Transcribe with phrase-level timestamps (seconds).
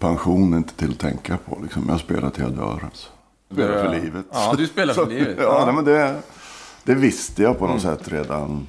[0.00, 1.58] pension inte till att tänka på.
[1.62, 1.84] Liksom.
[1.88, 2.80] Jag spelar till jag dör.
[2.84, 3.08] Alltså.
[3.52, 4.26] Spelar för livet.
[4.32, 5.36] Ja, du spelar för Så- livet.
[5.38, 5.64] Ja, Ja.
[5.66, 6.16] nej, men det,
[6.84, 8.66] det visste jag på något sätt redan.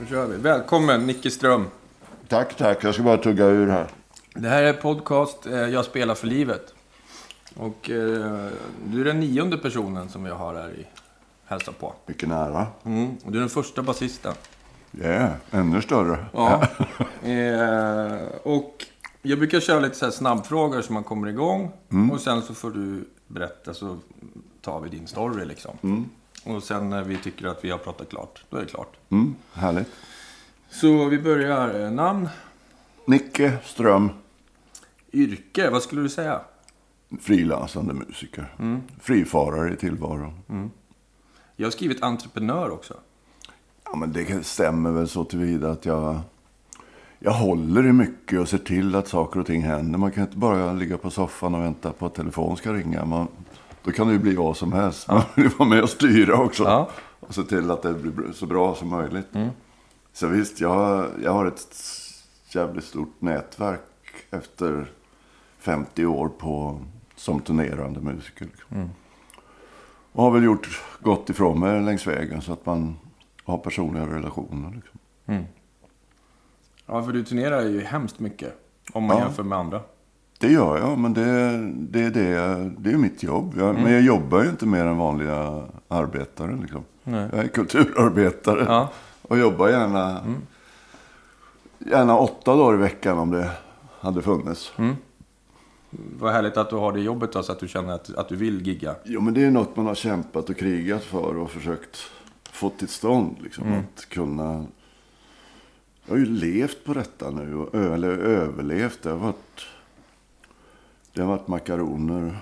[0.00, 0.36] Då kör vi.
[0.36, 1.66] Välkommen Nicke Ström.
[2.28, 2.84] Tack, tack.
[2.84, 3.86] Jag ska bara tugga ur här.
[4.34, 6.74] Det här är podcast eh, Jag spelar för livet.
[7.56, 8.50] Och eh,
[8.86, 10.86] du är den nionde personen som jag har här i
[11.46, 11.94] hälsa på.
[12.06, 12.66] Mycket nära.
[12.84, 13.16] Mm.
[13.24, 14.34] Och du är den första basisten.
[15.00, 16.26] Yeah, ännu större.
[16.32, 16.62] Ja.
[17.28, 18.84] eh, och
[19.22, 21.72] jag brukar köra lite så här snabbfrågor så man kommer igång.
[22.12, 23.98] Och sen så får du berätta så
[24.60, 26.08] tar vi din story liksom.
[26.44, 28.96] Och sen när vi tycker att vi har pratat klart, då är det klart.
[29.10, 29.88] Mm, härligt.
[30.70, 31.80] Så vi börjar.
[31.80, 32.28] Eh, Namn,
[33.04, 34.10] Nicke Ström,
[35.12, 36.40] yrke, vad skulle du säga?
[37.20, 38.54] Frilansande musiker.
[39.00, 40.70] Frifarare i tillvaron.
[41.56, 42.94] Jag har skrivit entreprenör också.
[43.84, 46.20] Ja, men det stämmer väl så tillvida att jag,
[47.18, 49.98] jag håller i mycket och ser till att saker och ting händer.
[49.98, 53.04] Man kan inte bara ligga på soffan och vänta på att telefon ska ringa.
[53.04, 53.28] Man,
[53.84, 55.08] då kan det ju bli vad som helst.
[55.08, 56.64] Man vill vara med och styra också.
[56.64, 56.90] Ja.
[57.20, 59.28] Och se till att det blir så bra som möjligt.
[60.12, 61.76] Så visst, jag, jag har ett
[62.50, 63.80] jävligt stort nätverk
[64.30, 64.90] efter
[65.58, 66.80] 50 år på,
[67.26, 68.44] som turnerande musiker.
[68.44, 68.90] Liksom.
[70.12, 72.96] Och har väl gjort gott ifrån mig längs vägen så att man
[73.44, 74.72] har personliga relationer.
[74.74, 75.00] Liksom.
[76.86, 78.54] Ja, för du turnerar ju hemskt mycket.
[78.92, 79.22] Om man Ja.
[79.24, 79.80] jämför med andra.
[80.38, 83.54] Det gör jag, men det, det, är det, det är mitt jobb.
[83.58, 86.56] Jag, Men jag jobbar ju inte mer än vanliga arbetare.
[86.62, 86.84] Liksom.
[87.04, 87.28] Nej.
[87.32, 88.88] Jag är kulturarbetare Ja.
[89.22, 90.20] och jobbar gärna,
[91.78, 93.50] gärna åtta dagar i veckan om det
[94.00, 94.72] hade funnits.
[96.18, 98.36] Vad härligt att du har det jobbet då, så att du känner att, att du
[98.36, 98.96] vill gigga.
[99.04, 102.10] Jo, men det är något man har kämpat och krigat för och försökt
[102.56, 103.36] få till stånd.
[103.42, 104.66] Liksom, Att kunna...
[106.04, 109.02] Jag har ju levt på detta nu, och eller överlevt.
[109.02, 109.66] Det har varit,
[111.12, 112.38] det har varit makaroner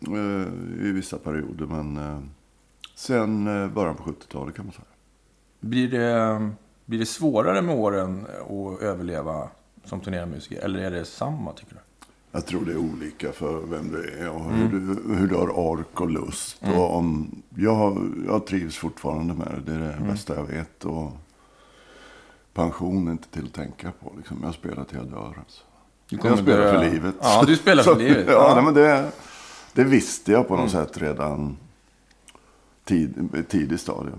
[0.00, 2.20] eh, i vissa perioder, men eh,
[2.94, 4.84] sen eh, början på 70-talet kan man säga.
[5.60, 6.50] Blir det,
[6.84, 9.48] blir det svårare med åren att överleva
[9.84, 10.60] som turnermusiker?
[10.64, 11.79] Eller är det samma, tycker du?
[12.32, 15.58] Jag tror det är olika för vem du är och hur, du, hur du har
[15.58, 16.62] ork och lust.
[16.76, 19.72] Och om, jag, jag trivs fortfarande med det.
[19.72, 20.84] Det är det bästa jag vet.
[20.84, 21.12] Och
[22.54, 24.12] pension är inte till att tänka på.
[24.16, 24.40] Liksom.
[24.42, 25.34] Jag spelar till jag dör.
[25.38, 25.62] Alltså.
[26.08, 26.72] Jag spelar dö.
[26.72, 27.14] för livet.
[27.20, 28.24] Ja, du spelar för Så- livet.
[28.28, 28.54] Ja, Ja.
[28.54, 29.12] nej, men det,
[29.72, 31.56] det visste jag på något sätt redan
[32.84, 34.18] tid, tidigt stadium.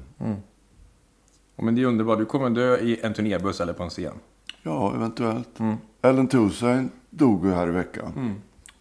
[1.55, 2.17] Men det är underbart.
[2.19, 4.13] Du kommer dö i en turnébuss eller på en scen.
[4.63, 5.49] Ja, eventuellt.
[6.01, 8.35] Ellen Toussaint dog ju här i veckan.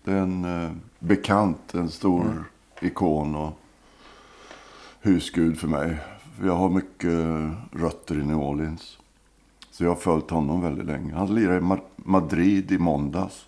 [0.05, 2.45] Det är en eh, bekant, en stor
[2.81, 3.53] ikon och
[5.01, 5.97] husgud för mig.
[6.43, 7.19] Jag har mycket
[7.73, 8.99] rötter i New Orleans.
[9.71, 11.15] Så jag har följt honom väldigt länge.
[11.15, 13.47] Han lirade i Ma- Madrid i måndags.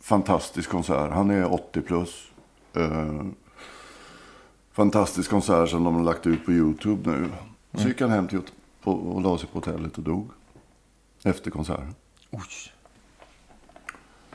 [0.00, 1.12] Fantastisk konsert.
[1.12, 2.30] Han är 80 plus.
[2.74, 3.24] Eh,
[4.72, 7.28] fantastisk konsert som de har lagt ut på YouTube nu.
[7.82, 8.40] Så gick han hem till,
[8.82, 10.30] på, och la sig på hotellet och dog.
[11.22, 11.94] Efter konserten.
[12.30, 12.40] Oj.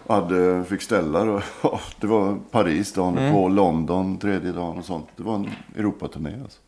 [0.07, 1.41] Hade, fick ställa då.
[1.99, 5.07] Det var Paris dagen på London tredje dagen och sånt.
[5.15, 6.59] Det var en Europaturné alltså.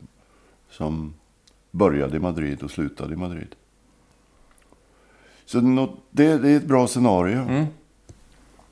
[0.70, 1.14] Som
[1.72, 3.56] började i Madrid och slutade i Madrid.
[5.46, 5.60] Så
[6.12, 7.66] det, det är ett bra scenario.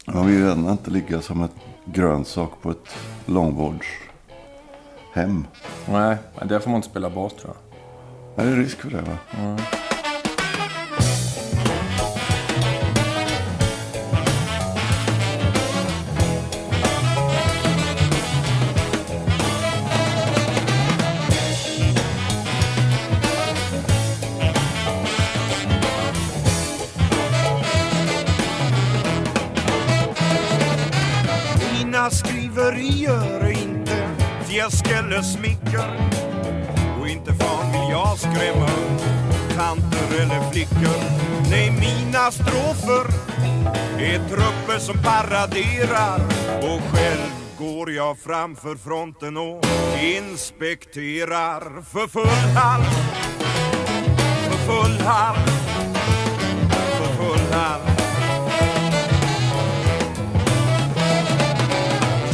[0.08, 5.46] Man vill ju ändå inte ligga som ett grönsak på ett långvårdshem.
[5.90, 7.64] Nej, där får man inte spela bas tror jag.
[8.46, 9.18] Är det risk för det va?
[9.38, 9.58] Mina
[35.24, 36.12] smicker
[37.02, 38.70] Och inte fan vill jag skrämma
[39.58, 41.04] tanter eller flickor.
[41.50, 43.06] Nej, mina strofer
[44.00, 46.22] är trupper som paraderar
[46.58, 49.66] Och själv går jag framför fronten och
[50.02, 52.98] inspekterar För full hals,
[54.50, 55.52] för full hals,
[56.98, 57.94] för full hals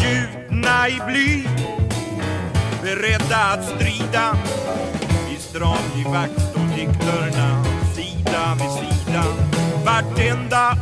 [0.01, 1.58] gjutna i bly
[2.89, 4.37] Beredda att strida
[5.31, 7.63] I stramgivakt står dikterna
[7.95, 9.23] sida vid sida
[9.85, 10.77] Vartenda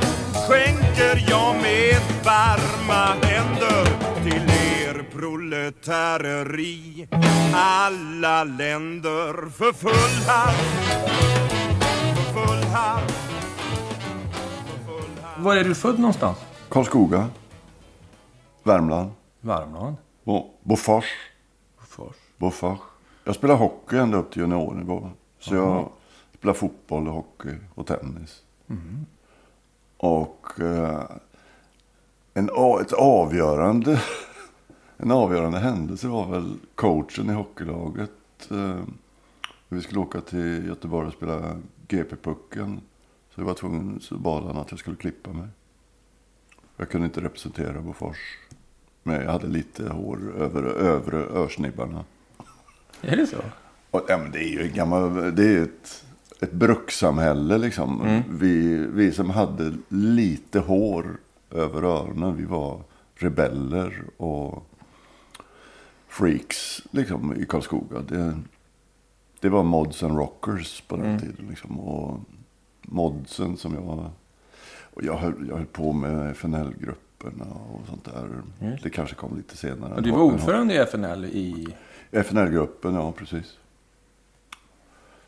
[0.47, 3.85] skänker jag med varma händer
[4.23, 7.07] till er proletärer i
[7.53, 10.55] alla länder för full hatt,
[12.15, 13.13] för full hatt.
[15.37, 16.37] Var är du född någonstans?
[16.69, 17.29] Karlskoga.
[18.63, 19.11] Värmland.
[19.41, 19.95] Värmland.
[20.23, 21.05] Och Bofors.
[21.97, 22.15] Fors.
[22.37, 22.79] Bofors.
[23.23, 25.09] Jag spelade hockey ända upp till juniornivå.
[25.39, 25.89] Så jag
[26.33, 28.43] spelade fotboll, och hockey och tennis.
[29.97, 31.03] Och eh,
[32.33, 32.49] en,
[32.81, 34.01] ett avgörande,
[34.97, 38.11] en avgörande händelse var väl coachen i hockeylaget.
[38.51, 38.81] Eh,
[39.69, 41.57] vi skulle åka till Göteborg och spela
[41.87, 42.81] GP-pucken.
[43.29, 45.47] Så jag var tvungen, så bad han att jag skulle klippa mig.
[46.77, 48.37] Jag kunde inte representera Bofors.
[49.07, 52.05] Men jag hade lite hår över övre örsnibbarna.
[53.01, 53.37] Är det så?
[53.91, 56.05] Och, ja, men det är ju gammal, det är ett,
[56.39, 58.21] ett brukssamhälle liksom.
[58.29, 61.17] Vi, vi som hade lite hår
[61.51, 62.81] över öronen, vi var
[63.15, 64.63] rebeller och
[66.07, 67.99] freaks liksom i Karlskoga.
[67.99, 68.37] Det,
[69.39, 71.79] det var mods and rockers på den tiden liksom.
[71.79, 72.19] Och
[72.81, 74.09] modsen som jag,
[74.93, 76.37] och jag höll, jag höll på med
[77.17, 78.41] FNL-grupperna och sånt där.
[78.83, 79.95] Det kanske kom lite senare.
[79.95, 81.67] Och du var ordförande i FNL i...
[82.11, 83.57] FNL-gruppen, ja precis.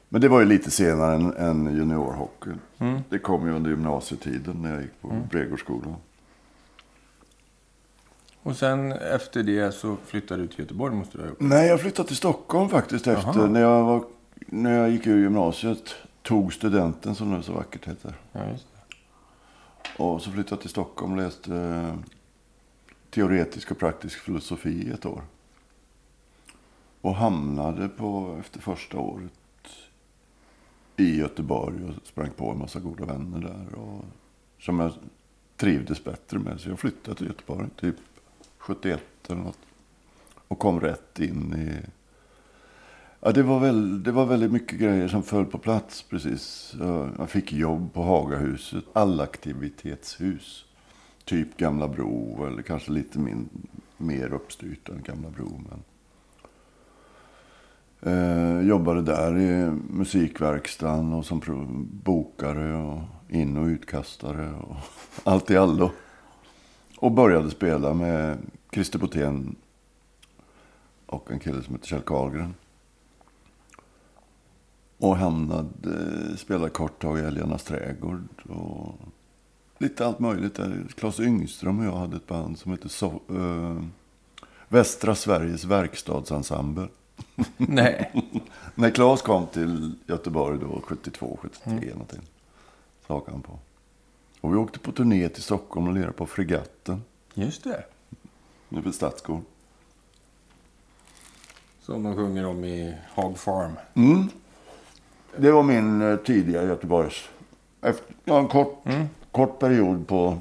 [0.09, 2.59] Men det var ju lite senare än, än juniorhockeyn.
[3.09, 5.95] Det kom ju under gymnasietiden när jag gick på Bregårdsskolan.
[8.43, 11.39] Och sen efter det så flyttade du till Göteborg måste du ha gjort.
[11.39, 14.03] Nej, jag flyttade till Stockholm faktiskt efter när jag, var,
[14.35, 15.95] när jag gick ur gymnasiet.
[16.21, 18.13] Tog studenten som det så vackert heter.
[18.31, 18.41] Ja.
[19.97, 21.95] Och så flyttade jag till Stockholm och läste eh,
[23.09, 25.23] teoretisk och praktisk filosofi i ett år.
[27.01, 29.31] Och hamnade på, efter första året
[30.97, 33.75] i Göteborg och sprang på en massa goda vänner där.
[33.75, 34.05] Och,
[34.59, 34.93] som jag
[35.57, 36.59] trivdes bättre med.
[36.59, 37.95] Så jag flyttade till Göteborg typ
[38.57, 39.59] 71 eller något.
[40.47, 41.89] Och kom rätt in i...
[43.21, 46.75] Ja, det, var väl, det var väldigt mycket grejer som föll på plats precis.
[47.17, 48.83] Jag fick jobb på Hagahuset.
[48.93, 50.65] Allaktivitetshus.
[51.25, 53.49] Typ Gamla Bro eller kanske lite min,
[53.97, 55.61] mer uppstyrt än Gamla Bro.
[55.69, 55.83] Men...
[58.01, 61.41] Eh, jobbade där i musikverkstaden och som
[62.03, 64.75] bokare och in och utkastare och
[65.23, 65.91] allt i allo.
[66.97, 68.37] Och började spela med
[68.73, 69.55] Christer Botén
[71.05, 72.53] och en kille som heter Kjell Karlgren.
[74.99, 78.95] Och hamnade, spelade kort tag i Älgarnas trädgård och
[79.77, 80.55] lite allt möjligt.
[80.55, 80.85] Där.
[80.95, 83.83] Claes Yngström och jag hade ett band som hette so eh,
[84.67, 86.87] Västra Sveriges verkstadsensemble.
[87.57, 88.23] Nej.
[88.75, 92.21] När Claes kom till Göteborg då, 72, 73 någonting.
[93.07, 93.59] Så hakade han på.
[94.41, 97.01] Och vi åkte på turné till Stockholm och lirade på Fregatten.
[97.33, 97.83] Just det.
[98.69, 99.41] Nu för Stadsgård.
[101.81, 103.73] Som de sjunger om i Hog Farm.
[105.37, 107.29] Det var min eh, tidiga Göteborgs...
[107.81, 108.83] Efter, ja, en kort,
[109.31, 110.37] kort period på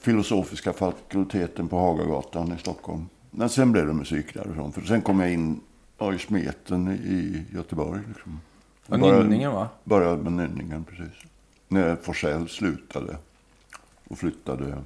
[0.00, 3.08] filosofiska fakulteten på Hagagatan i Stockholm.
[3.30, 4.72] Men sen blev det musik därifrån.
[4.72, 5.60] För sen kom jag in
[5.98, 8.00] ja, i smeten i Göteborg.
[8.08, 8.40] Liksom.
[8.86, 9.68] Och Började- Nynningen va?
[9.84, 11.16] Började med Nynningen, precis.
[11.68, 13.16] När Forsell slutade
[14.08, 14.78] och flyttade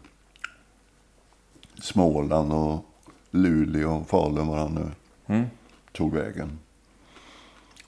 [1.82, 2.84] Småland och
[3.30, 4.86] Luleå och Falun var han nu
[5.34, 5.46] Mm.
[5.92, 6.58] tog vägen.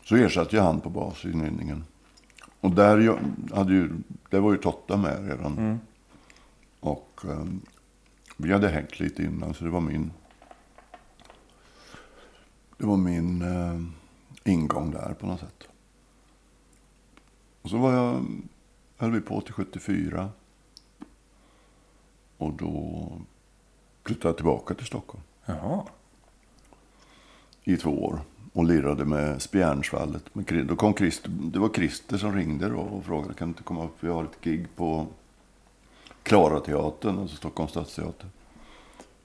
[0.05, 1.85] Så ersatte jag han på bas i Nynningen.
[2.61, 3.19] Och där
[3.55, 3.91] hade ju,
[4.31, 5.79] där var ju Totta med redan.
[6.81, 7.61] Och ehm,
[8.37, 10.11] vi hade hängt lite innan så det var min
[12.79, 13.81] det var min eh,
[14.53, 15.69] ingång där på något sätt.
[17.63, 18.27] Och så var jag,
[18.97, 20.31] höll vi på till 74.
[22.37, 23.09] Och då
[24.05, 25.85] flyttade jag tillbaka till Stockholm Jaha.
[27.65, 28.21] i två år.
[28.55, 30.35] Och lirade med Spjärnsvallet.
[30.35, 33.63] Med, då kom Christer, det var Christer som ringde då och frågade kan du inte
[33.63, 33.97] komma upp.
[34.01, 35.07] Vi har ett gig på
[36.23, 38.29] Klarateatern, alltså Stockholms stadsteater.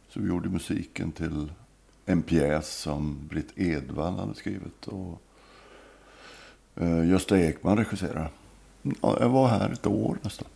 [0.09, 1.51] Så vi gjorde musiken till
[2.05, 4.88] en pjäs som Britt Edvall hade skrivit.
[4.88, 5.21] Och
[6.75, 8.29] eh, Gösta Ekman regisserade.
[8.81, 10.48] Ja, jag var här ett år nästan.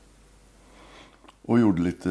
[1.42, 2.10] Och gjorde lite,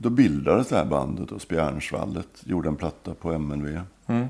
[0.00, 2.42] då bildades det här bandet och Spjärnsvallet.
[2.44, 3.80] Gjorde en platta på MNV.
[4.06, 4.26] Mm.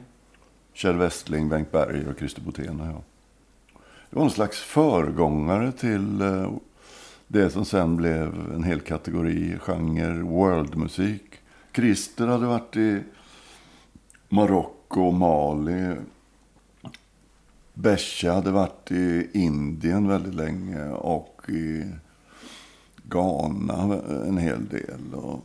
[0.73, 3.03] Kjell Westling, Bengt Berg och Christer Botén och jag.
[4.11, 6.53] Det var en slags föregångare till eh,
[7.27, 11.23] det som sen blev en hel kategori, genre, worldmusik.
[11.75, 13.01] Christer hade varit i
[14.29, 15.95] Marocko och Mali.
[17.75, 21.85] Besha hade varit i Indien väldigt länge och i
[23.03, 25.15] Ghana en hel del.
[25.15, 25.45] Och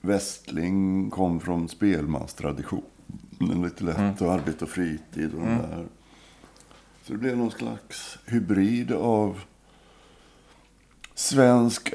[0.00, 2.82] Westling kom från spelmanstradition.
[3.38, 5.58] Lite lätt att arbeta och fritid och mm.
[5.58, 5.86] där.
[7.02, 9.40] Så det blev någon slags hybrid av
[11.14, 11.92] svensk,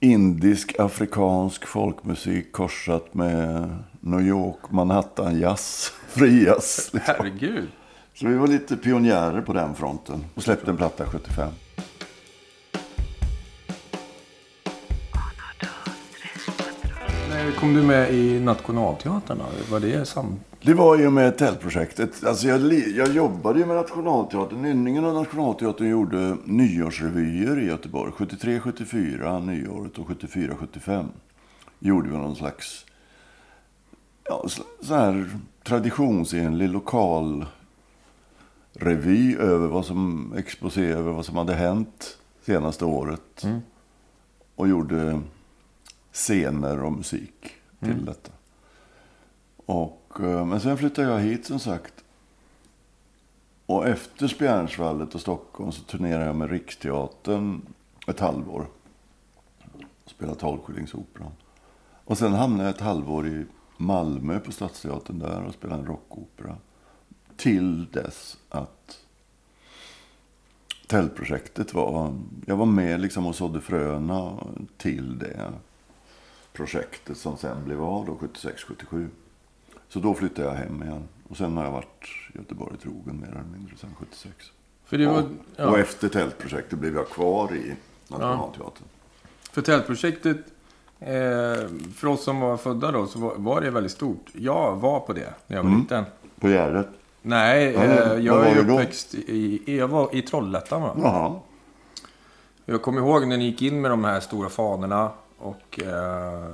[0.00, 3.68] indisk, afrikansk folkmusik korsat med
[4.00, 6.90] New York, Manhattan jazz, frijazz.
[6.92, 7.14] Liksom.
[7.18, 7.68] Herregud.
[8.14, 11.52] Så vi var lite pionjärer på den fronten och släppte en platta 75.
[17.28, 19.38] När kom du med i Nationalteatern?
[19.70, 20.40] Var det sam...
[20.66, 22.24] Det var ju med Tältprojektet.
[22.24, 24.62] Alltså jag, jag jobbade ju med Nationalteatern.
[24.62, 28.12] Nynningen och Nationalteatern gjorde nyårsrevyer i Göteborg.
[28.12, 31.06] 73, 74 nyåret och 74, 75
[31.78, 32.86] gjorde vi någon slags
[34.24, 34.44] ja,
[34.82, 35.30] så här
[35.62, 37.46] traditionsenlig lokal
[38.72, 43.44] revy över vad som exposé över vad som hade hänt senaste året.
[43.44, 43.60] Mm.
[44.54, 45.20] Och gjorde
[46.12, 48.04] scener och musik till mm.
[48.04, 48.30] detta.
[49.66, 52.04] Och, Eh, men sen flyttade jag hit som sagt.
[53.66, 57.62] Och efter Spjärnsvallet och Stockholm så turnerade jag med Riksteatern
[58.06, 58.66] ett halvår.
[60.06, 61.32] Spelade Tolvskillingsoperan.
[62.04, 63.46] Och sen hamnade jag ett halvår i
[63.76, 66.56] Malmö på Stadsteatern där och spelade en rockopera.
[67.36, 69.00] Till dess att
[70.86, 72.14] Tältprojektet var...
[72.46, 74.38] Jag var med liksom och sådde fröna
[74.76, 75.52] till det
[76.52, 79.08] projektet som sen blev av då 76-77.
[79.88, 81.08] Så då flyttade jag hem igen.
[81.28, 84.34] Och sen har jag varit Göteborg trogen mer eller mindre sen 76.
[84.84, 85.66] För det var, och, ja.
[85.66, 87.76] och efter Tältprojektet blev jag kvar i
[88.08, 88.84] Nationalteatern.
[88.84, 89.28] Ja.
[89.52, 90.36] För Tältprojektet
[91.00, 94.26] Eh, för oss som var födda då så var, var, det väldigt stort.
[94.32, 95.80] Jag var på det när jag var mm.
[95.80, 96.04] liten.
[96.40, 96.88] På Gärdet?
[97.22, 100.82] Nej, eh, jag är uppväxt i, jag var i Trollhättan.
[100.82, 100.96] Va?
[101.02, 101.40] Jaha.
[102.64, 105.10] Jag kommer ihåg när ni gick in med de här stora fanorna.
[105.38, 106.50] Och eh,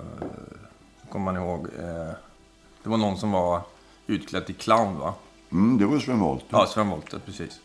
[1.09, 1.67] kommer man ihåg.
[1.79, 2.15] Eh,
[2.83, 3.61] det var någon som var
[4.07, 5.15] utklädd till clown va?
[5.53, 6.47] Mm, det var Sven Wollter.
[6.51, 7.61] Ja, Sven Wollter, precis.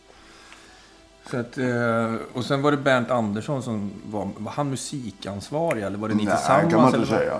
[1.31, 5.97] Så att, eh, och sen var det Bernt Andersson som var, var han musikansvarig eller
[5.97, 6.71] var det ni Nej, tillsammans?
[6.71, 7.07] kan man inte eller?
[7.07, 7.39] säga.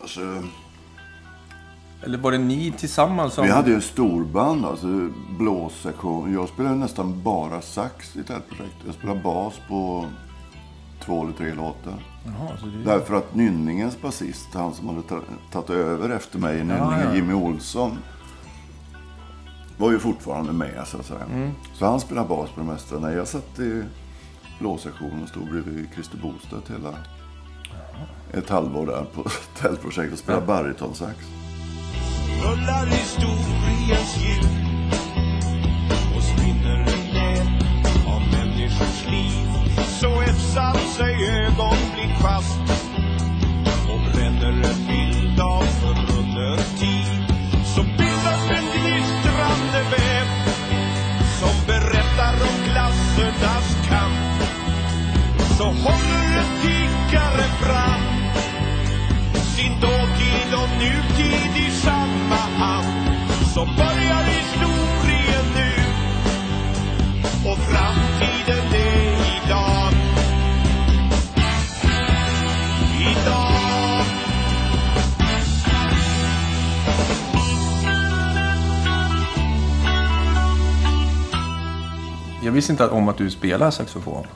[0.00, 0.20] Alltså,
[2.02, 3.34] eller var det ni tillsammans?
[3.34, 3.44] Som...
[3.44, 4.86] Vi hade ju storband, alltså
[5.38, 6.32] blåssektion.
[6.32, 8.82] Jag spelade nästan bara sax i Tältprojektet.
[8.86, 10.06] Jag spelade bas på
[11.06, 12.02] två eller tre låtar.
[12.24, 12.90] Jaha, det...
[12.90, 15.02] Därför att Nynningens basist, han som hade
[15.52, 17.14] tagit över efter mig, Nynningen, ja, ja.
[17.14, 17.98] Jimmy Olsson
[19.76, 21.24] var ju fortfarande med så att säga.
[21.24, 21.50] Mm.
[21.74, 22.98] Så han spelade bas på det mesta.
[22.98, 23.84] När jag satt i
[24.58, 26.94] blåsektionen och stod bredvid Christer Bostedt hela
[28.32, 29.24] ett halvår där på
[29.60, 30.46] tältprojekt och spelade ja.
[30.46, 31.16] barytonsax.
[32.42, 34.53] Rullar historiens hjul
[40.54, 42.60] satt sig ögonblick fast
[43.92, 47.06] och bränner en bild av förrunnen tid
[47.64, 50.26] så bildas en gnistrande väv
[51.40, 54.42] som berättar om klassernas kamp.
[55.58, 58.02] Så håller en tiggare fram
[59.56, 63.08] sin dåtid och nutid i samma hand.
[63.54, 63.64] Så
[82.44, 84.26] Jag visste inte om att du spelar saxofon.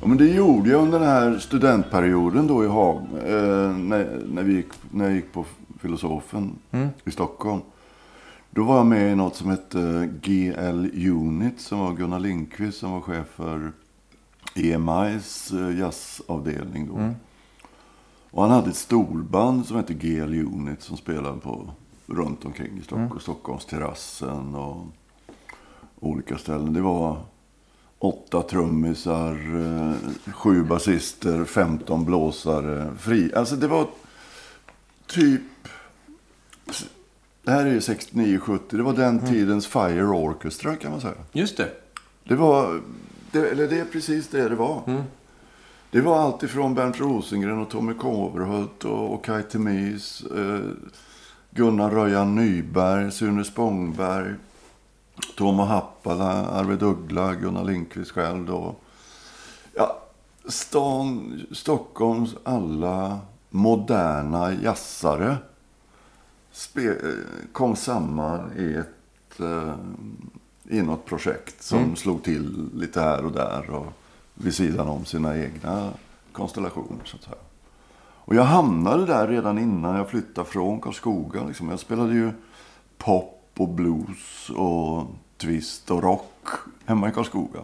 [0.00, 2.96] Ja, men det gjorde jag under den här studentperioden då i Haag.
[3.26, 5.44] Eh, när, när, vi gick, när jag gick på
[5.80, 6.88] filosofen mm.
[7.04, 7.60] i Stockholm.
[8.50, 11.60] Då var jag med i något som hette GL Unit.
[11.60, 13.72] Som var Gunnar Lindqvist som var chef för
[14.54, 16.96] EMIs eh, jazzavdelning då.
[16.96, 17.14] Mm.
[18.30, 21.70] Och han hade ett storband som hette GL Unit som spelade på
[22.06, 23.06] runt omkring i Stockholm.
[23.06, 23.20] Mm.
[23.20, 24.86] Stockholms terrassen och
[26.00, 26.72] olika ställen.
[26.72, 27.18] Det var
[27.98, 32.92] åtta trummisar, eh, sju basister, femton blåsare.
[32.98, 33.34] Fri.
[33.34, 33.88] Alltså det var
[35.06, 35.42] typ...
[37.42, 38.60] Det här är ju 69-70.
[38.68, 39.30] Det var den mm.
[39.30, 41.14] tidens Fire Orchestra kan man säga.
[41.32, 41.70] Just det.
[42.24, 42.80] Det var...
[43.30, 44.82] Det, eller det är precis det det var.
[44.86, 45.02] Mm.
[45.90, 50.60] Det var allt ifrån Bernt Rosengren och Tommy Kåverhult och, och Kaj Temis, eh,
[51.50, 54.34] Gunnar Röjan Nyberg, Sune Spångberg,
[55.36, 58.74] Tomo Happala, Arvid Uggla, Gunnar Lindqvist själv då.
[59.74, 59.98] Ja,
[60.48, 65.36] stan, Stockholms alla moderna jazzare
[67.52, 69.74] kom samman i ett eh,
[70.68, 71.96] i något projekt som mm.
[71.96, 73.86] slog till lite här och där och
[74.34, 75.90] vid sidan om sina egna
[76.32, 77.00] konstellation.
[77.04, 77.36] Så att säga.
[78.26, 81.44] Och jag hamnade där redan innan jag flyttade från Karlskoga.
[81.44, 81.68] Liksom.
[81.68, 82.32] Jag spelade ju
[82.98, 85.06] pop och blues och
[85.36, 86.46] twist och rock
[86.84, 87.60] hemma i Karlskoga.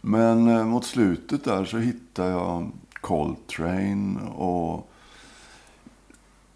[0.00, 4.90] Men eh, mot slutet där så hittade jag Coltrane och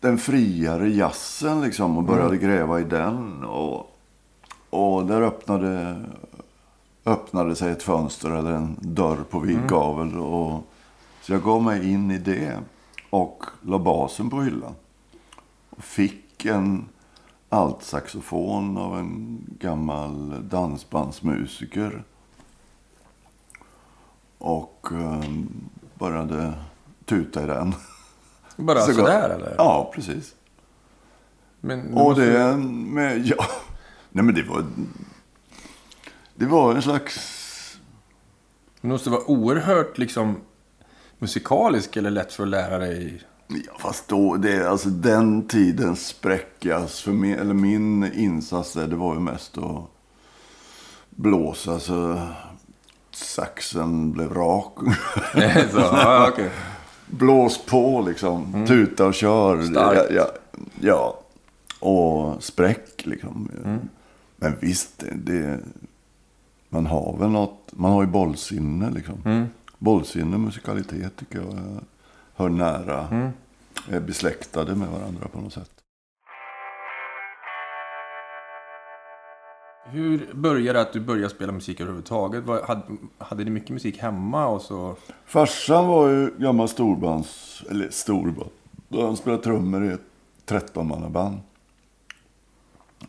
[0.00, 3.44] den friare jazzen liksom och började gräva i den.
[3.44, 3.98] Och,
[4.70, 6.04] och där öppnade,
[7.04, 10.18] öppnade sig ett fönster eller en dörr på vid gavel.
[10.18, 10.62] Och,
[11.22, 12.58] så jag gav mig in i det
[13.10, 14.74] och la basen på hyllan.
[15.70, 16.84] Och fick en
[17.48, 22.04] altsaxofon av en gammal dansbandsmusiker.
[24.38, 25.22] Och eh,
[25.94, 26.52] började
[27.04, 27.74] tuta i den.
[28.56, 29.54] Bara Så sådär eller?
[29.58, 30.34] Ja, precis.
[31.60, 33.44] Men, Och måste- det med, ja.
[34.10, 34.66] Nej men det var,
[36.34, 37.34] det var en slags,
[38.80, 40.40] Det måste vara oerhört liksom
[41.18, 43.22] musikalisk eller lätt för att lära dig.
[43.48, 48.96] Ja fast då, det, alltså den tidens spräckas för min, eller min insats där, det
[48.96, 49.82] var ju mest att
[51.10, 52.20] blåsa så
[53.10, 54.78] saxen blev rak.
[55.72, 56.50] Så, ja, okej.
[57.06, 58.64] Blås på liksom.
[58.66, 59.54] Tuta och kör.
[59.54, 59.66] Mm.
[59.66, 60.10] Starkt.
[60.10, 60.28] Ja, ja,
[60.80, 61.20] ja.
[61.80, 63.50] Och spräck liksom.
[63.64, 63.78] Mm.
[64.36, 65.60] Men visst, det,
[66.68, 67.72] man har väl något.
[67.72, 69.22] Man har ju bollsinne liksom.
[69.24, 69.46] Mm.
[69.78, 71.80] Bollsinne musikalitet tycker jag
[72.38, 73.08] hör nära.
[73.08, 73.30] Mm.
[73.90, 75.70] Är besläktade med varandra på något sätt.
[79.90, 82.44] Hur började det att du började spela musik överhuvudtaget?
[82.46, 82.82] Hade,
[83.18, 84.96] hade ni mycket musik hemma och så?
[85.26, 88.50] Farsan var ju gammal storbands, eller storband.
[88.90, 90.00] Han spelade trummor i ett
[90.46, 91.38] 13-mannaband.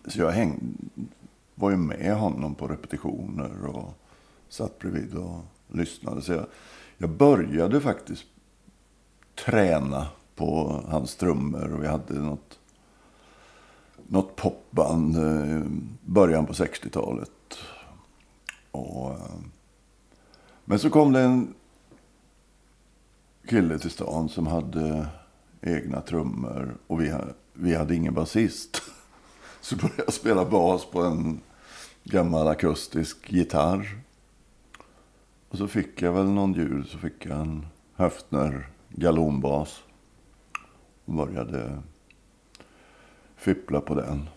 [0.08, 0.60] Så jag häng,
[1.56, 3.94] var ju med honom på repetitioner och
[4.50, 6.22] satt bredvid och lyssnade.
[6.22, 6.46] Så jag,
[6.98, 8.26] jag började faktiskt
[9.46, 12.60] träna på hans trummor och vi hade något,
[14.08, 15.62] något popband i
[16.06, 17.58] början på 60-talet.
[18.72, 19.36] Och, eh,
[20.66, 21.54] men så kom det en
[23.48, 25.08] kille till stan som hade
[25.62, 27.14] egna trummor och vi,
[27.54, 28.82] vi hade ingen basist.
[29.62, 31.42] Så började jag spela bas på en
[32.04, 34.00] gammal akustisk gitarr.
[35.50, 38.70] Och så fick jag väl någon jul så fick jag en Höftner
[39.00, 39.84] galonbas.
[41.06, 41.82] Och började
[43.36, 44.30] fippla på den.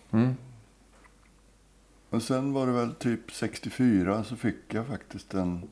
[2.09, 5.69] Men sen var det väl typ 64 så fick jag faktiskt en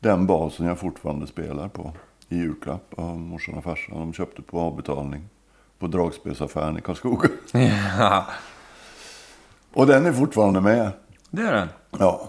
[0.00, 1.92] den basen jag fortfarande spelar på
[2.28, 3.98] i julklapp av morsan och farsan.
[3.98, 5.28] De köpte på avbetalning
[5.78, 7.28] på dragspelsaffären i Karlskoga.
[7.98, 8.26] Ja,
[9.72, 10.90] Och den är fortfarande med.
[11.30, 11.68] det är den.
[11.98, 12.28] Ja,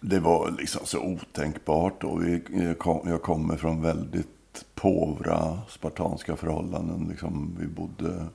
[0.00, 2.04] det var liksom så otänkbart.
[2.04, 4.28] Och vi, jag, kom, jag kommer från väldigt
[4.74, 7.06] påvra spartanska förhållanden.
[7.10, 8.26] Liksom, vi bodde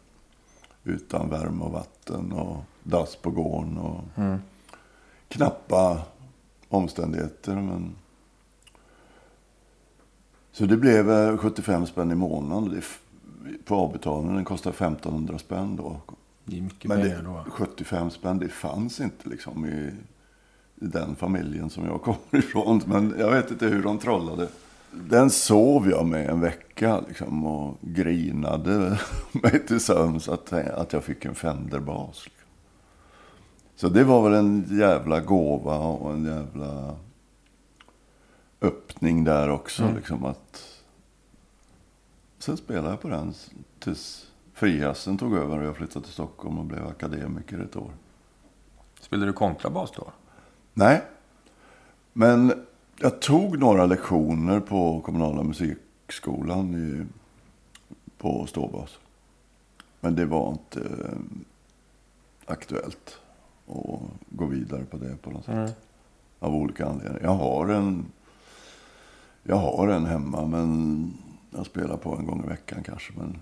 [0.84, 3.78] utan värme och vatten och dass på gården.
[3.78, 4.02] Och
[5.28, 6.02] knappa
[6.70, 7.56] omständigheter.
[7.56, 7.96] Men...
[10.52, 12.82] Så det blev eh, 75 spänn i månaden.
[13.66, 14.36] På avbetalningen.
[14.36, 16.02] Den kostar 1500 spänn då.
[16.46, 17.46] Det är mycket Men det, då.
[17.50, 19.92] 75 spänn, det fanns inte liksom i,
[20.86, 22.82] i den familjen som jag kommer ifrån.
[22.86, 24.48] Men jag vet inte hur de trollade.
[24.96, 29.00] Den sov jag med en vecka liksom, och grinade
[29.32, 32.26] mig till sömns att, att jag fick en Fender-bas.
[32.26, 32.48] Liksom.
[33.76, 36.96] Så det var väl en jävla gåva och en jävla
[38.62, 39.92] öppning där också.
[39.96, 40.82] Liksom, att...
[42.40, 43.34] Sen spelade jag på den
[43.80, 47.92] tills frihassen tog över och jag flyttade till Stockholm och blev akademiker ett år.
[49.00, 50.12] Spelade du kontrabas då?
[50.74, 51.04] Nej,
[52.14, 52.66] men
[53.00, 57.06] jag tog några lektioner på kommunala musikskolan i,
[58.18, 59.00] på ståbas.
[60.00, 61.18] Men det var inte eh,
[62.46, 63.18] aktuellt
[63.68, 65.78] att gå vidare på det på något sätt.
[66.40, 67.20] Av olika anledningar.
[67.24, 68.06] Jag har en,
[69.44, 71.14] jag har en hemma men
[71.52, 73.14] jag spelar på en gång i veckan kanske.
[73.18, 73.38] Men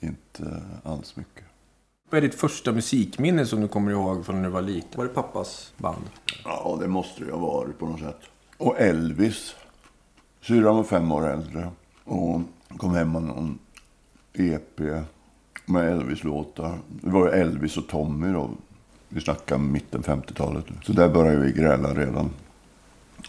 [0.00, 1.44] inte alls mycket.
[2.10, 4.90] Vad är ditt första musikminne som du kommer ihåg från när du var liten?
[4.96, 6.10] Var det pappas band?
[6.44, 8.20] Ja, det måste det ha varit på något sätt.
[8.60, 9.54] Och Elvis.
[10.40, 11.70] Syrran var fem år äldre.
[12.04, 12.40] Och
[12.76, 13.58] kom hem med någon
[14.32, 14.80] EP
[15.66, 16.78] med Elvis-låtar.
[16.88, 18.50] Det var Elvis och Tommy då.
[19.08, 20.64] Vi snackar mitten 50-talet.
[20.70, 20.76] nu.
[20.84, 22.30] Så där började vi gräla redan.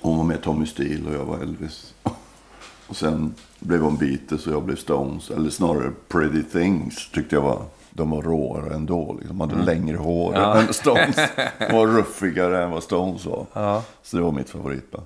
[0.01, 1.93] Hon var med Tommy Steele och jag var Elvis.
[2.87, 5.29] Och sen blev hon Beatles och jag blev Stones.
[5.29, 7.61] Eller snarare Pretty Things tyckte jag var.
[7.89, 9.17] De var råare ändå.
[9.19, 9.37] Liksom.
[9.37, 11.15] De hade längre hår än Stones.
[11.59, 13.45] De var ruffigare än vad Stones var.
[13.53, 13.83] Ja.
[14.03, 15.05] Så det var mitt favoritband.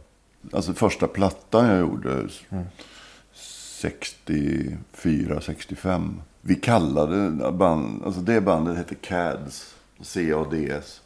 [0.51, 2.27] Alltså första plattan jag gjorde.
[3.33, 6.21] 64, 65.
[6.41, 9.75] Vi kallade band, alltså det bandet hette CADS.
[10.01, 11.01] C-A-D-S.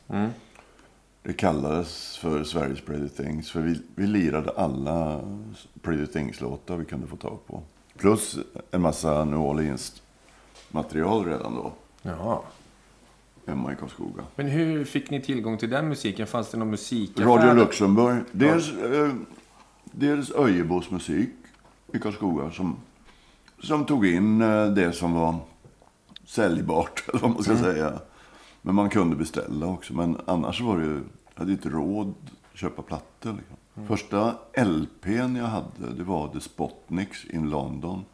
[1.23, 3.51] Det kallades för Sveriges Pretty Things.
[3.51, 5.21] För vi, vi lirade alla
[5.81, 7.61] Pretty Things-låtar vi kunde få tag på.
[7.97, 8.37] Plus
[8.71, 11.73] en massa New Orleans-material redan då.
[12.01, 12.39] Jaha.
[13.49, 14.23] Hemma i Karlskoga.
[14.35, 16.27] Men hur fick ni tillgång till den musiken?
[16.27, 17.25] Fanns det någon musikaffär?
[17.25, 18.23] Radio Luxemburg.
[18.31, 19.11] Dels, eh,
[19.83, 21.29] dels Öjebos musik
[21.93, 22.75] i Karlskoga som,
[23.59, 25.35] som tog in eh, det som var
[26.25, 27.99] säljbart, eller vad man ska säga.
[28.61, 29.93] Men man kunde beställa också.
[29.93, 32.13] Men annars var det ju, jag hade inte råd
[32.53, 33.33] att köpa plattor.
[33.37, 33.87] Liksom.
[33.87, 38.05] Första LPn jag hade, det var The Spotniks in London.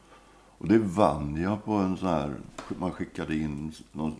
[0.57, 2.35] Och det vann jag på en sån här,
[2.79, 4.15] man skickade in någon,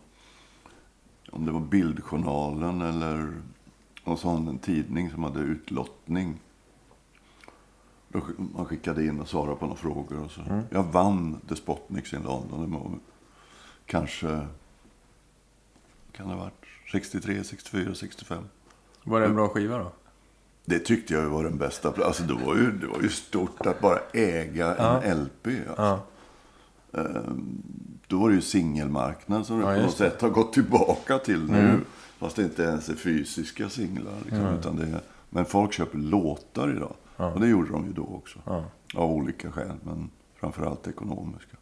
[1.35, 3.41] om det var Bildjournalen eller
[4.03, 6.39] någon sån tidning som hade utlottning.
[8.07, 10.23] Då man skickade in och svarade på några frågor.
[10.23, 10.41] Och så.
[10.69, 12.61] Jag vann The Spotniks in London.
[12.71, 12.91] Det var
[13.85, 14.47] kanske,
[16.11, 18.43] kan det ha varit 63, 64, 65.
[19.03, 19.91] Var det en bra skiva då?
[20.65, 21.93] Det tyckte jag var den bästa.
[22.05, 25.47] Alltså det var ju, det var ju stort att bara äga en LP.
[25.67, 25.83] Alltså.
[25.83, 25.99] Ehm,
[28.08, 29.97] Då var det ju singelmarknad som det Ja, på något det.
[29.97, 31.79] sätt har gått tillbaka till nu.
[32.17, 34.13] Fast det inte ens är fysiska singlar.
[34.23, 36.93] Liksom, utan det är, men folk köper låtar idag.
[37.34, 38.39] Och det gjorde de ju då också.
[38.95, 41.58] Av olika skäl, men framförallt ekonomiska.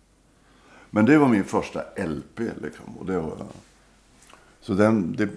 [0.90, 2.40] Men det var min första LP.
[2.40, 3.34] Liksom, och det var,
[4.62, 5.30] så den, det,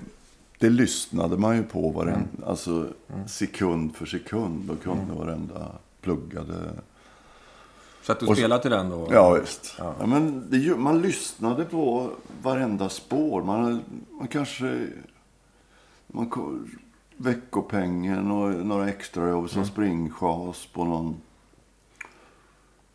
[0.59, 2.89] det lyssnade man ju på varen, alltså,
[3.27, 4.71] sekund för sekund.
[4.71, 6.55] Och kunde varenda pluggade.
[8.07, 9.09] Så att du Och- spelade till den då?
[9.11, 9.75] Ja, visst.
[9.79, 10.07] Ja.
[10.07, 12.11] men det, man lyssnade på
[12.43, 13.43] varenda spår.
[13.43, 13.83] Man,
[14.19, 14.87] man kanske...
[16.07, 16.59] Man, ko-
[17.17, 21.17] veckopengen och några extrajobb som springchas på någon,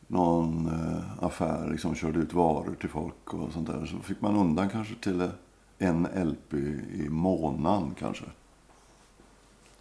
[0.07, 1.69] någon eh, affär.
[1.71, 3.85] Liksom körde ut varor till folk och sånt där.
[3.85, 5.29] Så fick man undan kanske till
[5.77, 6.53] en LP
[6.93, 8.25] i månaden kanske.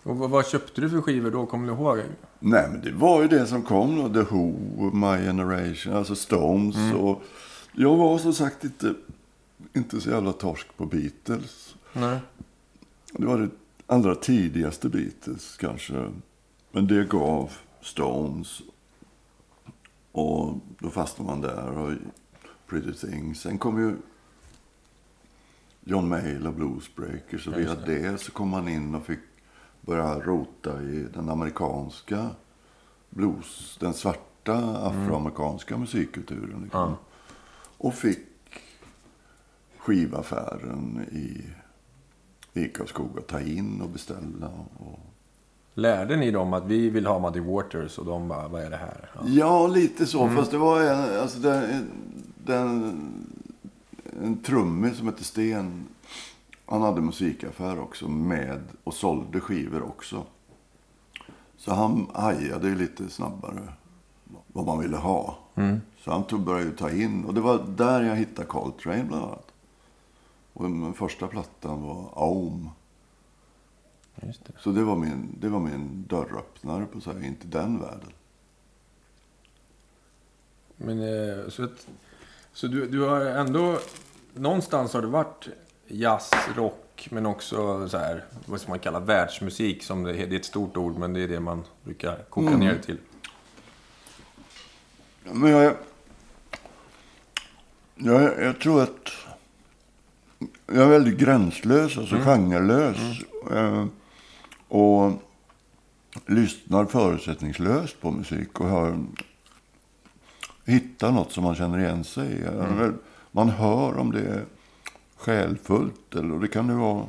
[0.02, 1.46] Och vad, vad köpte du för skivor då?
[1.46, 1.98] Kommer du ihåg?
[2.38, 4.08] Nej, men det var ju det som kom då.
[4.08, 4.54] The Who,
[4.92, 6.94] My Generation, alltså Stones.
[6.94, 7.22] Och
[7.72, 8.94] jag var som sagt inte,
[9.72, 11.74] inte så jävla torsk på Beatles.
[11.92, 12.18] Nej.
[13.12, 13.48] Det var det
[13.86, 16.10] allra tidigaste Beatles kanske.
[16.72, 18.62] Men det gav Stones.
[20.12, 21.78] Och då fastnade man där.
[21.78, 21.92] Och
[22.66, 23.40] Pretty Things.
[23.40, 23.96] Sen kom ju
[25.84, 27.46] John Mayall och Bluesbreakers.
[27.46, 29.20] Och via det så kom man in och fick
[29.80, 32.30] börja rota i den amerikanska
[33.10, 33.76] blues.
[33.80, 34.54] Den svarta
[34.86, 36.60] afroamerikanska musikkulturen.
[36.62, 36.94] Liksom.
[37.78, 38.26] Och fick
[39.78, 41.44] skivaffären i
[42.52, 44.50] i Karlskoga ta in och beställa.
[44.78, 44.98] Och...
[45.74, 48.76] Lärde ni dem att vi vill ha Muddy Waters och de bara, vad är det
[48.76, 49.10] här?
[49.14, 49.20] Ja.
[49.26, 50.28] Ja, lite så.
[50.28, 51.90] Fast det var en, alltså den,
[52.44, 53.00] den,
[54.22, 55.86] en trummis som hette Sten.
[56.70, 60.24] Han hade musikaffär också med och sålde skivor också.
[61.56, 63.72] Så han hajade ju lite snabbare
[64.46, 65.38] vad man ville ha.
[65.98, 67.24] Så han tog, började ju ta in.
[67.24, 69.52] Och det var där jag hittade Coltrane bland annat.
[70.52, 72.70] Och den första plattan var Aum.
[74.14, 74.34] Det.
[74.58, 78.12] Så det var min, det var min dörröppnare på så här, inte den världen.
[80.76, 81.86] Men, eh, så att,
[82.52, 83.78] så du, du har ändå...
[84.34, 85.48] Någonstans har det varit
[85.90, 89.82] jazz, rock, men också så här, vad man kalla världsmusik.
[89.82, 92.72] Som det, det är ett stort ord, men det är det man brukar koka ner
[92.72, 92.98] det till.
[95.24, 95.74] Men jag,
[97.94, 99.08] jag, jag tror att
[100.66, 102.96] jag är väldigt gränslös, alltså genrelös.
[103.52, 103.86] Eh,
[104.68, 105.12] och
[106.26, 109.04] lyssnar förutsättningslöst på musik och hör,
[110.64, 112.42] hittar något som man känner igen sig i.
[112.42, 112.92] Eller
[113.30, 114.44] Man hör om det
[115.20, 117.06] själfullt eller och det kan det vara.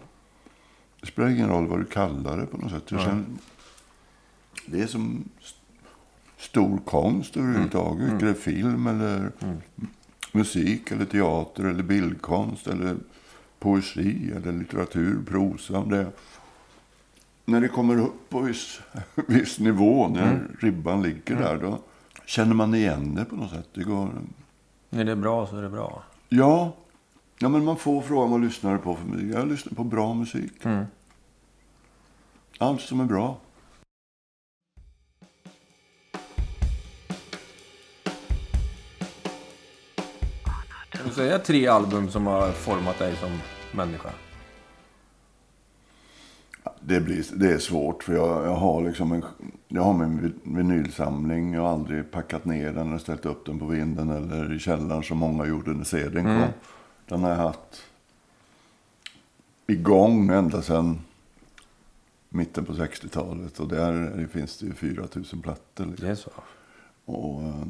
[1.02, 2.90] Det spelar ingen roll vad du kallar det på något sätt.
[2.90, 3.24] Känner,
[4.66, 5.24] det är som
[6.38, 8.08] stor konst överhuvudtaget.
[8.08, 8.20] Mm.
[8.20, 9.32] Det är film eller
[10.32, 12.96] musik eller teater eller bildkonst eller
[13.60, 15.82] poesi eller litteratur, prosa.
[15.86, 16.08] Det,
[17.46, 18.82] när det kommer upp på viss,
[19.28, 21.80] viss nivå, när ribban ligger där, då
[22.26, 23.70] känner man igen det på något sätt.
[23.74, 24.10] Det går,
[24.90, 26.04] När det är bra så är det bra.
[26.30, 26.74] ja,
[27.42, 29.36] ja, men man får fråga vad lyssnar du på för musik.
[29.36, 30.52] Jag lyssnar på bra musik.
[32.58, 33.38] Allt som är bra.
[40.90, 43.30] Kan du säga tre album som har format dig som
[43.72, 44.10] människa?
[46.82, 49.26] det, blir, det är svårt för jag, jag har liksom en,
[49.68, 51.54] jag har min vi- vinylsamling.
[51.54, 55.04] Jag har aldrig packat ner den eller ställt upp den på vinden eller i källaren
[55.04, 56.48] som många gjorde när CDn kom.
[57.12, 57.84] Den har jag haft
[59.68, 61.02] igång ända sedan
[62.30, 63.60] mitten på 60-talet.
[63.60, 65.86] Och där finns det ju 4000 plattor.
[65.86, 66.06] Liksom.
[66.06, 66.32] Det är så.
[67.06, 67.64] Och eh,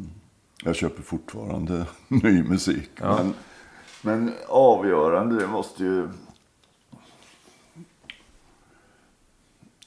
[0.64, 2.90] jag köper fortfarande ny musik.
[2.96, 3.24] Ja.
[3.24, 3.34] Men,
[4.02, 6.10] men avgörande, det måste ju...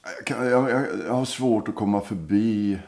[0.03, 2.79] Jag, kan, jag, jag, jag har svårt att komma förbi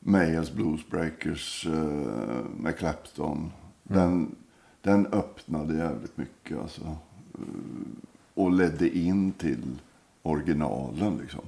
[0.00, 3.52] Mayers Bluesbreakers uh, med Clapton.
[3.82, 4.36] Den,
[4.82, 6.96] den öppnade jävligt mycket alltså.
[7.34, 7.44] Eh,
[8.34, 9.78] och ledde in till
[10.22, 11.44] originalen liksom.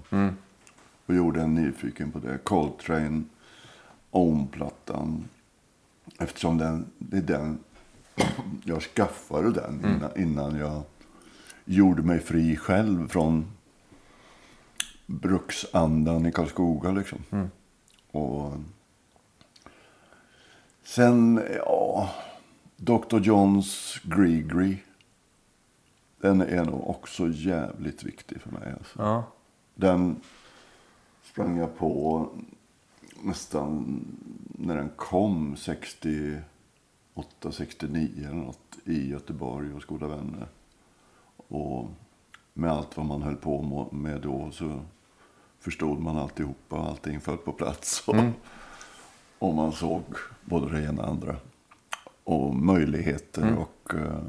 [1.06, 2.38] Och gjorde en nyfiken på det.
[2.38, 3.22] Coltrane
[4.10, 5.28] Ohm-plattan.
[6.18, 7.58] Eftersom den, det är den
[8.64, 10.82] jag skaffade den innan, innan jag
[11.64, 13.52] gjorde mig fri själv från
[15.06, 16.90] bruksandan i Karlskoga.
[16.90, 17.18] Liksom.
[18.10, 18.52] Och
[20.82, 22.10] sen, ja,
[22.76, 23.18] Dr.
[23.20, 24.82] Johns Grigri.
[26.20, 28.74] Den är nog också jävligt viktig för mig.
[28.78, 29.02] Alltså.
[29.02, 29.24] Ja.
[29.74, 30.20] Den
[31.22, 32.28] sprang jag på
[33.22, 34.00] nästan
[34.46, 36.42] när den kom 68,
[37.52, 40.46] 69 eller något i Göteborg hos goda vänner.
[41.48, 41.90] Och
[42.52, 44.80] med allt vad man höll på med då så
[45.58, 46.76] förstod man alltihopa.
[46.76, 48.08] Allting föll på plats.
[48.08, 48.16] Och,
[49.38, 50.02] och man såg
[50.44, 51.36] både det ena och andra.
[52.24, 53.94] Och möjligheter och...
[53.94, 54.22] eh,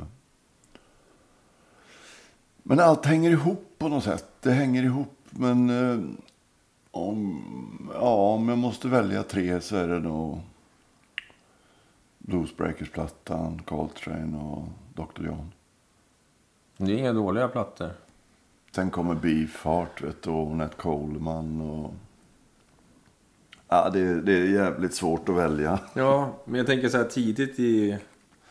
[2.67, 4.25] men allt hänger ihop på något sätt.
[4.41, 5.17] Det hänger ihop.
[5.29, 5.99] Men eh,
[6.91, 10.39] om, ja, om jag måste välja tre så är det nog
[12.17, 15.25] Bluesbreakers-plattan, Coltrane och Dr.
[15.25, 15.51] John.
[16.77, 17.89] Det är inga dåliga plattor.
[18.71, 21.61] Sen kommer Beefheart vet och Nat Coleman.
[21.61, 21.93] Och...
[23.67, 25.79] Ja, det, det är jävligt svårt att välja.
[25.93, 27.97] Ja, men jag tänker så här tidigt i...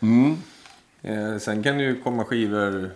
[0.01, 0.37] Mm.
[1.03, 2.91] Eh, sen kan det ju komma skivor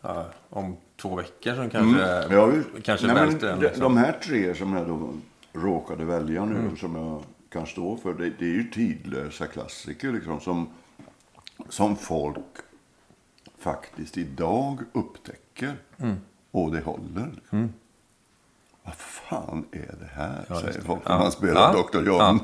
[0.00, 2.32] ja, om två veckor som kanske, Mm.
[2.32, 3.38] Ja, kanske Nej, men en.
[3.38, 3.82] de, Liksom.
[3.82, 5.12] de här tre som jag då
[5.52, 6.76] råkade välja nu, Mm.
[6.76, 10.68] som jag kan stå för, det, det är ju tidlösa klassiker liksom, som,
[11.68, 12.44] som folk
[13.58, 15.74] faktiskt idag upptäcker.
[15.98, 16.16] Mm.
[16.50, 17.30] Och det håller.
[17.34, 17.72] Liksom.
[18.86, 20.44] Vad fan är det här?
[20.48, 21.12] Ja, säger folk Ja.
[21.12, 21.88] när man spelar Ja.
[21.92, 22.06] Dr.
[22.06, 22.38] John Ja.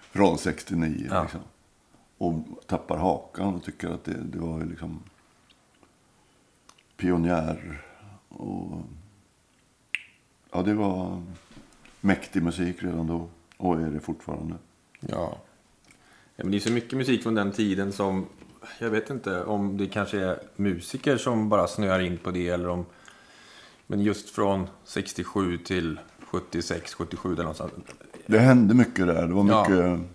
[0.00, 1.08] från 69.
[1.10, 1.22] Ja.
[1.22, 1.40] Liksom.
[2.18, 2.34] Och
[2.66, 5.02] tappar hakan och tycker att det, det var ju liksom
[6.96, 7.82] pionjär.
[8.28, 8.82] Och,
[10.52, 11.22] ja, det var
[12.00, 13.28] mäktig musik redan då.
[13.56, 14.54] Och är det fortfarande.
[15.00, 15.08] Ja.
[15.08, 15.38] ja.
[16.36, 18.26] Men det är så mycket musik från den tiden som...
[18.78, 22.68] Jag vet inte om det kanske är musiker som bara snöar in på det eller
[22.68, 22.86] om...
[23.90, 27.72] Men just från 67 till 76, 77 eller någonstans.
[28.26, 29.26] Det hände mycket där.
[29.26, 29.68] Det var Ja.
[29.68, 30.08] mycket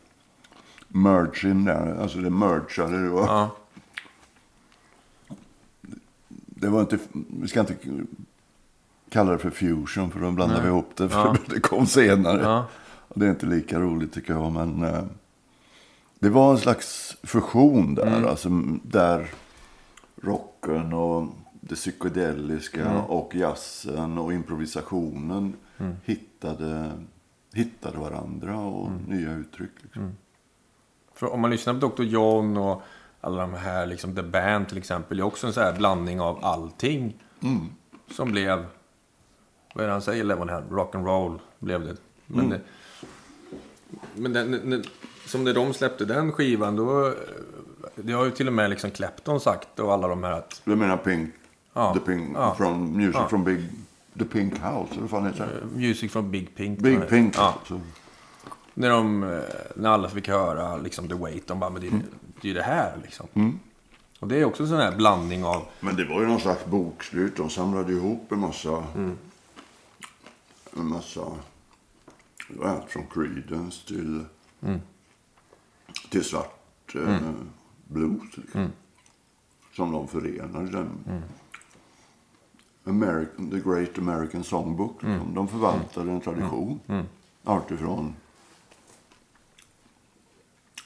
[0.88, 1.96] merging där.
[2.02, 3.02] Alltså det mergade.
[3.04, 3.50] Det var, Ja.
[6.30, 6.98] det var inte,
[7.42, 7.76] vi ska inte
[9.10, 11.10] kalla det för fusion för då blandar vi ihop det.
[11.10, 11.36] För Ja.
[11.46, 12.42] det kom senare.
[12.42, 12.66] Ja.
[13.16, 14.52] Det är inte lika roligt tycker jag.
[14.52, 15.04] Men eh,
[16.20, 18.08] det var en slags fusion där.
[18.18, 18.26] Mm.
[18.30, 18.50] Alltså,
[18.84, 19.32] där
[20.22, 21.28] rocken och
[21.70, 23.02] det psykedeliska Mm.
[23.02, 25.56] och jazzen och improvisationen
[26.04, 26.92] hittade,
[27.54, 29.02] hittade varandra och Mm.
[29.08, 29.72] nya uttryck.
[29.82, 30.16] Liksom.
[31.14, 32.04] För om man lyssnar på Dr.
[32.04, 32.82] John och
[33.22, 36.22] alla de här, liksom The Band till exempel, det är också en sån här blandning
[36.22, 37.24] av allting.
[38.12, 38.66] Som blev,
[39.74, 40.64] vad är det han säger, Lemonhead?
[40.70, 41.96] Rock'n'roll blev det.
[42.28, 42.62] Men, det,
[44.16, 44.84] men den, den,
[45.28, 47.14] som när de släppte den skivan, då,
[47.96, 50.76] det har ju till och med liksom Clapton sagt och alla de här att, Du
[50.76, 51.34] menar Pink?
[51.74, 51.94] Ja.
[51.94, 52.56] The Pink Ja.
[52.56, 53.28] from Music Ja.
[53.28, 53.66] from Big...
[54.20, 55.78] The Pink House, vad fan heter det?
[55.80, 56.80] Music from Big Pink.
[56.80, 57.10] Big.
[57.10, 57.36] Pink.
[57.38, 57.56] Ja.
[57.60, 57.82] alltså.
[58.74, 59.40] När, de, eh,
[59.76, 61.92] när alla fick höra liksom The Wait, de bara, men det, är-
[62.42, 63.60] det är ju det här liksom.
[64.20, 66.66] Och det är också en sån här blandning av, Men det var ju någon slags
[66.66, 67.38] bokslut.
[67.38, 68.84] De samlade ihop en massa...
[70.78, 71.26] En massa...
[72.50, 74.26] Det var allt från Creedence till...
[76.10, 77.18] Till svart eh,
[77.88, 78.38] blues.
[78.38, 78.68] Liksom.
[79.76, 80.72] Som de förenade.
[80.72, 81.24] Den.
[82.86, 85.04] American, the Great American Songbook.
[85.04, 85.34] Liksom.
[85.34, 86.80] De förvaltade en tradition.
[87.44, 88.16] Alltifrån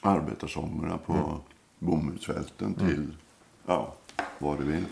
[0.01, 1.39] arbetarsångerna på
[1.79, 3.07] bomullsfälten till
[3.65, 3.93] ja,
[4.39, 4.85] vad du vill.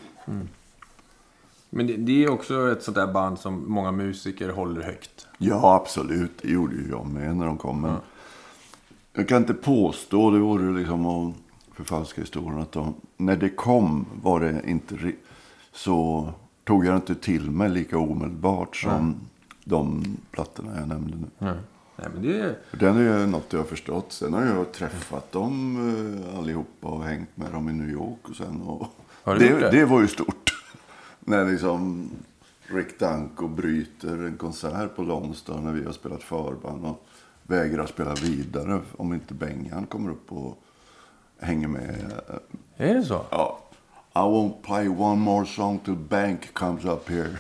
[1.69, 5.27] Men det, det är också ett sånt där band som många musiker håller högt.
[5.37, 6.41] Ja, absolut.
[6.41, 7.81] Det gjorde ju jag med när de kom.
[7.81, 7.95] Men
[9.13, 11.35] Jag kan inte påstå, det vore liksom att
[11.73, 15.11] förfalska historien, att de, när det kom var det inte
[15.73, 16.29] så
[16.65, 19.15] tog jag inte till mig lika omedelbart som
[19.63, 21.28] de plattorna jag nämnde nu.
[21.38, 21.58] Nej.
[21.95, 22.58] Nej, men det är...
[22.71, 24.12] Den är ju något jag har förstått.
[24.12, 25.75] Sen har jag träffat dem
[26.32, 28.30] eh, allihopa och hängt med dem i New York.
[28.30, 28.88] Och sen, och
[29.23, 29.71] Har du gjort det?
[29.71, 30.51] det var ju stort.
[31.19, 32.10] när liksom
[32.67, 37.06] Rick Danko bryter en konsert på Lone Star när vi har spelat förband och
[37.43, 40.63] vägrar spela vidare om inte Bengan kommer upp och
[41.39, 42.13] hänger med.
[42.78, 43.25] Är det så?
[43.30, 43.60] Ja.
[44.17, 47.39] I won't play one more song till Bank comes up here.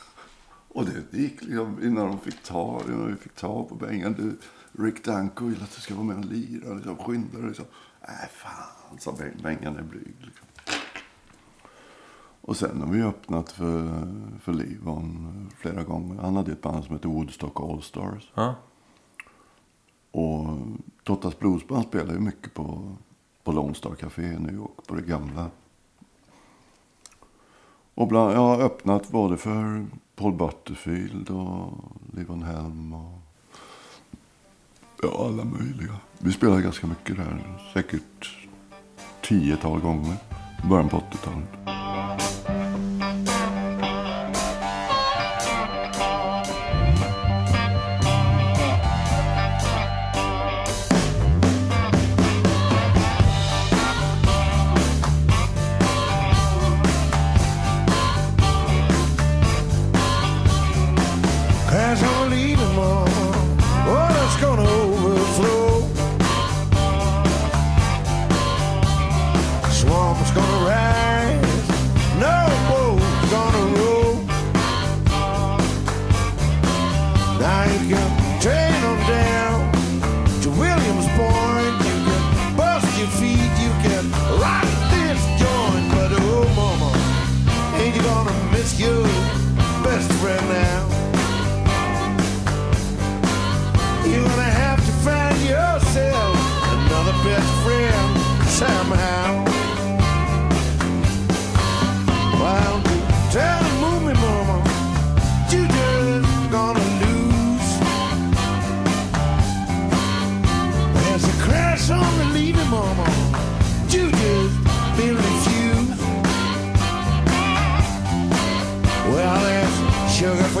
[0.68, 4.38] Och det, gick liksom innan de fick ta, innan vi fick ta på Bengan.
[4.72, 6.74] Rick Danko vill att du ska vara med och lira.
[6.74, 7.46] Liksom, skynda dig.
[7.48, 7.64] Liksom.
[8.08, 10.14] Nej, fan, sa Ben- Bengan är blyg.
[10.20, 10.46] Liksom.
[12.40, 14.08] Och sen har vi öppnat för,
[14.40, 16.22] för Livon flera gånger.
[16.22, 18.32] Han hade ett band som hette Woodstock All Stars.
[18.34, 18.54] Ja.
[20.10, 20.46] Och
[21.04, 22.96] Tottas Bluesband spelar ju mycket på,
[23.44, 25.50] på Lone Star Café i New York, på det gamla.
[27.94, 31.70] Och bland, jag har öppnat både för Paul Butterfield och
[32.16, 33.18] Livon Helm och
[35.02, 35.96] ja, alla möjliga.
[36.18, 38.38] Vi spelar ganska mycket där, säkert
[39.22, 40.16] tiotal gånger
[40.64, 42.31] i början på 80-talet.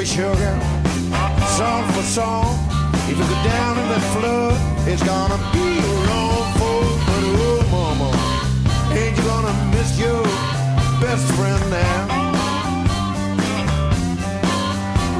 [0.04, 0.58] Sugar
[1.56, 2.56] salt for salt.
[3.08, 4.56] If you go down in that flood,
[4.88, 6.90] it's gonna be a wrong fool.
[7.06, 8.10] But oh, mama,
[8.98, 10.24] ain't you gonna miss your
[11.00, 12.02] best friend now?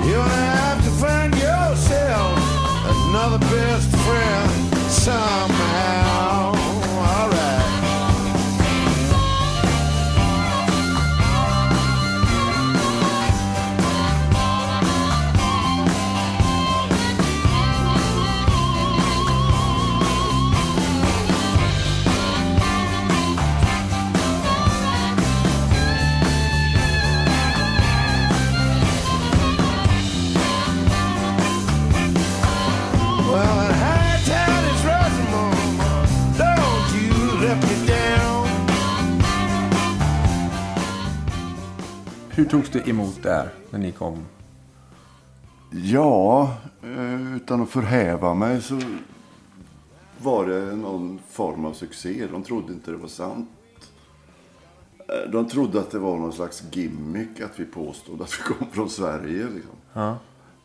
[0.05, 2.39] You're gonna have to find yourself
[2.95, 4.51] another best friend
[4.91, 5.52] somehow.
[42.43, 44.25] Hur togs det emot där, när ni kom?
[45.71, 48.81] Ja, eh, utan att förhäva mig så
[50.19, 52.27] var det någon form av succé.
[52.33, 53.51] De trodde inte det var sant.
[54.99, 58.67] Eh, De trodde att det var någon slags gimmick att vi påstod att vi kom
[58.71, 59.45] från Sverige.
[59.45, 59.77] Liksom.
[59.93, 60.19] Ja.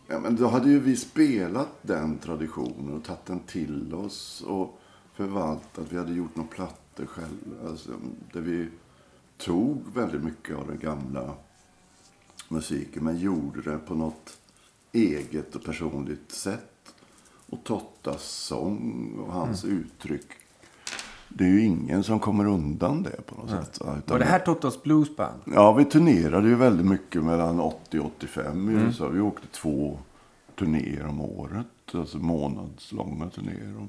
[0.07, 4.79] Ja, men då hade ju vi spelat den traditionen och tagit den till oss och
[5.13, 5.85] förvaltat.
[5.89, 7.69] Vi hade gjort några plattor själva.
[7.69, 7.91] Alltså,
[8.33, 8.69] där vi
[9.37, 11.33] tog väldigt mycket av den gamla
[12.49, 14.37] musiken men gjorde det på något
[14.91, 16.73] eget och personligt sätt.
[17.49, 20.27] Och Tottas sång och hans uttryck.
[21.29, 23.79] Det är ju ingen som kommer undan det på något sätt.
[23.79, 25.41] va, utan Var det här Tottas Bluesband?
[25.45, 29.07] Ja, vi turnerade ju väldigt mycket mellan 80 och 85 i USA.
[29.07, 29.99] Vi åkte två
[30.55, 31.67] turnéer om året.
[31.93, 33.87] Alltså månadslånga turnéer.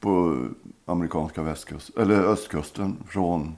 [0.00, 0.44] På
[0.84, 2.96] amerikanska västkust, eller östkusten.
[3.06, 3.56] Från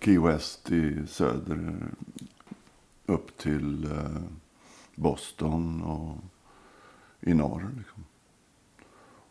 [0.00, 1.76] Key West i söder
[3.10, 4.22] upp till eh,
[4.94, 6.16] Boston och
[7.20, 7.70] i norr.
[7.78, 8.04] Liksom.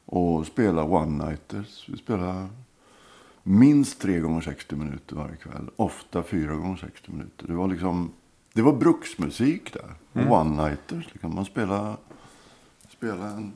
[0.05, 1.89] Och spela one-nighters.
[1.89, 2.47] Vi spelade
[3.43, 5.69] minst tre gånger 60 minuter varje kväll.
[5.75, 7.47] Ofta fyra gånger 60 minuter.
[7.47, 8.11] Det var liksom...
[8.53, 9.93] Det var bruksmusik där.
[10.13, 11.09] Och one-nighters.
[11.11, 11.35] Liksom.
[11.35, 11.97] Man spelade,
[12.89, 13.53] spelade en,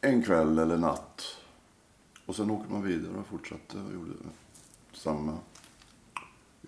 [0.00, 1.22] en kväll eller natt.
[2.26, 4.12] Och sen åkte man vidare och fortsatte och gjorde
[4.92, 5.38] samma,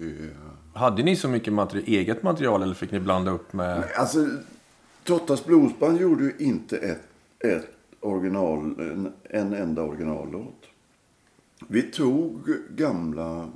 [0.01, 3.85] Eh, Hade ni så mycket materi- eget material eller fick ni blanda upp med...
[3.97, 4.27] Alltså,
[5.05, 7.03] Tottas Bluesband gjorde ju inte ett,
[7.39, 7.66] ett
[8.01, 10.64] original, en, en enda originallåt.
[11.68, 13.49] Vi tog gamla...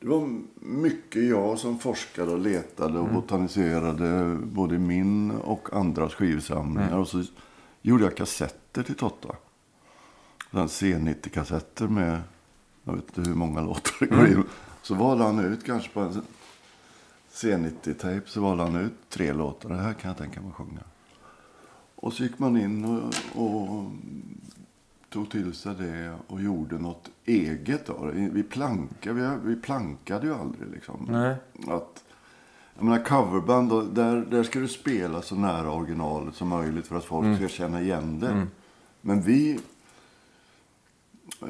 [0.00, 0.28] Det var
[0.60, 6.98] mycket jag som forskade och letade och botaniserade både min och andras skivsamlingar.
[6.98, 7.24] Och så
[7.82, 9.36] gjorde jag kassetter till Totta.
[10.50, 12.20] Sådana C90-kassetter med,
[12.84, 14.42] jag vet inte hur många låtar det går in.
[14.82, 16.22] Så valde han ut kanske på en
[17.32, 19.68] C90-tejp så valde han ut tre låtar.
[19.68, 20.82] Det här kan jag tänka mig sjunga.
[21.94, 23.14] Och så gick man in och,
[23.44, 23.90] och
[25.10, 28.28] tog till sig det och gjorde något eget av det.
[28.32, 31.06] Vi plankade, vi, vi plankade ju aldrig liksom.
[31.10, 31.36] Nej.
[31.68, 32.04] Att,
[32.74, 36.96] jag menar coverband, då, där, där ska du spela så nära originalet som möjligt för
[36.96, 38.46] att folk ska känna igen det.
[39.00, 39.60] Men vi...
[41.42, 41.48] Eh,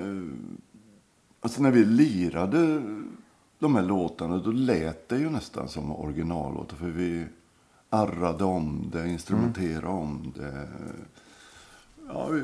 [1.40, 2.82] alltså när vi lirade
[3.60, 6.76] de här låtarna då lät det ju nästan som originallåtar.
[6.76, 7.26] För vi
[7.90, 10.68] arrade om det, instrumenterade om det.
[12.08, 12.42] Ja, vi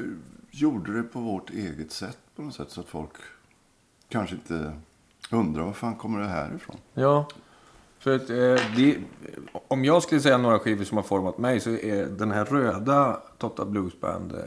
[0.51, 2.71] gjorde det på vårt eget sätt på något sätt.
[2.71, 3.13] Så att folk
[4.09, 4.73] kanske inte
[5.31, 6.77] undrar var fan kommer det här ifrån.
[6.95, 7.29] Ja.
[7.99, 8.99] För att, eh, det,
[9.69, 13.21] om jag skulle säga några skivor som har format mig så är den här röda
[13.39, 14.33] Totta Blues Band...
[14.33, 14.39] Eh,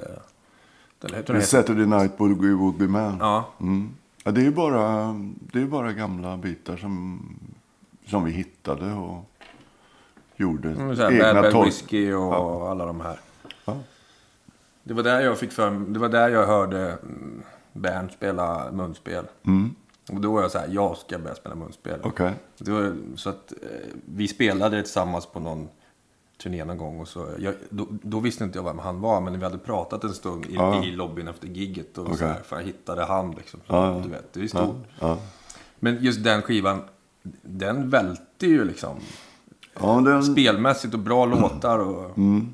[1.00, 3.18] den heter, den heter, Saturday Night Boogie Woogie Man.
[3.20, 3.90] ja, Mm.
[4.24, 7.22] Ja, det är ju bara, det är bara gamla bitar som,
[8.06, 9.26] som vi hittade och
[10.36, 13.20] gjorde Mm, så här, egna Bad Bad Whiskey och alla de här.
[13.66, 13.78] Ja.
[14.84, 16.98] Det var där jag fick för Det var där jag hörde
[17.74, 19.26] Bernt spela munspel.
[19.46, 19.76] Mm.
[20.12, 22.00] Och då var jag så här, jag ska börja spela munspel.
[22.58, 23.68] Det var, så att eh,
[24.06, 25.68] vi spelade tillsammans på någon
[26.44, 27.00] turné någon gång.
[27.00, 30.04] Och så, jag, då, då visste inte jag vem han var, men vi hade pratat
[30.04, 30.84] en stund i, Ja.
[30.84, 31.98] i lobbyn efter gigget.
[31.98, 32.18] Och Okej.
[32.18, 33.60] så här, för jag hittade han liksom.
[33.68, 34.02] Så, ja.
[34.04, 34.76] Du vet, det är stort.
[35.00, 35.18] Ja.
[35.80, 36.82] Men just den skivan,
[37.42, 38.96] den välte ju liksom.
[40.06, 41.80] den, Spelmässigt och bra låtar.
[41.80, 42.54] Och, mm.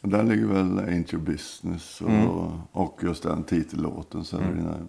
[0.00, 2.28] Där ligger väl Ain't Your Business och, Mm.
[2.72, 4.24] och just den titellåten.
[4.24, 4.88] Så mm.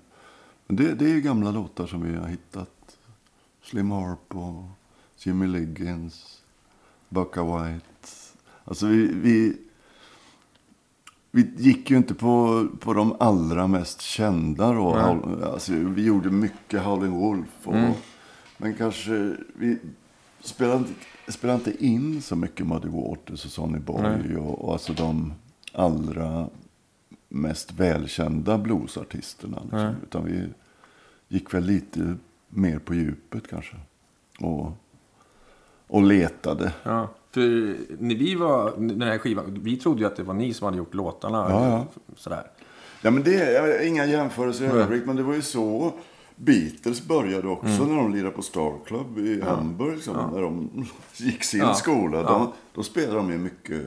[0.67, 2.97] Men det, det är ju gamla låtar som vi har hittat.
[3.63, 4.63] Slim Harp och
[5.17, 6.34] Jimmy Liggins,
[7.09, 7.85] Bucka White.
[8.63, 9.57] Alltså vi, vi,
[11.31, 14.95] vi gick ju inte på, på de allra mest kända då.
[14.95, 17.47] Howl- Alltså, vi gjorde mycket Howlin' Wolf.
[17.67, 17.93] Och, Mm.
[18.57, 19.77] Men kanske vi
[20.39, 20.83] spelade,
[21.27, 24.01] spelade inte in så mycket Muddy Waters och Sonny Boy.
[24.01, 24.37] Nej.
[24.37, 25.33] Och, och alltså de
[25.73, 26.49] allra
[27.29, 29.59] mest välkända bluesartisterna.
[29.63, 29.95] Liksom.
[30.03, 30.47] Utan vi
[31.27, 32.15] gick väl lite
[32.49, 33.75] mer på djupet kanske.
[34.39, 34.71] Och,
[35.87, 36.73] och letade.
[36.83, 37.07] ja.
[37.31, 40.65] För när vi var, den här skivan, vi trodde ju att det var ni som
[40.65, 41.37] hade gjort låtarna.
[41.49, 41.85] Ja, ja.
[42.15, 42.43] Sådär.
[43.01, 45.93] Ja, men det är inga jämförelser i övrigt, men det var ju så
[46.35, 49.95] Beatles började också när de lirade på Star Club i Hamburg.
[49.95, 50.85] Liksom, När de
[51.17, 51.73] gick sin Ja.
[51.73, 52.17] skola.
[52.17, 52.23] Ja.
[52.23, 53.81] De, då spelade de ju mycket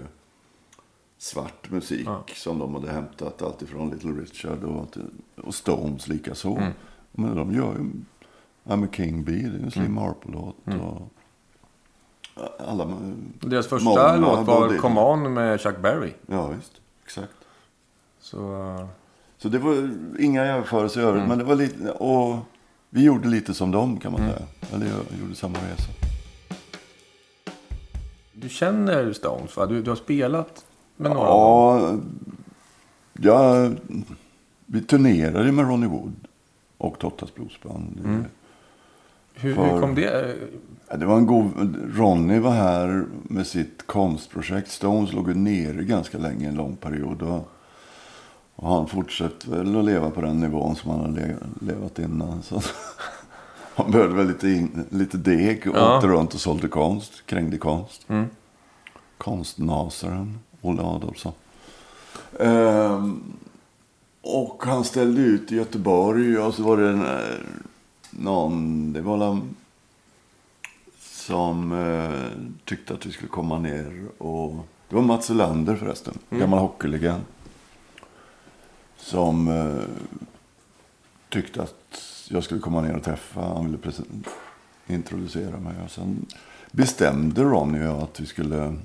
[1.18, 2.24] svart musik Ja.
[2.34, 4.96] som de hade hämtat alltifrån Little Richard och,
[5.44, 6.57] och Stones likaså.
[6.57, 6.72] Mm.
[7.12, 7.90] Men de gör ju
[8.72, 9.96] I'm a King Bee, det är en Slim Mm.
[9.99, 10.57] Harpo-låt.
[10.80, 11.12] Och
[12.68, 12.89] alla,
[13.41, 14.78] Deras första låt var det.
[14.78, 16.12] Come On med Chuck Berry.
[16.26, 16.72] Ja, visst.
[17.05, 17.32] Exakt.
[18.20, 18.86] Så, eh,
[19.39, 21.24] Så det var inga jämförelser i övrigt.
[21.24, 21.28] Mm.
[21.28, 22.36] Men det var lite, och
[22.91, 24.43] vi gjorde lite som dem kan man säga.
[24.74, 25.91] Eller jag gjorde samma resa.
[28.32, 29.66] du känner Stones va?
[29.66, 30.64] Du, du har spelat
[30.97, 31.28] med några?
[31.28, 31.99] Ja,
[33.12, 33.70] ja,
[34.66, 36.14] vi turnerade med Ronnie Wood
[36.78, 38.01] och Tottas Bluesband.
[38.05, 38.24] Mm.
[39.41, 40.36] Hur, hur för- kom det?
[40.91, 41.51] Ja, det var en god...
[41.97, 44.70] Ronnie var här med sitt konstprojekt.
[44.70, 47.22] Stones låg nere ganska länge, en lång period.
[47.22, 47.49] Och,
[48.55, 52.43] och han fortsatte väl att leva på den nivån som han hade le- levat innan.
[52.43, 52.62] Så
[53.74, 55.97] han behövde väl lite, in, lite deg och Ja.
[55.97, 57.26] åkte runt och sålde konst.
[57.26, 58.05] Krängde konst.
[58.09, 58.26] Mm.
[59.18, 61.32] Konstnasaren Olle Adolfsson.
[62.41, 63.22] Ehm,
[64.22, 67.39] och han ställde ut i Göteborg och så var det en, eh,
[68.19, 69.41] någon, det var la-
[71.01, 76.59] som eh, tyckte att vi skulle komma ner och det var Mats Ulander förresten, gammal
[76.59, 77.23] hockeylegend.
[78.97, 79.83] Som eh,
[81.29, 83.93] tyckte att jag skulle komma ner och träffa, han ville
[84.87, 85.75] introducera mig.
[85.85, 86.27] Och sen
[86.71, 88.77] bestämde Ronny och jag att vi skulle,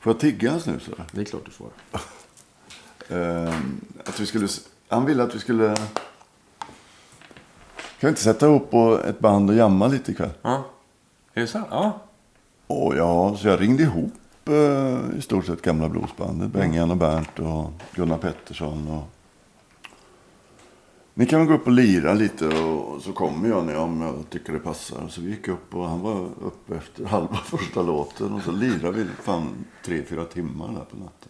[0.00, 0.88] får jag tigga en snus?
[1.12, 1.68] Det är klart du får.
[3.08, 3.54] Eh,
[4.04, 4.48] att vi skulle,
[4.88, 5.76] han ville att vi skulle...
[8.00, 8.74] Kan vi inte sätta ihop
[9.04, 10.30] ett band och jamma lite ikväll?
[10.42, 10.64] Ja.
[11.34, 11.66] Är det sant?
[11.70, 12.00] Ja.
[12.66, 14.12] Och ja, så jag ringde ihop
[14.48, 16.50] eh, i stort sett gamla bluesbandet.
[16.50, 18.88] Bengan och Bernt och Gunnar Pettersson.
[18.88, 19.02] Och,
[21.14, 24.00] ni kan väl gå upp och lira lite och så kommer jag när jag, om
[24.00, 25.08] jag tycker det passar.
[25.08, 28.32] Så vi gick upp och han var uppe efter halva första låten.
[28.32, 31.28] Och så lirade vi fan tre, fyra timmar där på natten.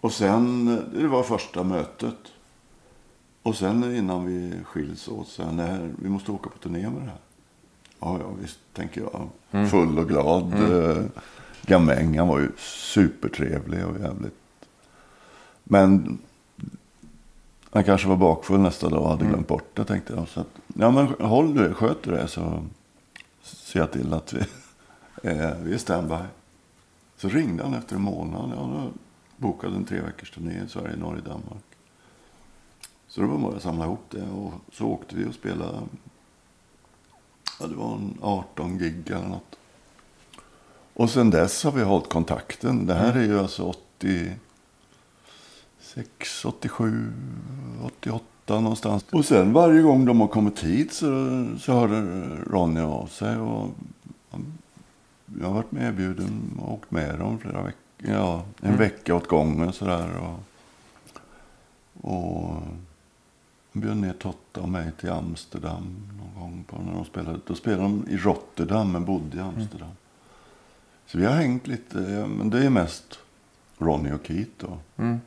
[0.00, 2.33] Och sen, det var första mötet.
[3.44, 7.06] Och sen innan vi skiljs åt så nej, vi måste åka på turné med det
[7.06, 7.18] här.
[8.00, 9.28] Ja, ja visst, tänker jag.
[9.70, 10.54] Full och glad.
[10.54, 11.10] Mm.
[11.66, 14.34] Gamäng, han var ju supertrevlig och jävligt.
[15.64, 16.18] Men
[17.70, 20.28] han kanske var bakfull nästa dag och hade glömt bort det tänkte jag.
[20.28, 22.62] Så att, ja men håll du sköt du det så
[23.42, 24.40] ser jag till att vi,
[25.22, 26.24] eh, vi är standby.
[27.16, 28.52] Så ringde han efter en månad.
[28.56, 28.90] Ja,
[29.36, 31.73] bokade en tre veckors turné i Sverige, Norge, Danmark.
[33.14, 35.80] Så det var bara att samla ihop det och så åkte vi och spelade.
[37.60, 39.58] Ja, det var en 18 gig eller något.
[40.94, 42.86] Och sen dess har vi hållit kontakten.
[42.86, 47.12] Det här är ju alltså 86, 87,
[47.84, 49.04] 88 någonstans.
[49.10, 51.06] Och sen varje gång de har kommit hit så,
[51.60, 52.00] så hörde
[52.50, 53.36] Ronny av sig.
[53.36, 53.70] Och
[55.40, 57.80] jag har varit medbjuden och åkt med dem flera veckor.
[57.96, 58.78] Ja, en mm.
[58.78, 60.08] vecka åt gången sådär.
[60.16, 60.40] Och,
[62.10, 62.62] och
[63.80, 66.64] bjöd ner Totta och mig till Amsterdam någon gång.
[66.64, 67.40] På när de spelade.
[67.46, 69.88] Då spelade de i Rotterdam men bodde i Amsterdam.
[69.88, 69.96] Mm.
[71.06, 73.18] Så vi har hängt lite, men det är mest
[73.78, 74.78] Ronny och Keith då.
[74.96, 75.20] Mm.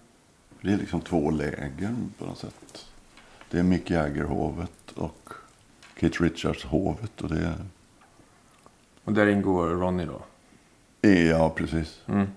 [0.62, 2.86] Det är liksom två läger på något sätt.
[3.50, 5.30] Det är Mick Jagger-hovet och
[6.00, 7.22] Keith Richards-hovet.
[7.22, 7.54] Och, det...
[9.04, 10.22] och där ingår Ronny då?
[11.10, 12.02] Ja, precis.
[12.06, 12.28] Mm.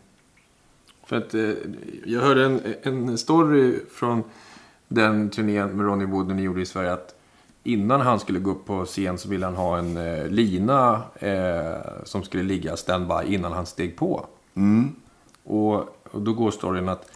[1.04, 1.52] För att eh,
[2.06, 4.24] jag hörde en, en story från
[4.90, 6.92] den turnén med Ronny Wood ni gjorde i Sverige.
[6.92, 7.14] Att
[7.62, 12.04] innan han skulle gå upp på scen så ville han ha en eh, lina eh,
[12.04, 14.26] som skulle ligga standby innan han steg på.
[14.54, 14.94] Mm.
[15.44, 15.74] Och,
[16.10, 17.10] och, då går storyn att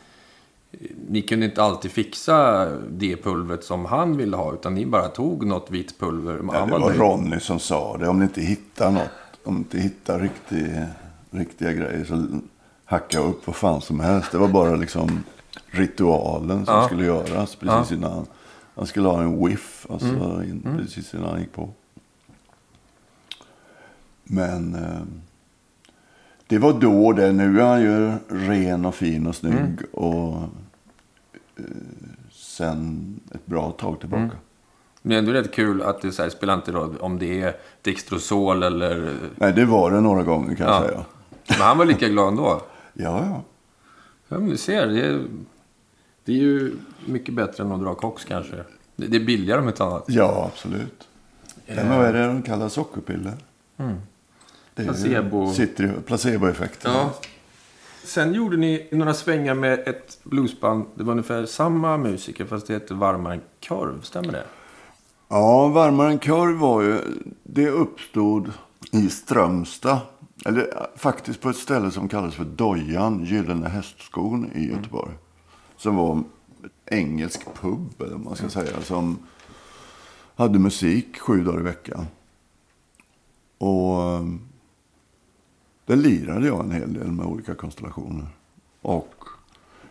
[0.73, 4.55] eh, ni kunde inte alltid fixa det pulvret som han ville ha.
[4.55, 6.41] Utan ni bara tog något vitt pulver.
[6.53, 8.09] Ja, det var, var Ronny som sa det.
[8.09, 9.11] Om ni inte hittar något.
[9.45, 10.83] Om ni inte hittar riktig,
[11.31, 12.27] riktiga grejer så
[12.85, 14.33] hacka upp vad fan som helst.
[14.33, 15.25] Det var bara liksom
[15.75, 16.87] ritualen som ja.
[16.87, 17.97] skulle göras precis ja.
[17.97, 18.27] innan.
[18.75, 20.43] Han skulle ha en whiff, alltså mm.
[20.43, 20.79] In, mm.
[20.79, 21.71] precis innan han gick på.
[24.25, 25.03] Men eh,
[26.47, 27.33] det var då det.
[27.33, 29.55] Nu är han ju ren och fin och snygg.
[29.57, 29.87] Mm.
[29.93, 30.43] Och
[31.57, 31.65] eh,
[32.31, 34.23] sen ett bra tag tillbaka.
[34.23, 34.37] Mm.
[35.03, 38.63] Men ändå rätt kul att det så här, spelar inte roll om det är Dextrosol
[38.63, 39.19] eller...
[39.37, 40.75] Nej, det var det några gånger kan ja.
[40.75, 41.05] jag säga.
[41.49, 42.61] Men han var lika glad ändå?
[42.93, 43.43] ja, ja.
[44.29, 44.87] Ja, men du ser.
[44.87, 45.25] Det är,
[46.25, 46.73] det är ju
[47.07, 48.65] mycket bättre än att dra koks kanske.
[48.97, 50.05] Det är billigare om ett annat.
[50.09, 51.09] Ja, absolut.
[51.67, 51.77] Eh.
[51.77, 53.35] Men vad är det de kallar sockerpiller?
[53.77, 53.97] Mm.
[54.75, 55.53] Placebo.
[55.53, 56.93] Sitter placeboeffekten.
[56.93, 57.15] Ja.
[58.05, 60.85] Sen gjorde ni några svängar med ett bluesband.
[60.95, 64.01] Det var ungefär samma musiker fast det hette Varmare än korv.
[64.03, 64.45] Stämmer det?
[65.29, 66.99] Ja, Varmare än korv var ju...
[67.43, 68.53] Det uppstod
[68.93, 69.99] i Strömstad.
[70.47, 75.09] Eller faktiskt på ett ställe som kallas för Dojan, Gyllene hästskon i Göteborg.
[75.09, 75.24] Mm.
[75.85, 76.25] Som var
[76.87, 79.19] engelsk pub, eller man ska säga, som
[80.35, 82.07] hade musik sju dagar i veckan.
[83.59, 84.41] Och ehm,
[85.87, 88.27] där lirade jag en hel del med olika konstellationer.
[88.81, 89.15] Och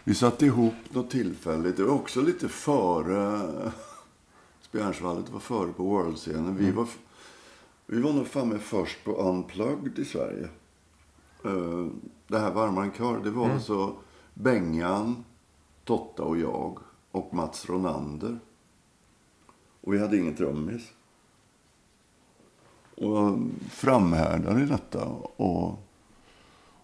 [0.03, 1.77] vi satte ihop något tillfälligt.
[1.77, 3.51] Det var också lite före
[4.61, 5.29] Spjärnsvallet.
[5.29, 6.55] var före på World-scenen.
[6.57, 6.75] Vi, mm.
[6.75, 6.87] var,
[7.85, 10.49] vi var nog fan med först på Unplugged i Sverige.
[11.45, 11.87] Uh,
[12.27, 13.55] det här Varmare kör, det var mm.
[13.55, 13.95] alltså
[14.33, 15.23] Bengan,
[15.83, 16.79] Totta och jag
[17.11, 18.39] och Mats Ronander.
[19.81, 20.91] Och vi hade ingen trummis.
[22.95, 23.37] Och
[23.69, 25.05] framhärdar i detta
[25.35, 25.79] och,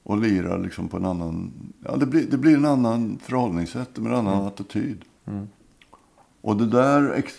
[0.04, 1.52] och lirar liksom på en annan...
[1.86, 4.48] Ja, det blir, det blir en annan förhållningssätt, med en annan mm.
[4.48, 5.06] attityd.
[5.26, 5.48] Mm.
[6.42, 7.34] Och det där ex,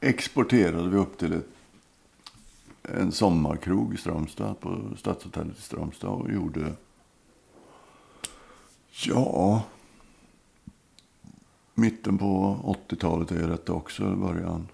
[0.00, 1.48] exporterade vi upp till ett,
[2.82, 6.72] en sommarkrog i Strömstad, på Stadshotellet i Strömstad och gjorde...
[8.90, 9.62] Ja,
[11.82, 12.58] mitten på
[12.88, 14.68] 80-talet är detta också, början.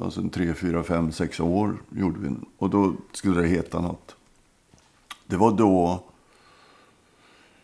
[0.00, 2.36] Alltså en tre, fyra, fem, sex år gjorde vi.
[2.58, 4.16] Och då skulle det heta något.
[5.26, 6.02] Det var då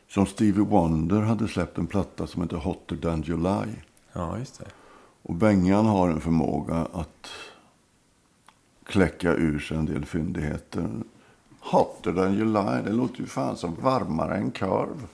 [0.09, 3.73] som Stevie Wonder hade släppt en platta som heter Hotter than July.
[4.13, 4.67] Ja, just det.
[5.23, 7.29] Och Bengan har en förmåga att
[8.85, 10.91] kläcka ur sig en del fyndigheter.
[11.61, 15.07] Hotter than July, det låter ju fan som varmare än korv.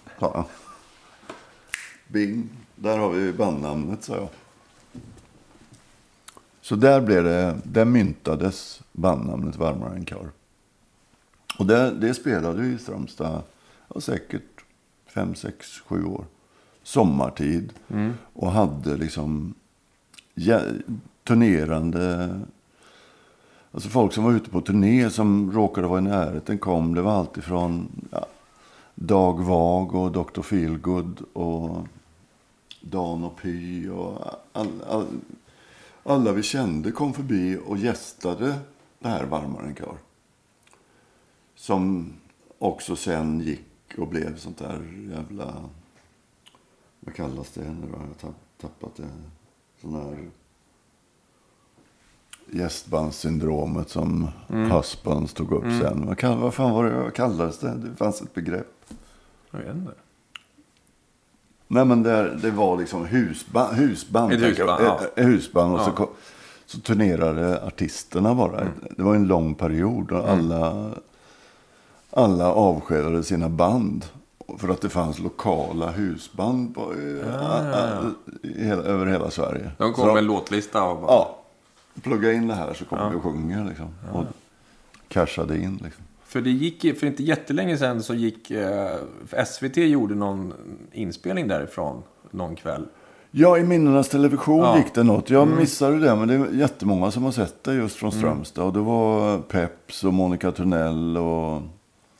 [2.09, 2.49] Bing.
[2.83, 4.29] Där har vi bandnamnet, sa jag.
[6.61, 10.31] Så där, blev det, där myntades bandnamnet Varmare än korv.
[11.59, 13.43] Och det, det spelade vi i Strömstad
[13.95, 14.65] ja, säkert
[15.07, 16.25] fem, sex, sju år.
[16.83, 17.73] Sommartid.
[17.89, 18.13] Mm.
[18.33, 19.55] Och hade liksom
[20.35, 20.83] jä-
[21.25, 22.41] turnerande...
[23.73, 26.95] Alltså folk som var ute på turné som råkade vara i närheten kom.
[26.95, 28.27] Det var alltid från ja,
[28.95, 30.43] Dag Vag och Dr.
[30.43, 31.87] Feelgood och
[32.81, 34.19] Dan och Py och
[34.53, 35.07] all, all,
[36.03, 38.59] alla vi kände kom förbi och gästade
[38.99, 39.97] det här Varmare än kör.
[41.55, 42.13] Som
[42.59, 45.55] också sen gick och blev sånt där jävla...
[47.01, 47.89] Vad kallas det nu då?
[47.93, 49.09] Jag har tapp- tappat det.
[49.81, 50.31] Sån här
[52.51, 56.07] gästbandssyndromet som Husbands tog upp sen.
[56.07, 57.75] Vad, vad fan var det, vad kallades det?
[57.75, 58.85] Det fanns ett begrepp.
[59.51, 59.93] Jag vet inte.
[61.73, 63.77] Nej men det, det var liksom husband.
[63.77, 64.77] husband Ett tänker jag.
[64.77, 65.23] husband, ja.
[65.23, 65.93] Husband och så, Ja.
[65.93, 66.11] ko-
[66.67, 68.61] så turnerade artisterna bara.
[68.97, 70.91] Det var en lång period och alla,
[72.11, 74.05] alla avskedade sina band.
[74.59, 79.71] För att det fanns lokala husband på, i hela, över hela Sverige.
[79.79, 81.11] De kom Så- med en låtlista och bara...
[81.13, 81.37] Ja,
[82.03, 83.89] plugga in det här så kommer vi och sjunger liksom.
[84.13, 84.25] Och
[85.09, 86.05] cashade in liksom.
[86.31, 88.51] För det gick för inte jättelänge sedan så gick...
[88.51, 88.91] Eh,
[89.47, 90.53] SVT gjorde någon
[90.93, 92.87] inspelning därifrån någon kväll.
[93.31, 94.77] Ja, i Minnenas Television Ja.
[94.79, 95.31] gick det något.
[95.31, 98.65] Jag missade det, men det är jättemånga som har sett det just från Strömstad.
[98.67, 101.63] Och det var Peps och Monica Törnell och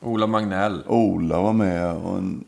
[0.01, 0.83] Ola Magnell.
[0.87, 1.95] Ola var med.
[1.95, 2.43] Och en,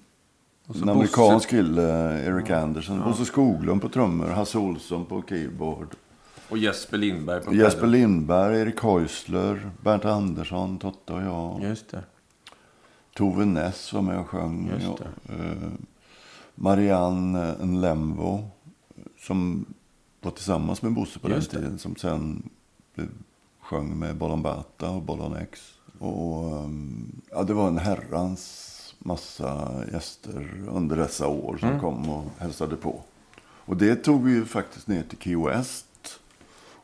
[0.68, 3.02] Och en amerikansk kille, Eric Anderson.
[3.04, 5.88] Och så Skoglund på trummor, Hasse Olsson på keyboard.
[6.54, 7.92] Och Jesper Lindberg på Jesper pedal.
[7.92, 11.64] Lindberg, Erik Häusler, Bernt Andersson, Totta och jag.
[11.70, 12.04] Just det.
[13.16, 14.72] Tove Ness var med och sjöng.
[14.74, 15.34] Just det.
[15.34, 15.70] Eh,
[16.56, 18.48] Marianne Nlemvo
[19.20, 19.66] som
[20.22, 21.58] var tillsammans med Bosse på Just det.
[21.58, 21.80] den tiden.
[21.80, 22.50] Som sen
[22.96, 23.08] blev,
[23.60, 25.74] sjöng med Bollon Bata och Bollon X.
[26.00, 31.60] Och, ehm, ja, det var en herrans massa gäster under dessa år Mm.
[31.60, 33.02] som kom och hälsade på.
[33.66, 35.86] Och det tog vi ju faktiskt ner till Key West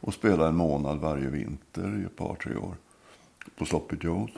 [0.02, 2.76] och spelade en månad varje vinter i ett par, tre år.
[3.58, 4.32] På Sloppy Joes.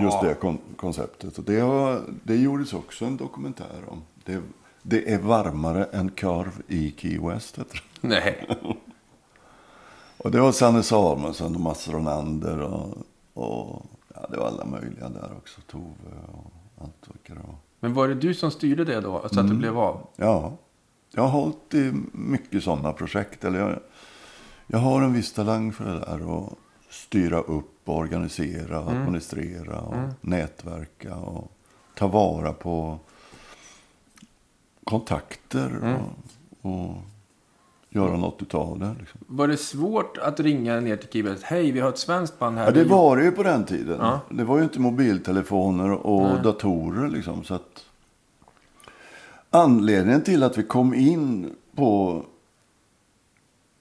[0.00, 1.38] Just det kon- konceptet.
[1.38, 4.02] Och det, har, det gjordes också en dokumentär om.
[4.24, 4.42] Det,
[4.82, 7.58] det är varmare än korv i Key West.
[7.58, 8.08] Heter det.
[8.08, 8.48] Nej.
[10.18, 12.60] Och det var Sanne Samuelsson och Mats Ronander.
[12.60, 12.96] Och,
[13.34, 15.60] och ja, det var alla möjliga där också.
[15.60, 15.84] Tove
[16.76, 16.88] och
[17.26, 17.54] det var.
[17.80, 19.28] Men var det du som styrde det då?
[19.32, 20.06] Så att det blev av?
[20.16, 20.52] Ja,
[21.10, 23.44] jag har hållit i mycket sådana projekt.
[23.44, 23.78] Eller jag,
[24.70, 26.28] jag har en viss talang för det där.
[26.28, 26.58] Och
[26.90, 31.16] styra upp, organisera, administrera och nätverka.
[31.16, 31.52] Och
[31.94, 32.98] ta vara på
[34.84, 35.98] kontakter
[36.62, 36.94] och, och
[37.90, 38.94] göra något utav det.
[38.98, 39.20] Liksom.
[39.26, 41.36] Var det svårt att ringa ner till Keyboard?
[41.42, 42.64] Hej, vi har ett svenskt band här.
[42.64, 43.98] Ja, det var det ju på den tiden.
[44.00, 44.20] Ja.
[44.30, 47.44] Det var ju inte mobiltelefoner och datorer liksom.
[47.44, 47.84] Så att
[49.50, 52.22] anledningen till att vi kom in på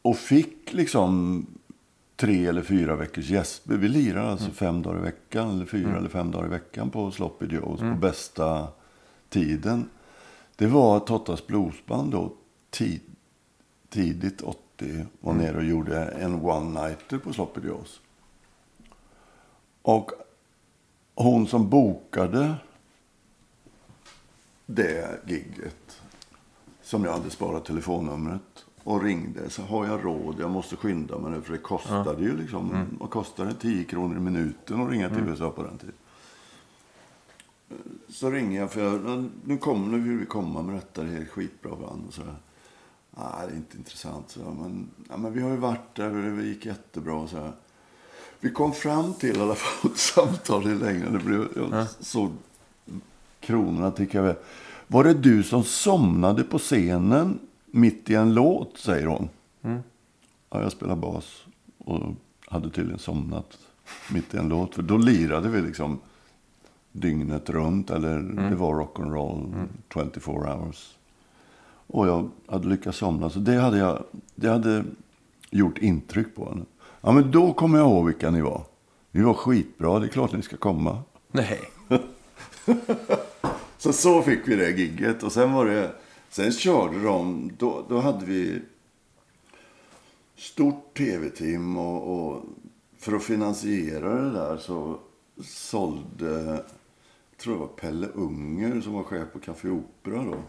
[0.07, 1.45] och fick liksom
[2.15, 3.77] tre eller fyra veckors gästspel.
[3.77, 7.11] Vi lirade alltså fem dagar i veckan eller fyra eller fem dagar i veckan på
[7.11, 8.67] Sloppy Joes på bästa
[9.29, 9.89] tiden.
[10.55, 12.33] Det var Tottas bluesband då
[12.69, 13.01] tid,
[13.89, 17.99] tidigt 80 var nere och gjorde en one-nighter på Sloppy Joes.
[19.81, 20.11] Och
[21.15, 22.55] hon som bokade
[24.65, 26.01] det gigget
[26.81, 29.49] som jag hade sparat telefonnumret och ringde.
[29.49, 32.87] Så har jag råd, jag måste skynda mig nu för det kostade ju liksom.
[32.99, 33.55] Vad kostade det?
[33.55, 35.95] 10 kronor i minuten att ringa till USA på den tiden.
[38.09, 41.21] Så ringer jag för jag, nu kommer nu vill vi komma med detta, det är
[41.21, 42.03] ett skitbra band.
[42.07, 42.35] Och så här.
[43.11, 44.29] Nej, det är inte intressant.
[44.29, 47.27] Så, men, ja, men vi har ju varit där och det gick jättebra.
[47.27, 47.51] Så här.
[48.39, 51.47] Vi kom fram till i alla fall ett samtal hur länge det blev.
[51.71, 52.31] Jag såg
[53.39, 54.35] kronorna ticka iväg.
[54.87, 57.39] Var det du som somnade på scenen
[57.71, 59.29] mitt i en låt, säger hon.
[60.49, 61.45] Ja, jag spelar bas
[61.77, 61.99] och
[62.45, 63.57] hade tydligen somnat
[64.11, 64.75] mitt i en låt.
[64.75, 65.99] För då lirade vi liksom
[66.91, 67.89] dygnet runt.
[67.89, 70.95] Eller det var rock'n'roll 24 hours.
[71.87, 73.29] Och jag hade lyckats somna.
[73.29, 74.03] Så det hade, jag,
[74.35, 74.83] det hade
[75.49, 76.65] gjort intryck på henne.
[77.01, 78.63] Ja, men då kommer jag ihåg vilka ni var.
[79.11, 81.01] Ni var skitbra, det är klart ni ska komma.
[81.31, 81.59] Nej.
[83.77, 85.23] Så så fick vi det gigget.
[85.23, 85.91] Och sen var det...
[86.29, 87.51] Sen körde de...
[87.57, 88.61] Då, då hade vi
[90.35, 92.43] stort tv-team och, och
[92.97, 94.99] för att finansiera det där så
[95.43, 96.63] sålde...
[97.29, 100.43] Jag tror det var Pelle Unger som var chef på Café Opera då.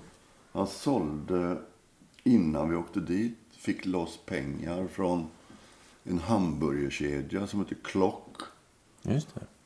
[0.53, 1.59] Han sålde
[2.22, 3.39] innan vi åkte dit.
[3.51, 5.26] Fick loss pengar från
[6.05, 8.37] en hamburgerkedja som heter Klock.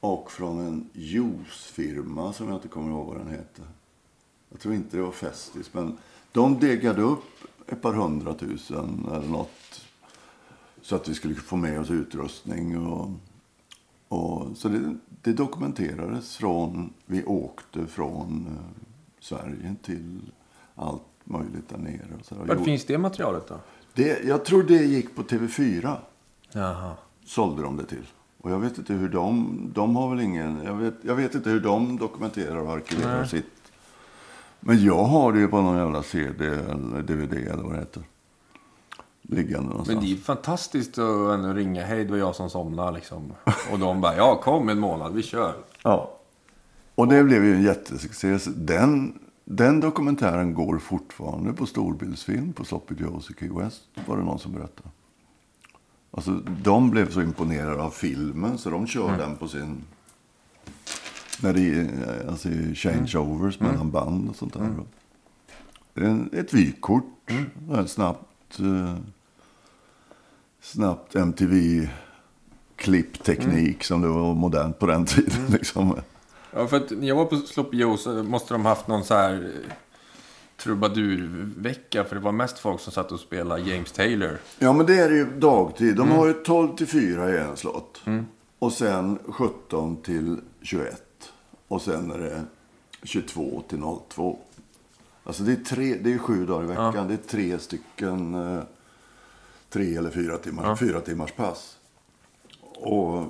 [0.01, 3.65] Och från en juicefirma som jag inte kommer ihåg vad den heter.
[4.53, 5.99] Jag tror inte det var Festis, men
[6.33, 7.25] de degade upp
[7.67, 9.87] ett par hundratusen eller något.
[10.83, 12.87] Så att vi skulle få med oss utrustning.
[12.87, 13.11] Och,
[14.09, 18.83] och, så det, det dokumenterades från, vi åkte från eh,
[19.21, 20.21] Sverige till
[20.75, 22.09] allt möjligt där nere.
[22.21, 22.35] Och så.
[22.35, 23.61] Var Jo, finns det materialet då?
[23.95, 25.97] det, jag tror det gick på TV4.
[26.53, 26.95] Jaha.
[27.25, 28.07] Sålde de det till.
[28.39, 31.51] Och jag vet inte hur de, de har väl ingen, jag vet, jag vet inte
[31.51, 33.62] hur de dokumenterar och arkiverar sitt.
[34.65, 38.03] Men jag har det ju på någon jävla CD eller DVD eller vad det heter.
[39.23, 39.97] Liggande någonstans.
[39.97, 41.85] Men det är fantastiskt att ändå ringa.
[41.85, 43.33] Hej, det var jag som somnade liksom.
[43.73, 45.55] Och de bara, ja kom en månad, vi kör.
[45.83, 46.19] Ja.
[46.95, 48.39] Och det blev ju en jättesuccé.
[48.57, 53.83] Den, den dokumentären går fortfarande på storbildsfilm på Sloppy Joe's i Key West.
[54.07, 54.89] Var det någon som berättade.
[56.11, 56.31] Alltså,
[56.63, 59.85] de blev så imponerade av filmen så de kör den på sin...
[61.43, 61.89] När det
[62.29, 64.75] alltså, changeovers mellan band och sånt där.
[65.95, 67.05] Är en, ett vykort.
[67.27, 67.51] Mm.
[67.89, 68.97] Snabbt, eh,
[70.61, 75.47] snabbt MTV-klippteknik som det var modernt på den tiden.
[75.49, 75.97] Liksom.
[76.53, 79.15] Ja, för att när jag var på Sloppy Joe så måste de haft någon så
[79.15, 79.49] här eh,
[80.57, 82.05] trubadurvecka.
[82.05, 84.39] För det var mest folk som satt och spelade James Taylor.
[84.59, 85.97] Ja, men det är ju dagtid.
[85.97, 88.03] De har ju 12 till 4 i en slott.
[88.59, 91.03] Och sen 17 till 21.
[91.73, 92.45] Och sen är det
[93.03, 94.39] 22 till 02.
[95.25, 97.09] Alltså det är, tre, det är sju dagar i veckan.
[97.09, 98.63] Det är tre stycken eh,
[99.69, 101.79] tre eller fyra timmars, fyra timmars pass.
[102.61, 103.25] Och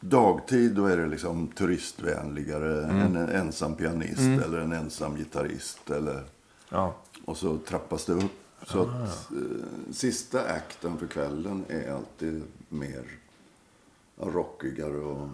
[0.00, 2.84] dagtid då är det liksom turistvänligare.
[2.86, 5.90] En ensam pianist eller en ensam gitarrist.
[5.90, 6.24] Eller,
[6.68, 6.94] Ja.
[7.24, 8.32] och så trappas det upp.
[8.66, 13.04] Så att eh, sista akten för kvällen är alltid mer
[14.16, 14.96] ja, rockigare.
[14.96, 15.28] Och,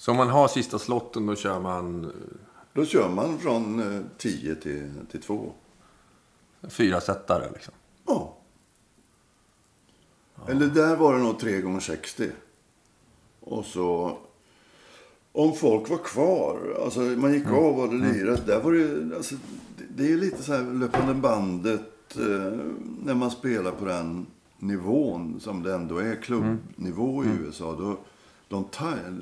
[0.00, 2.10] Så om man har sista slotten då kör man eh,
[2.72, 5.52] då kör man från eh, 10 till, till 2.
[6.68, 7.74] fyra sättare liksom.
[8.06, 8.36] Ja.
[10.48, 12.30] Eller där var det nog 3 gånger 60
[13.40, 14.18] Och så...
[15.32, 18.46] Om folk var kvar, alltså man gick av och hade lirat.
[18.46, 19.34] Där var det, alltså,
[19.78, 22.58] det, det är lite så här löpande bandet eh,
[23.02, 24.26] när man spelar på den
[24.58, 27.72] nivån som det ändå är klubbnivå i USA.
[27.78, 27.96] Då,
[28.50, 28.64] de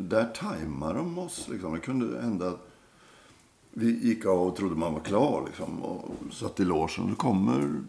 [0.00, 1.48] där tajmar de oss.
[1.48, 1.72] Liksom.
[1.72, 2.68] Det kunde hända att
[3.70, 7.08] vi gick av och trodde man var klar liksom, och satt i logen.
[7.08, 7.80] Då kommer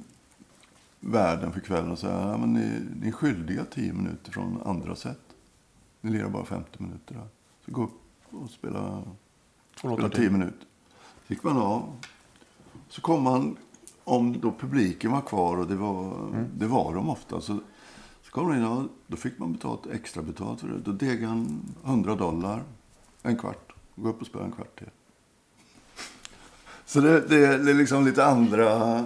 [1.00, 5.22] värden för kvällen och säger men ni, ni är skyldiga 10 minuter från andra sätt.
[6.02, 7.28] Ni lirar bara 50 minuter där.
[7.66, 9.04] Så gå upp och spela,
[9.76, 10.18] spela till.
[10.18, 10.68] 10 minuter.
[11.28, 11.84] Så gick man av.
[12.90, 13.58] Så kom man,
[14.04, 17.42] om då publiken var kvar och det var, det var de ofta.
[17.42, 17.60] Så,
[18.30, 20.78] så kom in och då fick man betalt, extra betalt för det.
[20.78, 22.64] Då degade han 100 dollar
[23.22, 23.74] en kvart.
[23.96, 24.90] Gå upp och spela en kvart till.
[26.86, 29.06] Så det, det, det är liksom lite andra,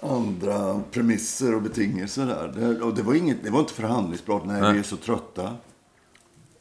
[0.00, 2.52] andra premisser och betingelser där.
[2.56, 4.44] Det, och det var, inget, det var inte förhandlingsbart.
[4.44, 4.72] Nej, Nej.
[4.72, 5.56] vi är så trötta.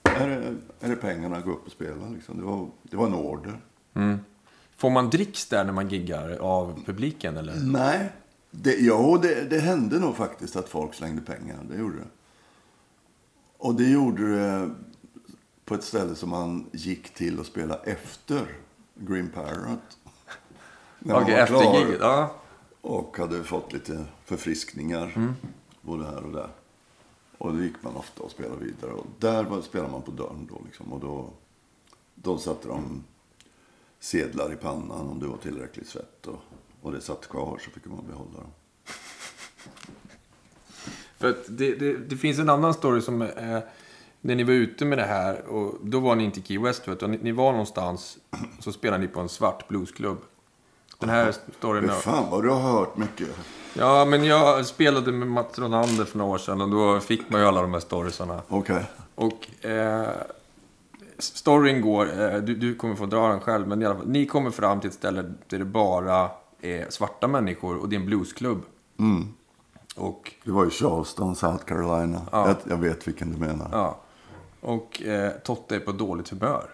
[0.04, 0.28] Är
[0.80, 2.10] det, är pengarna, gå upp och spela.
[2.10, 2.38] Liksom.
[2.38, 3.60] Det, var, det var en order.
[4.78, 7.56] Får man dricks där när man giggar av publiken eller?
[7.56, 8.10] Nej.
[8.62, 11.60] Det, jo, det, det hände nog faktiskt att folk slängde pengar.
[11.70, 12.08] Det gjorde det.
[13.58, 14.76] Och det gjorde det
[15.66, 18.58] på ett ställe som man gick till och spela efter
[18.96, 19.98] Green Parrot.
[21.00, 21.98] När man Okej, var efter klar giget?
[22.02, 22.36] Ja.
[22.82, 25.36] Och hade fått lite förfriskningar.
[25.82, 26.50] Både här och där.
[27.38, 28.92] Och då gick man ofta och spelade vidare.
[28.92, 30.62] Och där spelade man på dörren då.
[30.66, 30.94] Liksom.
[30.94, 31.30] Och då,
[32.16, 33.04] då satte de
[34.00, 36.28] sedlar i pannan om det var tillräckligt svett.
[36.28, 36.40] Och,
[36.86, 38.52] och det satt kvar så fick man behålla dem.
[41.18, 43.62] För att det, det, det finns en annan story som är...
[44.22, 46.88] När ni var ute med det här, och då var ni inte i Key West,
[46.88, 48.18] vet du, ni, ni var någonstans,
[48.60, 50.18] så spelade ni på en svart bluesklubb.
[51.00, 51.86] Den här storyn...
[51.86, 53.30] Men fan vad du har hört mycket.
[53.74, 57.42] Ja, men jag spelade med Mats Ronander för några år sedan och då fick man
[57.42, 58.42] ju alla de här storiesarna.
[58.48, 58.84] Okej.
[59.16, 60.10] Och eh,
[61.18, 64.26] storyn går, eh, du, du kommer få dra den själv, men i alla fall, ni
[64.26, 66.30] kommer fram till ett ställe där det bara
[66.74, 68.62] är svarta människor och det är en bluesklubb.
[69.96, 72.22] Och, Det var i Charleston, South Carolina.
[72.32, 72.48] Ja.
[72.48, 73.70] Jag, jag vet vilken du menar.
[73.72, 74.00] ja,
[74.62, 76.70] och eh, Totte är på dåligt humör.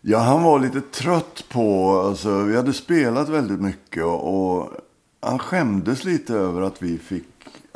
[0.00, 1.98] Ja, han var lite trött på...
[2.00, 4.70] Alltså, vi hade spelat väldigt mycket och, och
[5.20, 7.26] han skämdes lite över att vi fick...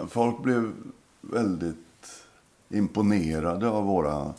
[0.09, 0.73] Folk blev
[1.21, 1.77] väldigt
[2.69, 4.35] imponerade av våra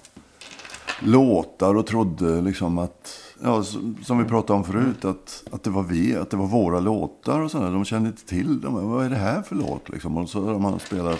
[1.00, 3.22] låtar och trodde liksom att...
[3.46, 3.64] Ja,
[4.04, 7.42] som vi pratade om förut, att, att det var vi, att det var våra låtar
[7.42, 7.72] och sådär.
[7.72, 8.90] De kände inte till dem.
[8.90, 9.90] Vad är det här för låt?
[9.90, 10.18] Liksom?
[10.18, 11.20] Och så har man spelat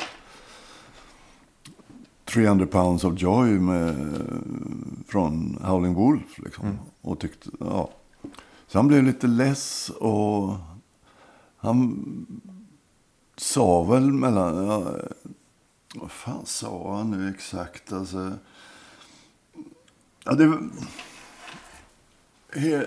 [2.26, 3.96] 300 pounds of joy med,
[5.08, 6.38] från Howling Wolf.
[6.38, 6.80] Liksom.
[7.02, 7.90] Och tyckte, ja.
[8.68, 10.54] Så han blev lite less och
[11.58, 12.06] han
[13.38, 14.68] sa väl mellan...
[14.68, 14.84] Ja,
[15.96, 17.94] vad fan sa han nu exakt?
[17.94, 18.32] Alltså,
[20.24, 20.60] ja, det...
[22.56, 22.86] He,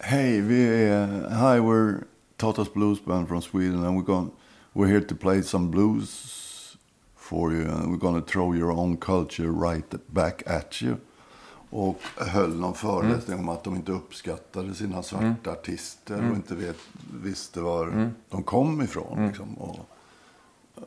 [0.00, 1.06] Hey, vi är...
[1.28, 2.04] Hi, we're
[2.36, 4.30] Totas Blues Band from Sweden and we're, going,
[4.72, 6.76] we're here to play some blues
[7.16, 10.96] for you and we're gonna throw your own culture right back at you.
[11.70, 16.78] Och höll någon föreläsning om att de inte uppskattade sina svarta artister och inte vet,
[17.22, 19.26] visste var de kom ifrån.
[19.26, 19.54] Liksom.
[19.54, 19.78] Och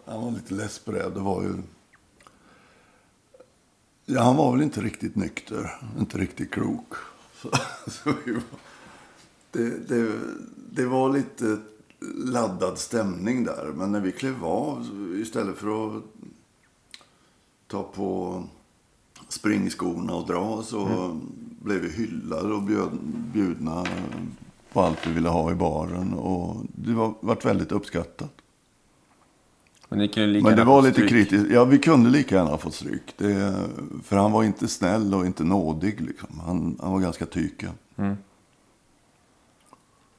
[0.05, 1.09] han var lite less på det.
[1.09, 1.53] Det var ju...
[4.05, 5.81] Ja, han var väl inte riktigt nykter.
[5.99, 6.93] Inte riktigt klok.
[7.41, 7.49] Så,
[7.87, 8.41] så var,
[9.51, 10.19] det, det,
[10.71, 11.57] det var lite
[12.15, 13.71] laddad stämning där.
[13.75, 14.87] Men när vi klev av,
[15.21, 16.03] istället för att
[17.67, 18.43] ta på
[19.27, 21.11] springskorna och dra så
[21.61, 22.97] blev vi hyllade och bjöd,
[23.33, 23.85] bjudna
[24.73, 26.13] på allt vi ville ha i baren.
[26.13, 28.33] Och det var varit väldigt uppskattat.
[29.89, 29.99] Men
[30.43, 31.09] Men det var lite stryk.
[31.09, 31.51] kritiskt.
[31.51, 33.13] Ja, vi kunde lika gärna ha fått stryk.
[33.17, 33.55] Det,
[34.03, 36.01] för han var inte snäll och inte nådig.
[36.01, 36.39] Liksom.
[36.45, 37.71] Han, han var ganska tyken.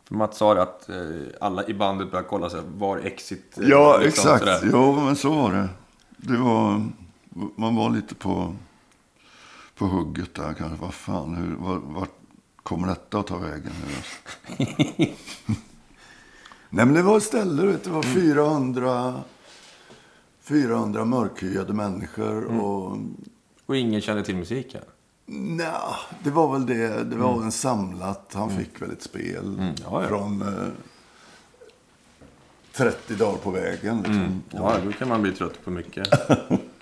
[0.09, 0.97] För Mats sa det att eh,
[1.41, 3.59] alla i bandet började kolla sig var exit.
[3.59, 4.45] eh, Ja, liksom exakt.
[4.61, 4.71] sådär.
[4.73, 5.69] Jo, men så var det.
[6.17, 6.87] det var,
[7.57, 8.55] man var lite på,
[9.79, 10.77] på hugget där kanske.
[10.81, 12.15] Vad fan, hur, var, vart
[12.63, 13.73] kommer detta att ta vägen?
[16.71, 19.15] Nej, men det var ett ställe, du vet, det var 400,
[20.49, 22.45] 400 mörkhyade människor.
[22.45, 22.99] Och
[23.67, 24.83] Och ingen kände till musiken.
[25.27, 27.05] Nja, det var väl det.
[27.05, 28.31] Det var en samlat.
[28.35, 30.09] Han fick väl ett spel ja, ja.
[30.09, 30.69] från eh,
[32.73, 33.97] 30 dagar på vägen.
[33.97, 34.43] Liksom.
[34.51, 36.09] Ja, då kan man bli trött på mycket.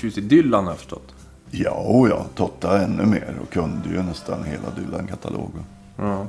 [0.00, 1.14] förtjust i Dylan har jag förstått.
[1.50, 5.64] Ja, och ja, Totta ännu mer och kunde ju nästan hela Dylan-katalogen.
[5.96, 6.26] Ja.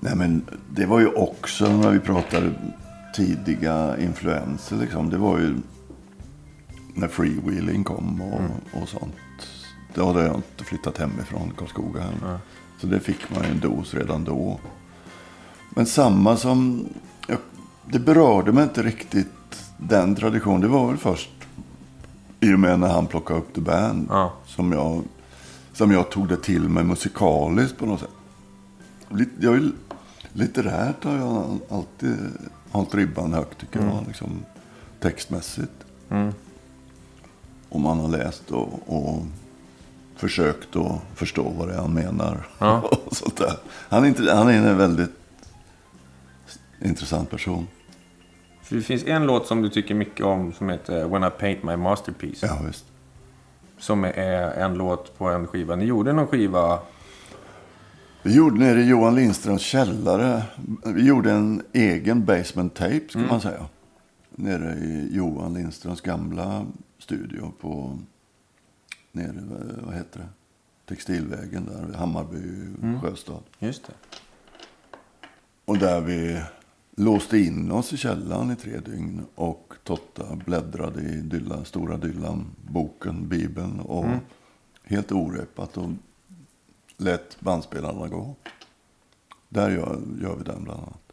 [0.00, 2.52] Nej, men det var ju också när vi pratade
[3.16, 4.76] tidiga influenser.
[4.76, 5.10] Liksom.
[5.10, 5.54] Det var ju
[6.94, 9.14] när freewheeling kom och, och sånt.
[9.94, 12.38] Då hade jag inte flyttat hemifrån Karlskoga än.
[12.80, 14.60] Så det fick man ju en dos redan då.
[15.70, 16.86] Men samma som...
[17.26, 17.38] Jag,
[17.90, 19.28] det berörde mig inte riktigt
[19.78, 20.60] den traditionen.
[20.60, 21.41] Det var väl först
[22.42, 24.06] i och med när han plockade upp The Band.
[24.10, 24.32] Ja.
[24.46, 25.02] Som, jag,
[25.72, 28.10] som jag tog det till mig musikaliskt på något sätt.
[29.08, 29.70] Lite, jag är,
[30.32, 32.16] litterärt har jag alltid
[32.70, 34.04] hållit ribban högt tycker jag.
[34.06, 34.44] Liksom,
[35.00, 35.84] textmässigt.
[37.68, 39.22] Om man har läst och, och
[40.16, 42.46] försökt att förstå vad det är han menar.
[42.58, 42.80] Ja.
[43.04, 43.56] och sånt där.
[43.68, 45.12] Han, är inte, han är en väldigt
[46.80, 47.66] intressant person.
[48.72, 51.62] För det finns en låt som du tycker mycket om som heter When I Paint
[51.62, 52.42] My Masterpiece.
[52.42, 52.84] Ja, visst.
[53.78, 55.76] Som är en låt på en skiva.
[55.76, 56.78] Ni gjorde någon skiva.
[58.22, 60.42] Vi gjorde nere i Johan Lindströms källare.
[60.84, 63.66] Vi gjorde en egen basement tape, ska man säga.
[64.30, 66.66] Nere i Johan Lindströms gamla
[66.98, 67.98] studio på...
[69.12, 69.34] Nere,
[69.82, 70.26] vad- heter det?
[70.88, 72.38] Textilvägen där, Hammarby,
[73.02, 73.42] Sjöstad.
[73.58, 73.92] Just det.
[75.64, 76.40] Och där vi
[76.96, 79.26] låste in oss i källaren i tre dygn.
[79.34, 83.80] Och Totta bläddrade i Dylan, stora Dylan-boken, Bibeln.
[83.80, 84.06] Och
[84.84, 85.90] helt orepat och
[86.96, 88.34] lät bandspelarna gå.
[89.48, 91.12] Där gör, gör vi den bland annat.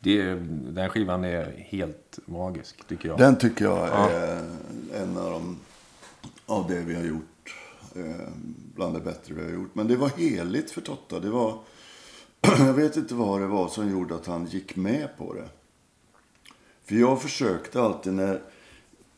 [0.00, 0.34] det
[0.72, 3.18] den skivan är helt magisk tycker jag.
[3.18, 4.42] Den tycker jag är
[4.94, 5.56] en av de
[6.46, 7.54] av det vi har gjort.
[7.96, 8.28] Eh,
[8.74, 9.74] bland det bättre vi har gjort.
[9.74, 11.20] Men det var heligt för Totta.
[11.20, 11.58] Det var
[12.58, 15.48] jag vet inte vad det var som gjorde att han gick med på det.
[16.84, 18.42] För jag försökte alltid när,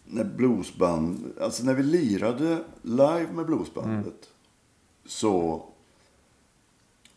[0.04, 4.28] när bluesband, alltså när vi lirade live med bluesbandet.
[5.06, 5.62] Så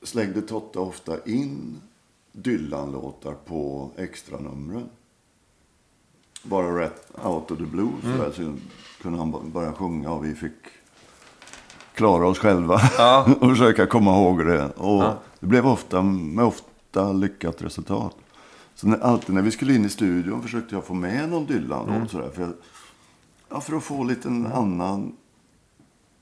[0.02, 1.82] slängde Totte ofta in
[2.32, 4.90] Dylan-låtar på extranumren.
[6.44, 8.04] Bara rätt out of the blues.
[8.04, 8.34] Mm.
[8.34, 8.56] Så
[9.02, 10.54] kunde han börja sjunga och vi fick
[11.94, 12.82] klara oss själva.
[12.98, 13.28] Ja.
[13.42, 14.66] och försöka komma ihåg det.
[14.66, 15.20] Och ja.
[15.44, 18.16] Det blev ofta med ofta lyckat resultat.
[18.76, 21.90] Så när, alltid när vi skulle in i studion försökte jag få med någon Dylan.
[21.90, 22.08] Mm.
[22.08, 22.54] Sådär, för, jag,
[23.50, 25.16] ja, för att få lite en annan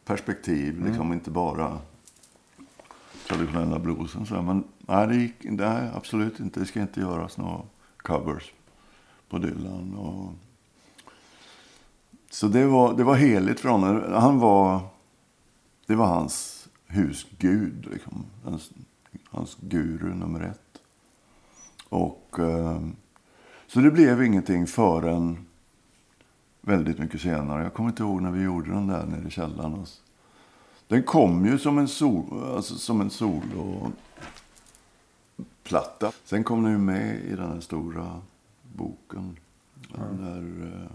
[0.06, 0.76] perspektiv.
[0.76, 0.88] Mm.
[0.88, 1.78] Liksom inte bara
[3.28, 4.26] traditionella bluesen.
[4.26, 6.60] Så, men nej, det gick, nej, absolut inte.
[6.60, 7.62] Det ska inte göras några
[7.98, 8.52] covers
[9.30, 9.96] på Dylan.
[9.96, 10.34] Och,
[12.30, 14.04] så det var, det var heligt för honom.
[14.14, 14.80] Han var,
[15.86, 17.88] det var hans husgud.
[17.92, 18.26] Liksom.
[18.44, 18.72] Hans,
[19.32, 20.82] hans guru nummer ett.
[21.90, 22.82] Och, eh,
[23.68, 25.46] så det blev ingenting förrän
[26.62, 27.64] väldigt mycket senare.
[27.64, 29.86] Jag kommer inte ihåg när vi gjorde den där nere i källaren.
[30.88, 33.92] Den kom ju som en, sol, alltså som en soloplatta.
[36.24, 38.22] Sen kom den ju med i den här stora
[38.62, 39.38] boken.
[39.90, 40.92] Den där, eh,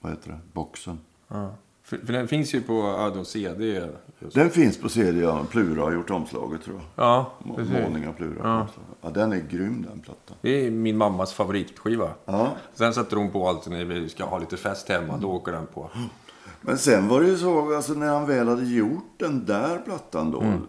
[0.00, 0.98] vad heter det, boxen.
[1.28, 1.54] Ja.
[1.92, 3.88] För, för, den finns ju på ja, CD.
[4.18, 4.34] Just.
[4.34, 5.46] Den finns på CD, ja.
[5.50, 7.04] Plura har gjort omslaget tror jag.
[7.04, 7.72] Ja, precis.
[7.72, 8.40] Målning av Plura.
[8.42, 8.68] Ja.
[9.00, 9.10] ja.
[9.10, 10.36] den är grym den plattan.
[10.40, 12.10] Det är min mammas favoritskiva.
[12.24, 12.52] Ja.
[12.74, 15.16] Sen sätter hon på alltid när vi ska ha lite fest hemma.
[15.16, 15.90] Då åker den på.
[16.60, 20.30] Men sen var det ju så, alltså när han väl hade gjort den där plattan
[20.30, 20.40] då.
[20.40, 20.60] Mm.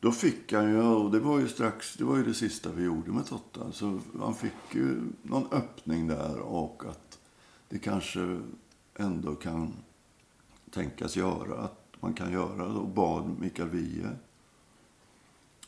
[0.00, 2.84] Då fick han ju, och det var ju strax, det var ju det sista vi
[2.84, 3.72] gjorde med Totta.
[3.72, 7.18] Så han fick ju någon öppning där och att
[7.68, 8.40] det kanske
[8.98, 9.72] ändå kan
[10.74, 12.66] tänkas göra, att man kan göra.
[12.66, 14.10] Och bad Mikael Wiehe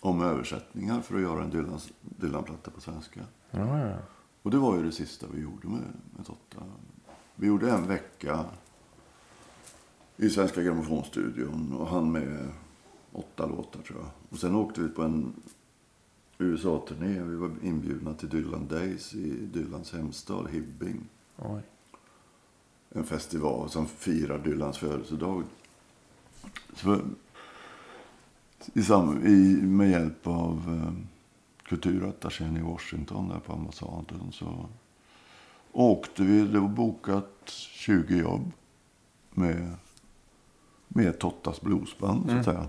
[0.00, 2.44] om översättningar för att göra en Dylan-platta Dylan
[2.74, 3.20] på svenska.
[3.50, 3.96] Ja, ja.
[4.42, 5.82] Och det var ju det sista vi gjorde med,
[6.16, 6.62] med Totta.
[7.34, 8.44] Vi gjorde en vecka
[10.16, 12.48] i Svenska Grammofonstudion och han med
[13.12, 14.10] åtta låtar tror jag.
[14.28, 15.32] Och sen åkte vi på en
[16.38, 17.22] USA-turné.
[17.22, 21.08] Vi var inbjudna till Dylan Days i Dylans hemstad Hibbing.
[21.36, 21.62] Oj.
[22.96, 25.44] En festival som firar Dylans födelsedag.
[26.74, 27.00] Så,
[28.74, 28.80] i
[29.26, 30.92] i, med hjälp av eh,
[31.68, 34.68] kulturattachén i Washington där på ambassaden så
[35.72, 36.40] åkte vi.
[36.40, 38.52] Det var bokat 20 jobb
[39.30, 39.74] med,
[40.88, 42.44] med Tottas bluesband mm.
[42.44, 42.68] så att mm.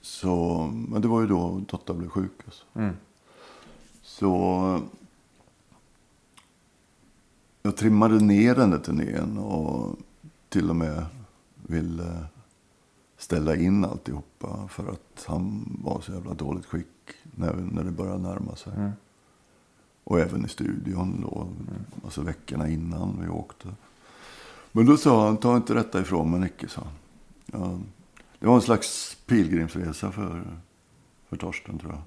[0.00, 2.40] Så, men det var ju då Totta blev sjuk.
[2.44, 2.64] Alltså.
[2.74, 2.96] Mm.
[4.02, 4.80] Så
[7.66, 9.96] jag trimmade ner den där turnén och
[10.48, 11.06] till och med
[11.56, 12.26] ville
[13.16, 16.86] ställa in alltihopa för att han var så jävla dåligt skick
[17.22, 18.72] när, när det började närma sig.
[18.76, 18.90] Mm.
[20.04, 21.84] Och även i studion då, mm.
[22.04, 23.68] alltså veckorna innan vi åkte.
[24.72, 26.92] Men då sa han, ta inte detta ifrån mig Nicke, sa han.
[27.60, 27.78] Ja,
[28.38, 30.44] det var en slags pilgrimsresa för,
[31.28, 32.02] för Torsten, tror jag.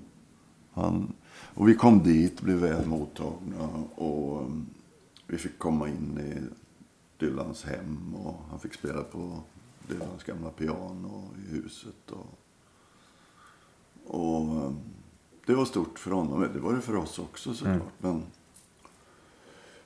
[0.83, 4.65] Han, och vi kom dit, blev väl mottagna och um,
[5.27, 6.43] vi fick komma in i
[7.17, 9.39] Dylans hem och han fick spela på
[9.87, 12.11] Dylans gamla piano i huset.
[12.11, 12.39] Och,
[14.05, 14.79] och um,
[15.45, 16.49] det var stort för honom.
[16.53, 17.75] Det var det för oss också såklart.
[17.75, 17.87] Mm.
[17.99, 18.23] Men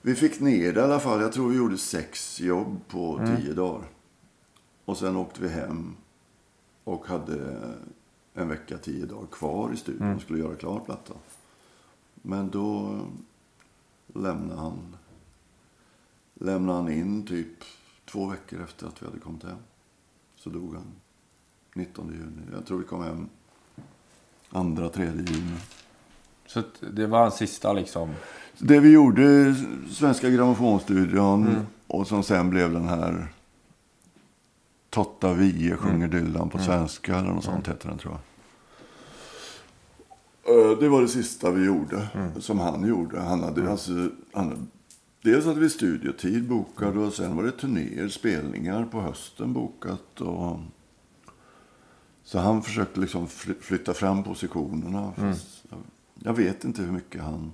[0.01, 1.21] vi fick ner det i alla fall.
[1.21, 3.37] Jag tror vi gjorde sex jobb på mm.
[3.37, 3.87] tio dagar.
[4.85, 5.95] Och sen åkte vi hem
[6.83, 7.57] och hade
[8.33, 10.19] en vecka, tio dagar kvar i studion och mm.
[10.19, 11.17] skulle göra klar plattan.
[12.13, 12.99] Men då
[14.13, 14.95] lämnade han,
[16.41, 17.63] lämnade han in typ
[18.05, 19.57] två veckor efter att vi hade kommit hem.
[20.35, 20.85] Så dog han
[21.75, 22.41] 19 juni.
[22.53, 23.29] Jag tror vi kom hem
[24.49, 25.57] andra, tredje juni.
[26.45, 26.61] Så
[26.93, 28.09] det var hans sista liksom?
[28.57, 29.55] Det vi gjorde,
[29.89, 31.61] Svenska Grammofonstudion mm.
[31.87, 33.27] och som sen blev den här
[34.89, 36.09] Totta Vie sjunger mm.
[36.09, 36.67] Dylan på mm.
[36.67, 37.15] svenska.
[37.15, 38.21] Eller något sånt heter den tror jag.
[40.55, 42.41] Eh, det var det sista vi gjorde, mm.
[42.41, 43.19] som han gjorde.
[43.19, 43.71] Han hade, mm.
[43.71, 44.67] alltså, han,
[45.21, 50.21] dels hade vi studiotid bokad och sen var det turnéer, spelningar på hösten bokat.
[50.21, 50.59] Och,
[52.23, 53.27] så han försökte liksom
[53.59, 55.13] flytta fram positionerna.
[55.17, 55.35] Mm.
[56.23, 57.51] Jag vet inte hur mycket han,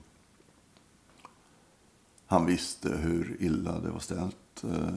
[2.26, 4.63] han visste hur illa det var ställt.
[4.63, 4.88] Eh,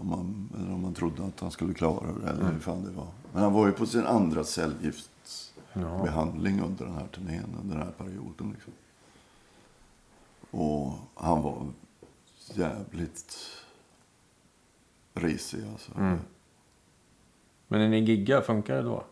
[0.00, 2.28] om man, eller om man trodde att han skulle klara det.
[2.28, 2.52] Eller mm.
[2.52, 3.08] hur fan det var.
[3.32, 6.64] Men han var ju på sin andra cellgiftsbehandling ja.
[6.64, 7.56] under den här turnén.
[7.60, 8.52] Under den här perioden.
[8.52, 8.72] Liksom.
[10.50, 11.66] Och han var
[12.54, 13.36] jävligt
[15.14, 15.92] risig alltså.
[15.98, 16.18] Mm.
[17.68, 19.04] Men när ni giggar, funkar det då?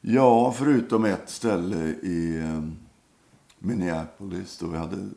[0.00, 2.68] Ja, förutom ett ställe i eh,
[3.58, 5.08] Minneapolis då vi hade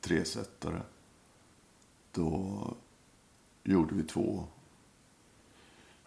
[0.00, 0.80] tresättare.
[2.12, 2.60] Då
[3.64, 4.44] gjorde vi två,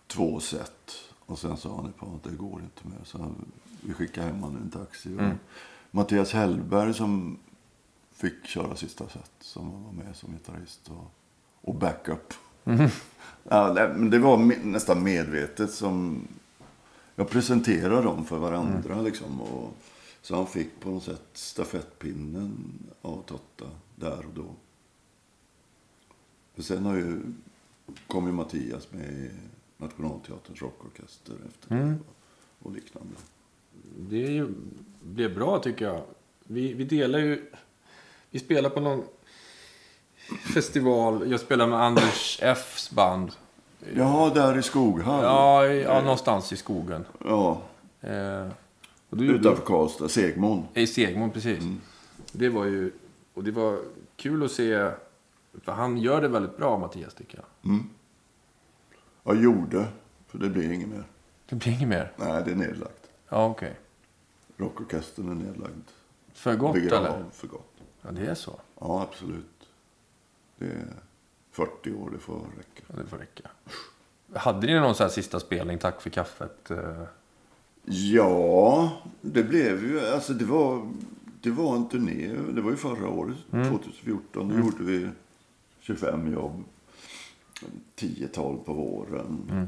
[0.07, 0.91] två set.
[1.19, 3.03] Och sen sa han på att det går inte mer.
[3.03, 3.35] Så
[3.81, 5.15] vi skickade hem honom i en taxi.
[5.15, 5.37] Och
[5.91, 7.39] Mattias Hellberg som
[8.21, 9.31] fick köra sista set.
[9.39, 11.11] Som var med som gitarrist och,
[11.61, 12.33] och backup.
[13.43, 16.27] Ja, det, men det var nästan medvetet som
[17.15, 19.01] jag presenterade dem för varandra.
[19.01, 19.73] Liksom, och,
[20.21, 23.65] så han fick på något sätt stafettpinnen av Totta
[23.95, 24.45] där och då.
[26.55, 27.21] För sen har ju,
[28.07, 29.29] kom ju Mattias med i
[29.77, 31.97] Nationalteaterns rockorkester efter det
[32.59, 33.13] och liknande.
[34.09, 34.47] Det ju,
[35.01, 36.03] blev bra tycker jag.
[36.43, 37.51] Vi, vi delar ju...
[38.31, 39.03] Vi spelar på någon
[40.53, 41.31] festival.
[41.31, 43.31] Jag spelar med Anders Fs band.
[43.95, 45.23] Ja, där i Skoghall.
[45.23, 47.05] Ja, i- ja någonstans i skogen.
[47.25, 47.61] Ja,
[48.03, 48.47] Eh,
[49.09, 50.65] och då utanför Karlstad, Segmon.
[50.73, 51.63] I Segmon, precis.
[52.31, 52.91] Det var ju...
[53.33, 53.79] Och det var
[54.15, 54.91] kul att se...
[55.63, 57.79] För han gör det väldigt bra, Mattias, tycker jag.
[59.23, 59.87] Jag gjorde,
[60.27, 61.03] för det blir inget mer.
[61.49, 62.11] Det blir inget mer.
[62.15, 63.07] Nej, det är nedlagt.
[63.29, 63.73] Ja, okej.
[64.57, 65.87] Rockorkestern är nedlagd.
[66.33, 67.23] För gott, eller?
[67.33, 67.70] för gott.
[68.01, 68.59] Ja, det är så.
[68.79, 69.69] Ja, absolut.
[70.57, 70.87] Det är
[71.51, 72.83] 40 år, det får räcka.
[72.87, 73.49] Ja, det får räcka.
[74.35, 76.71] Hade ni någon här sista spelning, tack för kaffet?
[76.71, 77.03] eh?
[77.85, 78.91] Ja,
[79.21, 79.99] det blev ju...
[79.99, 80.91] Alltså det var,
[81.41, 82.27] det var en turné.
[82.53, 83.69] Det var ju förra året, Mm.
[83.69, 84.49] 2014.
[84.49, 85.09] Då gjorde vi
[85.79, 86.63] 25 jobb.
[87.95, 89.47] 10-12 på våren.
[89.51, 89.67] Mm.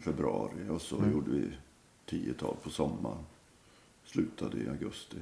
[0.00, 0.68] Februari.
[0.70, 1.52] Och så gjorde vi
[2.06, 3.24] 10-12 på sommaren.
[4.04, 5.16] Slutade i augusti.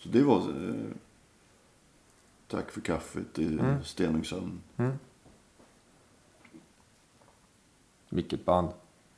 [0.00, 0.36] Så det var...
[0.36, 0.74] Eh,
[2.48, 3.84] tack för kaffet i Mm.
[3.84, 4.58] Stenungsund.
[8.08, 8.68] Vilket band.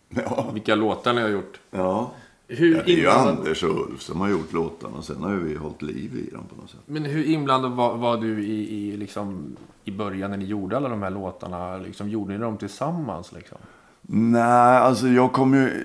[0.09, 0.51] Ja.
[0.55, 1.61] Vilka låtar ni har gjort.
[1.71, 2.13] ja.
[2.49, 5.03] Hur Ja, det är ju inblandad, Anders och Ulf som har gjort låtarna.
[5.03, 6.81] Sen har ju vi hållit liv i dem på något sätt.
[6.87, 10.89] men hur inblandad var, var du i, i, liksom, i början när ni gjorde alla
[10.89, 11.77] de här låtarna?
[11.77, 13.33] Liksom, gjorde ni dem tillsammans?
[13.33, 13.59] Liksom?
[14.03, 15.85] Nej, alltså jag kom ju...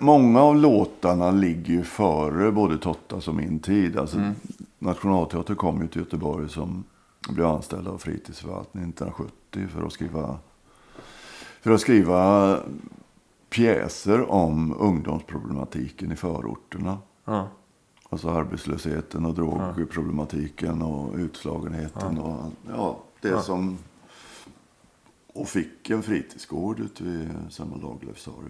[0.00, 3.98] Många av låtarna ligger ju före både Tottas och min tid.
[3.98, 4.32] Alltså,
[4.78, 6.84] Nationalteatern kom ju till Göteborg som
[7.28, 10.38] blev anställd av fritidsförvaltningen 1970 för att skriva,
[11.60, 12.58] för att skriva
[13.50, 16.98] pjäser om ungdomsproblematiken i förorterna.
[17.24, 17.48] Ja.
[18.10, 22.18] Alltså arbetslösheten och drogproblematiken och utslagenheten.
[22.18, 23.78] Och, allt- ja, det som...
[25.32, 28.46] Och fick en fritidsgård ute vid Selma Lagerlöfs torg.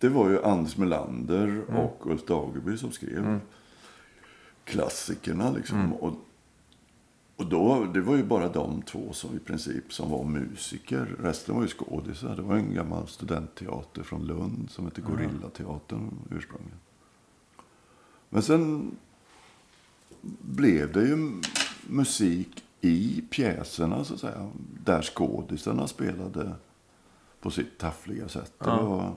[0.00, 3.40] Det var ju Anders Melander och Ulf Dageby som skrev
[4.64, 5.50] klassikerna.
[5.50, 5.92] Liksom.
[5.92, 6.14] Och,
[7.36, 11.16] och då, det var ju bara de två som i princip som var musiker.
[11.18, 12.36] Resten var ju skådisar.
[12.36, 16.78] Det var en gammal studentteater från Lund som hette Gorillateatern ursprungligen.
[18.28, 18.96] Men sen
[20.40, 21.40] blev det ju
[21.86, 24.50] musik i pjäserna, så att säga.
[24.84, 26.52] Där skådisarna spelade
[27.40, 28.52] på sitt taffliga sätt.
[28.58, 29.14] Det var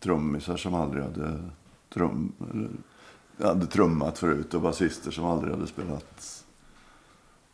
[0.00, 1.40] trummisar som aldrig hade,
[1.94, 2.70] trum, eller,
[3.48, 6.44] hade trummat förut och basister som aldrig hade spelat.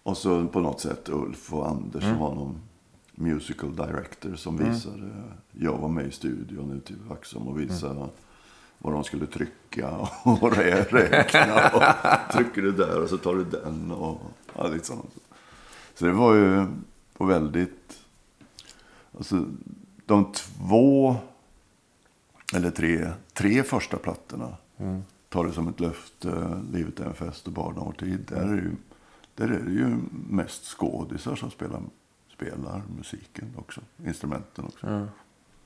[0.02, 2.60] Och så på något sätt Ulf och Anders som var någon
[3.14, 5.10] musical director som visade.
[5.52, 8.06] Jag var med i studion ute i Vaxholm och visade
[8.78, 9.90] vad de skulle trycka
[10.22, 11.68] och rä- räkna.
[11.68, 11.82] Och
[12.32, 14.20] trycker du där och så tar du den och
[14.56, 15.14] ja, lite sånt.
[15.94, 16.66] Så det var ju
[17.16, 17.98] på väldigt...
[19.16, 19.44] Alltså,
[20.06, 21.16] de två
[22.54, 24.56] eller tre, tre första plattorna.
[25.28, 28.24] Tar det som ett löfte, Livet är en fest och barn har tid.
[28.28, 28.70] Där är, det ju,
[29.34, 29.96] där är det ju
[30.28, 31.80] mest skådisar som spelar,
[32.36, 33.80] spelar musiken också.
[34.06, 35.08] Instrumenten också.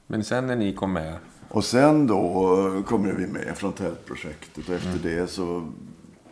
[0.07, 1.19] Men sen när ni kom med.
[1.48, 5.73] Och sen då kommer vi med från tältprojektet och efter det så,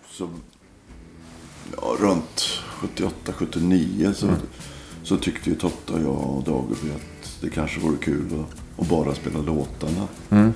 [0.06, 0.28] så
[1.76, 4.30] ja, runt 78, 79 så,
[5.02, 9.14] så tyckte ju Totta, jag och Dageby att det kanske vore kul att, och bara
[9.14, 10.09] spela låtarna.
[10.30, 10.52] Mm.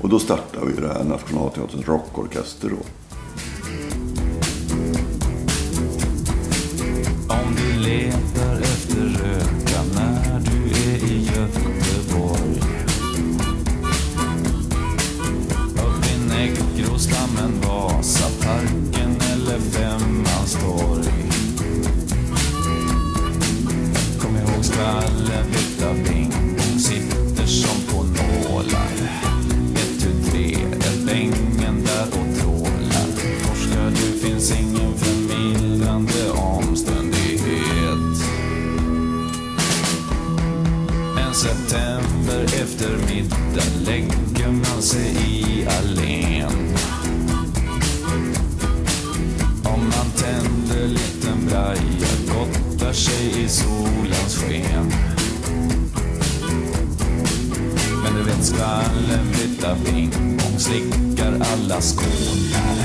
[0.00, 2.76] Och då startade vi det här Nationalteaterns rockorkester då.
[7.34, 12.62] Om du letar efter röka när du är i Göteborg
[15.74, 20.11] Upp i Negroslammen, Vasaparken eller vem?
[42.82, 46.76] Eftermiddag lägger man sig i allén.
[49.64, 54.92] Om man tänder liten braja, gottar sig i solens sken.
[58.02, 62.76] Men du vet skvallen flyttar pingpong, slickar alla skålar.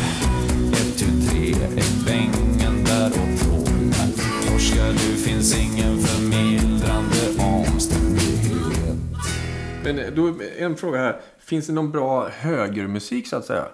[0.74, 4.10] Ett, tu, tre, är bängen där och trålar.
[4.48, 6.67] Torskar du finns ingen familj
[9.88, 11.22] Men eh, då, en fråga här.
[11.40, 13.68] Finns det någon bra högermusik så att säga?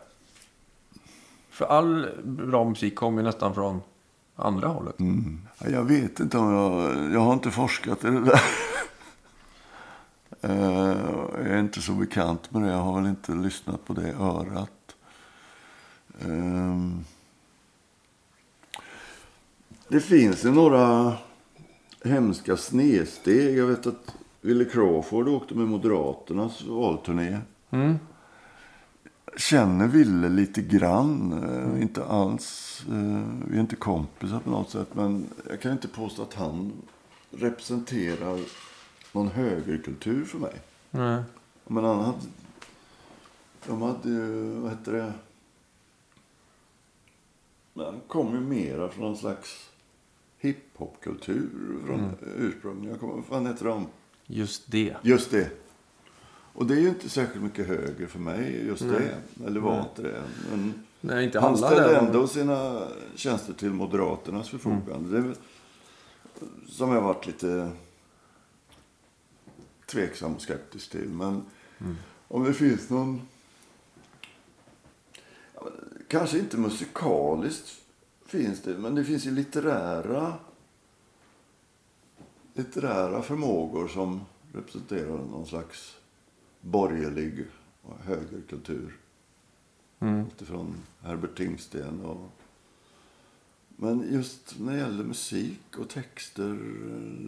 [1.49, 3.81] För all bra musik kommer ju nästan från
[4.35, 4.99] andra hållet.
[4.99, 5.41] Mm.
[5.67, 7.11] Jag vet inte om jag...
[7.13, 8.41] Jag har inte forskat i det där.
[10.41, 10.97] Eh,
[11.37, 12.69] jag är inte så bekant med det.
[12.69, 14.95] Jag har väl inte lyssnat på det örat.
[16.21, 17.05] Ehm.
[19.87, 21.13] Det finns ju några
[22.05, 23.57] hemska snedsteg.
[23.57, 27.37] Jag vet att Wille Crawford åkte med Moderaternas valturné.
[29.37, 31.43] Känner Ville lite grann.
[31.43, 32.81] Eh, Inte alls.
[32.89, 34.87] eh, Vi är inte kompisar på något sätt.
[34.93, 36.71] Men jag kan inte påstå att han
[37.31, 38.39] representerar
[39.11, 40.61] någon högerkultur för mig.
[40.91, 41.23] Nej.
[41.67, 42.17] Men han hade...
[43.67, 44.49] De hade ju...
[44.59, 45.13] Vad heter det?
[47.73, 49.69] Men han kom ju mera från någon slags
[50.37, 51.49] hiphopkultur
[51.87, 52.89] från ursprungligen.
[52.91, 53.85] Jag kommer, vad fan heter de?
[54.25, 54.95] Just det.
[55.01, 55.49] Just det.
[56.53, 59.15] Och det är ju inte särskilt mycket höger för mig, just det.
[59.45, 60.23] Eller var inte det.
[60.51, 61.99] Men Nej, inte han ställde där.
[61.99, 65.09] ändå sina tjänster till Moderaternas förfogande.
[65.11, 65.35] Det är väl,
[66.67, 67.71] som jag varit lite
[69.85, 71.09] tveksam och skeptisk till.
[71.09, 71.45] Men
[72.27, 73.21] om det finns någon...
[76.07, 77.69] Kanske inte musikaliskt
[78.25, 80.33] finns det, men det finns ju litterära
[82.53, 84.21] litterära förmågor som
[84.53, 85.97] representerar någon slags
[86.61, 87.45] borgerlig
[87.81, 88.97] och högerkultur.
[89.99, 90.25] Mm.
[90.27, 92.29] Utifrån Herbert Tingsten och...
[93.75, 96.57] Men just när det gäller musik och texter,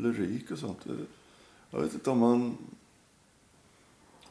[0.01, 0.77] lyrik och sånt.
[1.69, 2.57] Jag vet inte om man...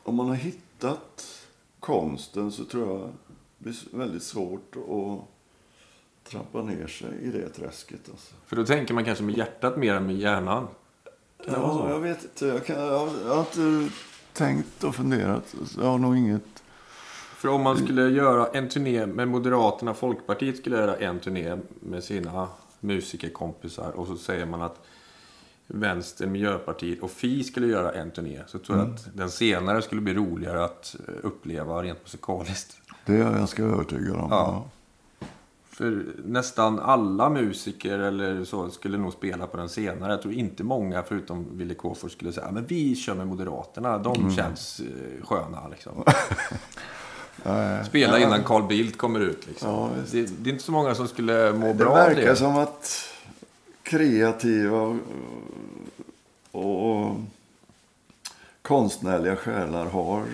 [0.03, 1.47] Om man har hittat
[1.81, 3.13] konsten så tror jag
[3.59, 5.29] det blir väldigt svårt att
[6.31, 8.09] trampa ner sig i det träsket.
[8.11, 8.35] Alltså.
[8.47, 10.67] För då tänker man kanske med hjärtat mer än med hjärnan.
[11.47, 11.89] Vara Ja, så?
[11.91, 12.47] jag vet inte.
[12.47, 13.95] Jag, kan, jag, jag har inte
[14.33, 15.55] tänkt och funderat.
[15.79, 16.43] Jag har nog inget...
[17.37, 22.05] För om man skulle göra en turné med Moderaterna, Folkpartiet skulle göra en turné med
[22.05, 22.49] sina
[22.81, 24.87] musikerkompisar och så säger man att
[25.67, 28.41] Vänster, Miljöpartiet och Fi skulle göra en turné.
[28.47, 32.77] Så tror jag att den senare skulle bli roligare att eh, uppleva rent musikaliskt.
[33.07, 34.29] Det är jag ganska övertygad om.
[34.31, 34.65] Ja.
[35.77, 40.13] För nästan alla musiker eller så skulle nog spela på den senare.
[40.13, 43.99] Jag tror inte många förutom Wille Kåfors skulle säga men vi kör med Moderaterna.
[43.99, 45.93] De känns eh, sköna liksom.
[47.87, 49.71] Spela innan Carl Bildt kommer ut liksom.
[49.71, 52.37] Ja, det, det är inte så många som skulle må Det bra av verkar det.
[52.37, 53.09] som att
[53.83, 54.99] kreativa
[56.51, 57.17] och, och
[58.63, 60.25] konstnärliga själar har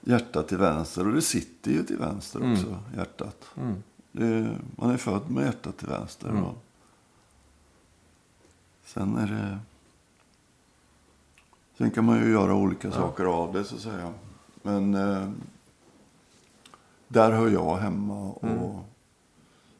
[0.00, 1.06] hjärtat till vänster.
[1.06, 3.44] Och det sitter ju till vänster också, hjärtat.
[4.18, 6.42] Det, man är född med hjärtat till vänster.
[6.42, 6.54] Och
[8.84, 9.58] sen är det...
[11.76, 14.14] Sen kan man ju göra olika saker av det, så att säga.
[14.62, 15.30] Men eh,
[17.08, 18.30] där hör jag hemma.
[18.32, 18.84] Och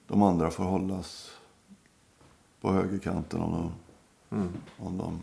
[0.06, 1.31] de andra får hållas
[2.60, 3.73] på högerkanten om de,
[4.77, 5.20] om de,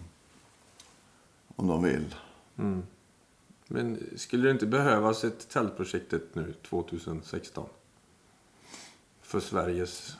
[1.55, 2.15] om de vill.
[3.67, 7.69] Men skulle det inte behövas ett tältprojektet nu 2016?
[9.25, 10.17] För Sveriges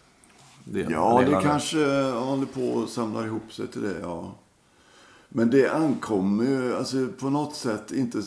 [0.64, 0.92] del?
[0.92, 1.78] Ja, det kanske
[2.12, 4.32] håller på att samla ihop sig till det, ja.
[5.30, 8.22] Men det ankommer ju, alltså på något sätt inte...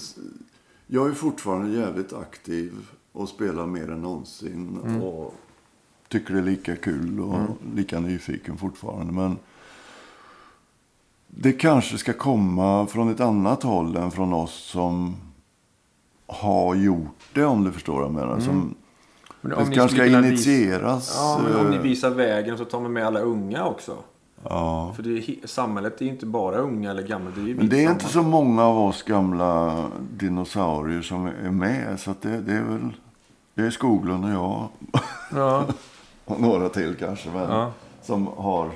[0.86, 2.72] Jag är fortfarande jävligt aktiv
[3.12, 4.78] och spelar mer än någonsin.
[4.78, 5.34] Och
[6.08, 7.38] tycker det är lika kul och
[7.74, 9.12] lika nyfiken fortfarande.
[9.12, 9.36] Men
[11.26, 15.16] det kanske ska komma från ett annat håll än från oss som
[16.26, 18.40] har gjort det, om du förstår vad jag menar.
[18.40, 18.74] Som, Men
[19.52, 21.14] om det ni ska initieras.
[21.16, 23.96] Ja, men om ni eh, visar vägen så tar man med alla unga också.
[24.44, 24.92] ja.
[24.96, 27.30] För det är, samhället är ju inte bara unga eller gamla.
[27.36, 32.00] Det är Men det är inte så många av oss gamla dinosaurier som är med.
[32.00, 32.92] Så det, det är väl...
[33.54, 34.68] Det är Skoglund och jag.
[35.34, 35.64] Ja.
[36.24, 37.30] Och några till kanske.
[37.30, 37.72] Men, Ja.
[38.02, 38.70] Som har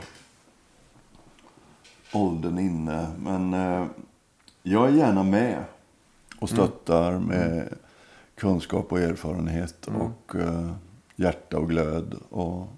[2.12, 3.06] åldern inne.
[3.24, 3.84] Men eh,
[4.62, 5.64] jag är gärna med.
[6.38, 7.68] Och stöttar med
[8.42, 9.86] kunskap och erfarenhet.
[9.86, 10.72] Och eh,
[11.16, 12.14] hjärta och glöd.
[12.30, 12.68] Och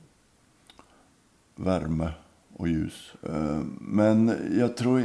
[1.57, 2.11] värme
[2.57, 3.15] och ljus.
[3.23, 5.03] Eh, men jag tror...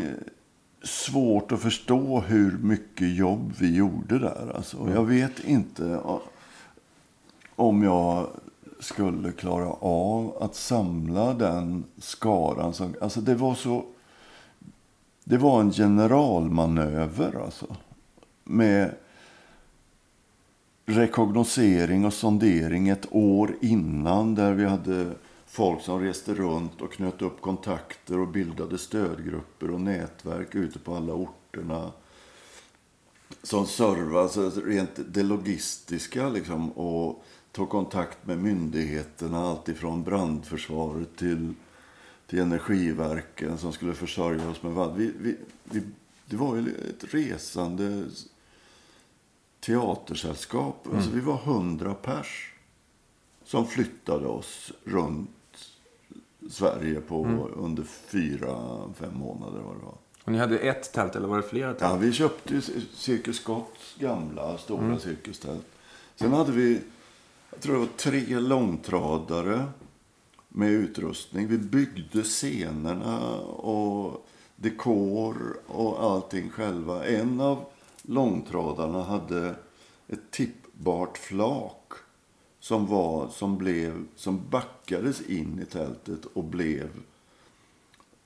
[0.84, 4.53] svårt att förstå hur mycket jobb vi gjorde där.
[4.56, 4.90] Alltså.
[4.94, 5.99] Jag vet inte
[7.56, 8.27] om jag
[8.80, 12.73] skulle klara av att samla den skaran.
[12.73, 13.86] Som, alltså det var så...
[15.23, 17.76] Det var en generalmanöver alltså.
[18.44, 18.95] Med
[20.90, 24.36] rekognosering och sondering ett år innan.
[24.36, 25.11] Där vi hade
[25.45, 30.95] folk som reste runt och knöt upp kontakter och bildade stödgrupper och nätverk ute på
[30.95, 31.91] alla orterna.
[33.44, 39.40] Som servade alltså rent det logistiska liksom, och tog kontakt med myndigheterna.
[39.40, 41.53] Alltifrån brandförsvaret till,
[42.28, 44.98] till energiverken som skulle försörja oss med vatten.
[44.98, 45.82] Vi, vi, vi,
[46.26, 48.06] det var ju ett resande
[49.60, 50.86] teatersällskap.
[50.86, 50.98] Mm.
[50.98, 52.53] Alltså, vi var hundra pers
[53.44, 55.30] som flyttade oss runt
[56.49, 57.40] Sverige på mm.
[57.56, 59.61] under fyra, fem månader.
[59.61, 59.95] Vad det var.
[60.23, 61.91] Och ni hade ett tält eller var det flera tält?
[61.91, 62.61] Ja, vi köpte ju
[62.94, 64.99] Cirkus Scotts gamla stora mm.
[64.99, 65.65] cirkustält.
[66.15, 66.81] Sen hade vi,
[67.52, 69.65] jag tror det var tre långtradare
[70.49, 71.48] med utrustning.
[71.48, 77.06] Vi byggde scenerna och dekor och allting själva.
[77.06, 77.65] En av
[78.10, 79.56] långtradarna hade
[80.07, 81.94] ett tippbart flak
[82.60, 86.90] som, var, som, blev, som backades in i tältet och blev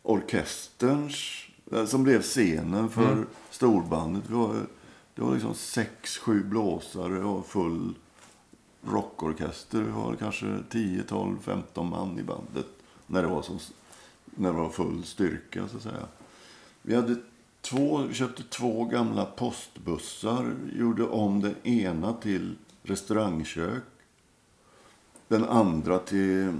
[0.03, 3.27] orkesterns, eh, som blev scenen för mm.
[3.49, 4.23] storbandet.
[4.27, 4.55] Det var,
[5.15, 7.95] det var liksom sex, sju blåsare och full
[8.81, 9.81] rockorkester.
[9.81, 12.67] Vi var kanske 10, 12, 15 man i bandet
[13.07, 13.59] när det var, som,
[14.25, 16.07] när det var full styrka så att säga.
[16.81, 17.15] Vi hade
[17.63, 23.83] två, vi köpte två gamla postbussar, gjorde om den ena till restaurangkök
[25.27, 26.53] den andra till,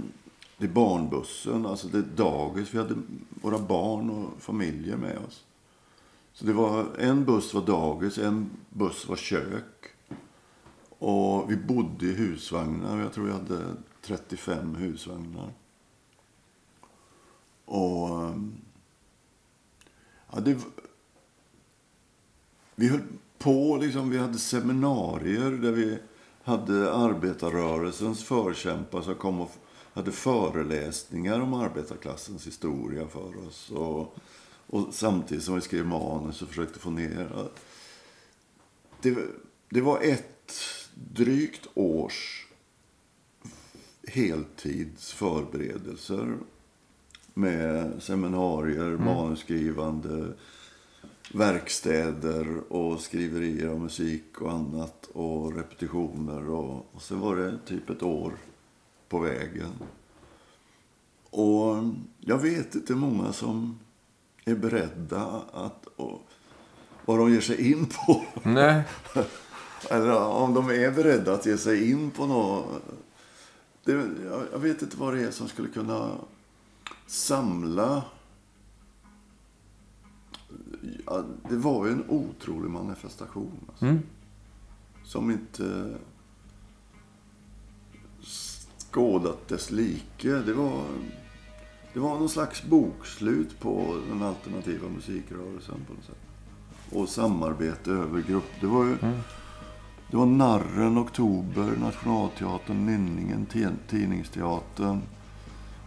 [0.58, 2.74] till barnbussen, alltså det dagis.
[2.74, 2.94] Vi hade
[3.28, 5.44] våra barn och familjer med oss.
[6.32, 9.86] Så det var, en buss var dagis, en buss var kök.
[10.98, 13.00] Och vi bodde i husvagnar.
[13.00, 13.64] Jag tror vi hade
[14.02, 15.52] 35 husvagnar.
[17.64, 18.08] Och...
[20.32, 20.58] Ja, det,
[22.74, 23.02] vi höll
[23.38, 25.98] på, liksom, vi hade seminarier där vi
[26.42, 29.52] hade arbetarrörelsens förkämpar som kom och
[29.92, 33.70] hade föreläsningar om arbetarklassens historia för oss.
[33.70, 34.16] Och,
[34.66, 37.48] och samtidigt som vi skrev manus och försökte få ner...
[39.02, 39.16] Det,
[39.68, 40.52] det var ett
[40.94, 42.46] drygt års
[44.08, 46.36] heltidsförberedelser
[47.34, 49.04] med seminarier, mm.
[49.04, 50.32] manusskrivande,
[51.32, 56.50] verkstäder och skriverier av musik och annat och repetitioner.
[56.50, 58.32] Och, och sen var det typ ett år
[59.08, 59.72] på vägen.
[61.30, 61.84] Och
[62.20, 63.78] jag vet inte många som
[64.44, 65.86] är beredda att...
[65.96, 66.20] Och,
[67.04, 68.24] vad de ger sig in på.
[68.42, 68.82] Nej.
[69.90, 72.82] Eller om de är beredda att ge sig in på något.
[73.84, 73.92] Det,
[74.52, 76.10] jag vet inte vad det är som skulle kunna
[77.06, 78.02] samla
[81.06, 83.60] ja, det var ju en otrolig manifestation.
[83.68, 83.84] Alltså.
[83.84, 84.02] Mm.
[85.04, 85.94] Som inte
[88.94, 90.28] skådat dess like.
[90.28, 90.84] Det var,
[91.92, 96.16] det var någon slags bokslut på den alternativa musikrörelsen på något sätt.
[96.92, 98.50] Och samarbete över grupp.
[98.60, 98.96] Det var ju...
[99.02, 99.18] Mm.
[100.10, 103.46] Det var Narren, Oktober, Nationalteatern, Nynningen,
[103.88, 105.00] Tidningsteatern.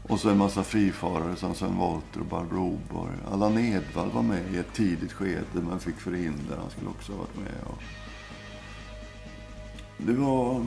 [0.07, 3.13] Och så en massa frifarare som Sven Wollter och Barbro Oborg.
[3.31, 6.57] Allan Edwall var med i ett tidigt skede men fick förhinder.
[6.57, 7.63] Han skulle också ha varit med.
[7.65, 7.83] Och...
[9.97, 10.65] Det var...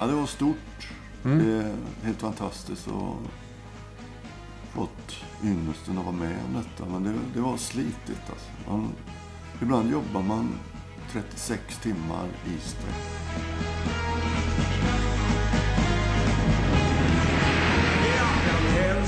[0.00, 0.88] Ja, det var stort.
[1.24, 1.38] Mm.
[1.38, 3.30] Det är helt fantastiskt att
[4.76, 6.90] fått ynnesten att vara med om detta.
[6.90, 8.50] Men det, det var slitigt alltså.
[8.70, 8.92] Man,
[9.62, 10.58] ibland jobbar man
[11.12, 14.35] 36 timmar i sträck.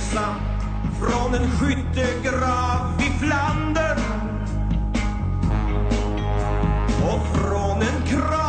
[0.09, 0.35] Resa
[1.01, 3.99] från en skyttegrav i Flandern.
[7.03, 8.48] Och från en krav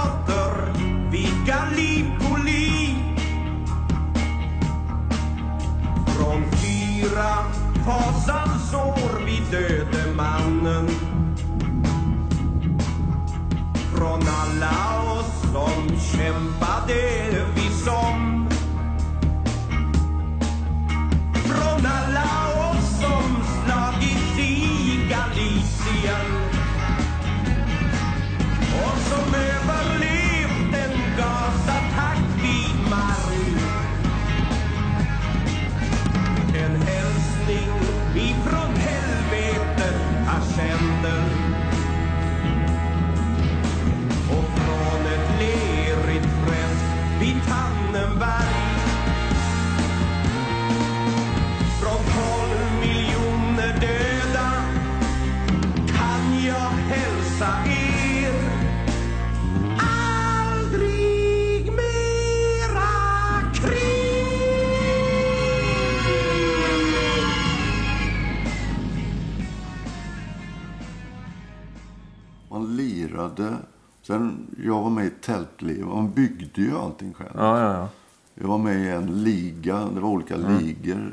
[73.19, 73.57] man lirade.
[74.01, 75.85] Sen, jag var med i tältliv.
[75.85, 77.31] Man byggde ju allting själv.
[77.35, 77.89] Ja, ja, ja.
[78.35, 79.85] Jag var med i en liga.
[79.85, 81.11] Det var olika ligor.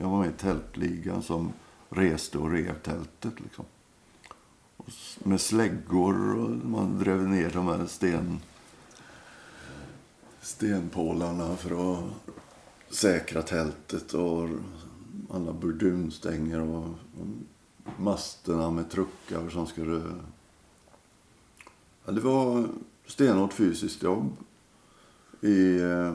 [0.00, 1.52] Jag var med i tältligan som
[1.88, 3.40] reste och rev tältet.
[3.40, 3.64] Liksom.
[4.76, 4.88] Och
[5.22, 8.38] med släggor och man drev ner de här sten,
[10.40, 12.04] stenpålarna för att
[12.90, 14.14] säkra tältet.
[14.14, 14.48] Och
[15.30, 16.88] alla burdunstänger och
[17.96, 20.02] masterna med truckar som skulle...
[22.10, 22.68] Ja, det var
[23.06, 24.36] stenhårt fysiskt jobb
[25.40, 26.14] i eh,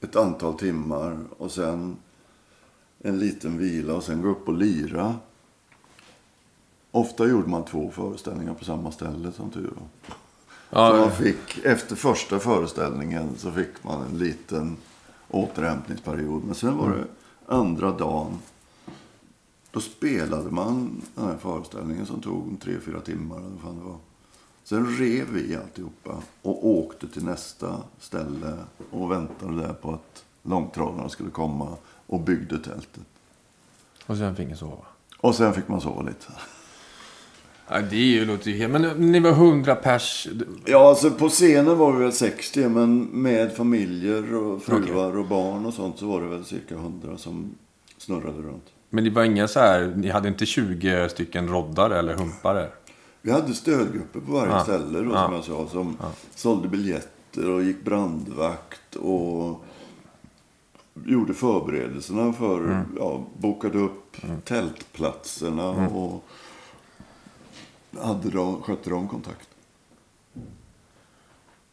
[0.00, 1.96] ett antal timmar och sen
[2.98, 5.16] en liten vila och sen gå upp och lira.
[6.90, 10.16] Ofta gjorde man två föreställningar på samma ställe som tur var.
[10.70, 14.76] ja, Så man fick, efter första föreställningen så fick man en liten
[15.30, 16.44] återhämtningsperiod.
[16.44, 17.04] Men sen var det
[17.54, 18.38] andra dagen.
[19.70, 23.36] Då spelade man den här föreställningen som tog tre, fyra timmar.
[23.38, 23.98] Eller vad fan det var.
[24.68, 28.54] Sen rev vi alltihopa och åkte till nästa ställe
[28.90, 31.76] och väntade där på att långtradarna skulle komma
[32.06, 33.06] och byggde tältet.
[34.06, 34.84] Och sen fick jag sova.
[35.20, 36.26] Och sen fick man sova lite.
[37.68, 38.72] Ja, det är ju, låter ju helt...
[38.72, 40.28] Men ni var 100 pers.
[40.64, 45.66] Ja, alltså på scenen var vi väl 60, men med familjer och fruar och barn
[45.66, 47.54] och sånt så var det väl cirka 100 som
[47.98, 48.66] snurrade runt.
[48.90, 49.92] Men det var inga så här...
[49.96, 52.68] Ni hade inte 20 stycken roddare eller humpare?
[53.28, 54.62] Vi hade stödgrupper på varje Ja.
[54.62, 55.24] ställe då, Ja.
[55.24, 55.96] som jag sa, som
[56.34, 59.64] sålde biljetter och gick brandvakt och
[61.04, 62.82] gjorde förberedelserna för, Mm.
[62.98, 65.92] ja, bokade upp tältplatserna Mm.
[65.92, 66.24] och
[68.02, 69.48] hade de, skötte de kontakt.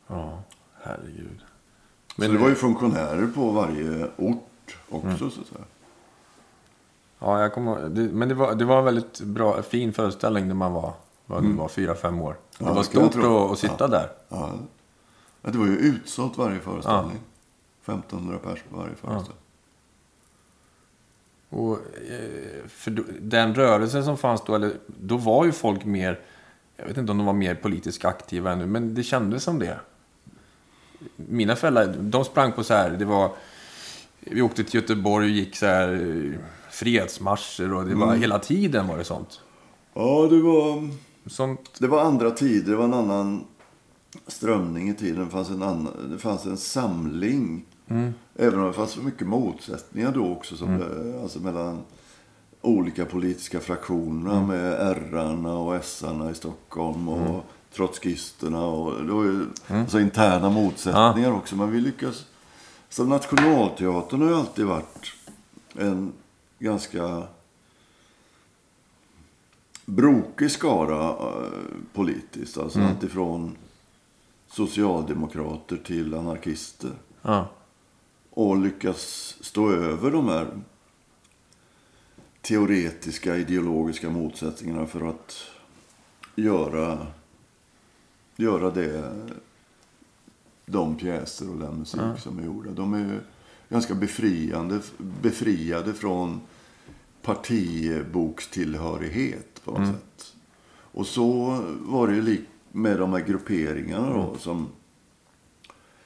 [0.08, 0.40] Ja,
[0.84, 1.40] herregud.
[2.16, 5.66] Men så det var ju funktionärer på varje ort också så att säga.
[7.20, 10.56] Ja, jag kommer det, Men det var, det var en väldigt bra, fin föreställning när
[10.56, 10.94] man var,
[11.26, 12.34] vad det var fyra, fem år.
[12.34, 12.38] Det.
[12.60, 14.10] Ja, var det jag stort att, att sitta där.
[14.30, 14.54] Ja.
[15.42, 17.18] Ja, Det var ju utsålt varje föreställning.
[17.86, 19.38] 1500 pers på varje föreställning.
[21.50, 21.74] Och,
[22.10, 26.20] eh, för den rörelsen som fanns då, eller, då var ju folk mer,
[26.78, 29.80] jag vet inte om de var mer politiskt aktiva ännu, men det kändes som det.
[31.16, 33.32] Mina föräldrar, de sprang på så här, det var,
[34.20, 36.40] vi åkte till Göteborg och gick så här eh,
[36.72, 38.22] fredsmarscher och det var Mm.
[38.22, 39.42] hela tiden var det sånt.
[39.94, 40.90] Ja, det var,
[41.28, 42.72] Sånt, det var andra tider.
[42.72, 43.44] Det var en annan
[44.28, 45.26] strömning i tiden.
[45.26, 47.66] Det fanns en, annan, det fanns en samling.
[48.36, 50.58] Även om det fanns mycket motsättningar då också.
[50.58, 51.80] Som det, alltså mellan
[52.62, 54.42] olika politiska fraktioner.
[54.42, 57.10] Med R-arna och S-arna i Stockholm.
[57.10, 57.46] Och
[57.76, 58.66] trotskisterna.
[58.66, 61.56] Och det var ju alltså interna motsättningar också.
[61.56, 62.26] Men vi lyckas...
[62.90, 65.12] Så Nationalteatern har ju alltid varit
[65.76, 66.14] en
[66.60, 67.24] ganska
[69.86, 71.50] brokig skara eh,
[71.94, 72.58] politiskt.
[72.58, 72.92] Alltså Mm.
[72.92, 73.58] alltifrån
[74.48, 76.92] socialdemokrater till anarkister.
[77.22, 77.50] ja.
[78.30, 80.48] Och lyckas stå över de här
[82.42, 85.36] teoretiska, ideologiska motsättningarna för att
[86.36, 87.08] göra,
[88.36, 89.14] göra det,
[90.66, 92.72] de pjäser och den musik som är gjorda.
[92.72, 93.22] De är
[93.70, 94.80] ganska befriande,
[95.22, 96.42] befriade från
[97.22, 100.36] partibokstillhörighet på något sätt.
[100.70, 104.68] Och så var det ju lik med de här grupperingarna då, som,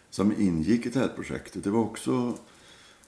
[0.10, 1.64] som ingick i TÄD-projektet.
[1.64, 2.38] Det var också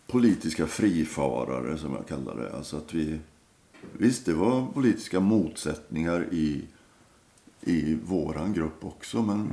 [0.08, 2.56] politiska frifarare som jag kallar det.
[2.56, 3.20] Alltså att vi,
[3.98, 6.66] visst, det var politiska motsättningar i,
[7.62, 9.22] i våran grupp också.
[9.22, 9.48] Men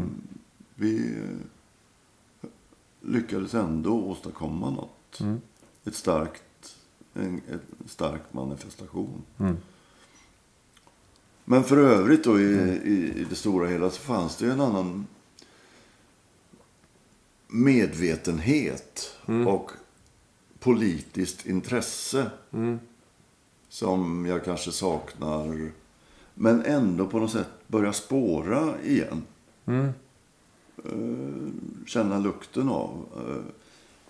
[0.74, 2.48] vi eh,
[3.00, 5.20] lyckades ändå åstadkomma något.
[5.84, 6.76] Ett starkt,
[7.14, 9.22] en, en stark manifestation.
[11.50, 14.60] Men för övrigt då i, i, i det stora hela så fanns det ju en
[14.60, 15.06] annan
[17.48, 19.16] medvetenhet
[19.46, 19.70] och
[20.58, 22.30] politiskt intresse
[23.68, 25.70] som jag kanske saknar
[26.34, 29.22] men ändå på något sätt börjar spåra igen.
[30.84, 31.48] Eh,
[31.86, 33.06] känna lukten av.
[33.16, 33.44] eh,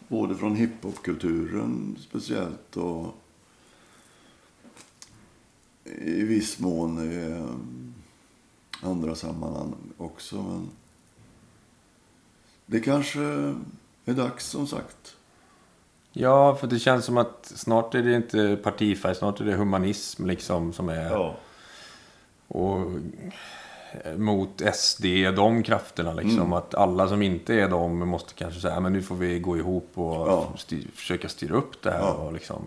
[0.09, 3.18] både från hiphopkulturen speciellt och
[6.01, 10.37] i viss mån i eh, andra sammanhang också.
[10.37, 10.69] Men
[12.67, 13.21] det kanske
[14.05, 15.17] är dags som sagt.
[16.13, 20.27] ja, för det känns som att snart är det inte partifärg, snart är det humanism
[20.27, 21.37] liksom som är...
[22.51, 22.81] Och
[24.05, 25.05] eh, mot SD,
[25.37, 26.39] de krafterna liksom.
[26.41, 26.53] Mm.
[26.53, 29.91] Att alla som inte är de måste kanske säga, men nu får vi gå ihop
[29.95, 30.53] och Ja.
[30.57, 31.99] styr, försöka styra upp det här.
[31.99, 32.13] Ja.
[32.13, 32.63] Och liksom.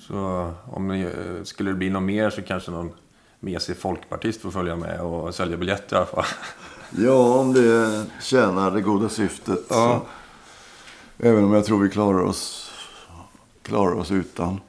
[0.00, 1.08] Så om eh,
[1.44, 2.90] skulle det bli något mer så kanske någon
[3.40, 6.24] med sig folkpartist att följa med och sälja biljetter i alla fall.
[6.98, 9.60] Ja, om det tjänar det goda syftet.
[9.68, 10.02] Ja.
[11.18, 12.72] Så, även om jag tror vi klarar oss,
[13.62, 14.60] klarar oss utan.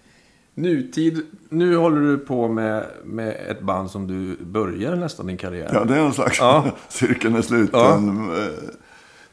[0.54, 5.70] Nutid, nu håller du på med, med ett band som du börjar nästan din karriär.
[5.74, 6.66] Ja, det är en slags Ja.
[6.90, 7.80] cirkeln är sluten.
[7.80, 8.36] Ja.
[8.38, 8.50] Ja,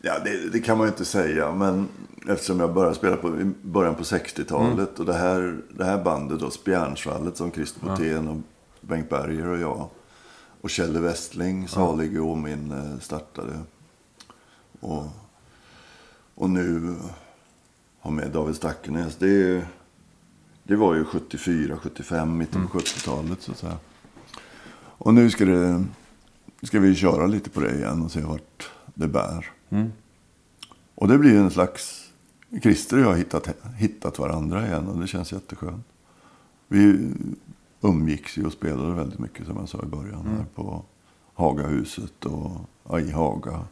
[0.00, 1.52] ja det, det kan man ju inte säga.
[1.52, 1.88] Men
[2.28, 4.78] eftersom jag började spela på, i början på 60-talet.
[4.78, 4.94] Mm.
[4.98, 8.36] Och det här, det här bandet då, Spjärnsvallet som Christer Botén och
[8.80, 9.88] Bengt Berger och jag.
[10.60, 13.58] Och Kjelle Westling, salig och min eh, startade.
[14.80, 15.04] Och,
[16.34, 16.96] och nu
[18.00, 19.16] har med David Stackenäs.
[19.16, 19.66] Det, är
[20.62, 23.76] det var ju 74, 75, mitten på 70-talet så att säga.
[24.80, 25.84] Och nu ska, det,
[26.62, 29.50] ska vi köra lite på det igen och se vart det bär.
[30.94, 32.07] Och det blir en slags...
[32.62, 35.86] Christer och jag har hittat, hittat varandra igen och det känns jätteskönt.
[36.68, 37.10] Vi
[37.80, 40.26] umgicks ju och spelade väldigt mycket som jag sa i början.
[40.26, 40.82] Här på
[41.34, 42.50] Hagahuset och
[42.88, 43.64] ja, i Haga.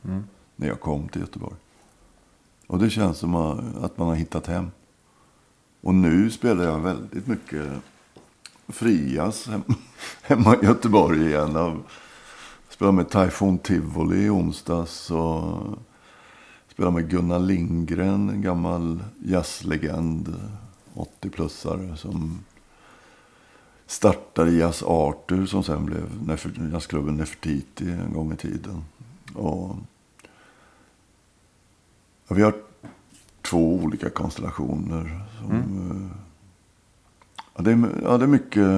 [0.56, 1.56] När jag kom till Göteborg.
[2.66, 4.70] Och det känns som att man har hittat hem.
[5.80, 7.66] Och nu spelar jag väldigt mycket
[8.68, 9.62] Frias hem,
[10.22, 11.54] hemma i Göteborg igen.
[11.54, 11.80] Jag
[12.68, 15.10] spelade med Typhoon Tivoli i onsdags.
[15.10, 15.78] Och
[16.76, 20.34] spelade med Gunnar Lindgren, en gammal jazzlegend.
[20.94, 22.44] 80-plussare som
[23.86, 28.84] startade Jazz Arthur som sen blev Nefer- jazzklubben Nefertiti en gång i tiden.
[29.34, 29.76] Och
[32.28, 32.54] ja, vi har
[33.42, 35.20] två olika konstellationer.
[35.38, 35.50] Som,
[35.90, 36.18] eh,
[37.56, 38.68] ja, det, är, ja, det är mycket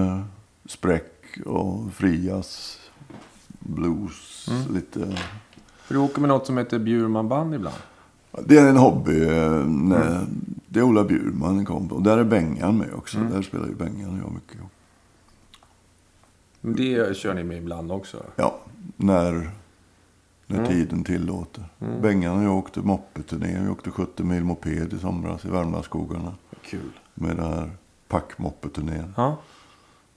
[0.66, 2.80] spräck och frias,
[3.58, 5.18] blues, lite...
[5.88, 7.76] För du åker med något som heter Bjurman Band ibland.
[8.46, 9.22] Det är en hobby.
[9.22, 10.26] eh, när-
[10.70, 11.94] Det är Ola Bjurman kombo.
[11.94, 13.18] Och där är Bengan med också.
[13.18, 14.70] Där spelar ju Bengan och jag mycket ihop.
[16.60, 18.22] Det kör ni med ibland också.
[18.36, 18.58] Ja,
[18.96, 19.50] när,
[20.46, 21.64] när tiden tillåter.
[22.02, 23.60] Bengan och jag åkte moppeturné.
[23.62, 26.32] Vi åkte 70 mil moped i somras i Värmlandsskogarna.
[26.62, 26.92] Kul.
[27.14, 27.70] Med den här
[28.08, 29.14] packmoppeturnén.
[29.16, 29.36] Ja.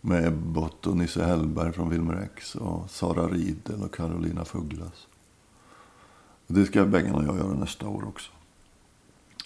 [0.02, 2.56] Med Ebbot och Nisse Hellberg från Wilmer X.
[2.56, 5.07] Och Sara Riedel och Carolina Fugglas.
[6.52, 8.32] Och det ska Bengan och jag göra nästa år också.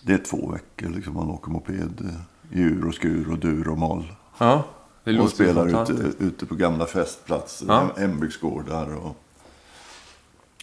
[0.03, 1.14] Det är två veckor liksom.
[1.14, 4.14] Man åker moped eh, i ur och skur och dur och moll.
[4.38, 4.64] ja.
[5.03, 5.99] Det Och låter spelar fantastiskt.
[6.15, 7.90] ute, ute på gamla festplatser, Ja.
[7.98, 9.15] hembygdsgårdar och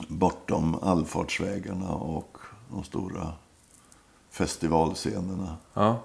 [0.08, 2.38] bortom allfartsvägarna och
[2.70, 3.32] de stora
[4.30, 5.56] festivalscenerna.
[5.74, 6.02] Ja.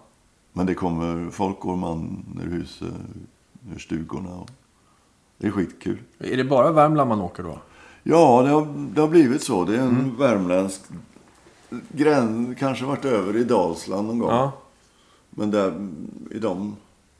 [0.53, 2.93] Men det kommer, folk går man ur huset,
[3.75, 4.29] ur stugorna.
[4.35, 4.49] Och
[5.37, 5.99] det är skitkul.
[6.19, 7.59] Är det bara Värmland man åker då?
[8.09, 9.63] Ja, det har, det har blivit så.
[9.65, 10.17] Det är en Mm.
[10.17, 10.81] värmländsk
[11.89, 14.29] gräns, kanske varit över i Dalsland någon gång.
[14.29, 14.51] Ja.
[15.29, 15.89] Men där,
[16.31, 16.75] i de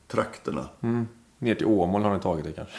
[0.08, 0.66] trakterna.
[0.82, 1.08] Mm.
[1.40, 2.74] Ner till Åmål har ni tagit det kanske?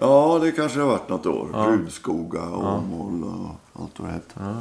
[0.00, 1.48] Ja, det kanske har varit något år.
[1.52, 1.58] Ja.
[1.58, 4.56] Rudskoga, Åmål och allt vad det hette.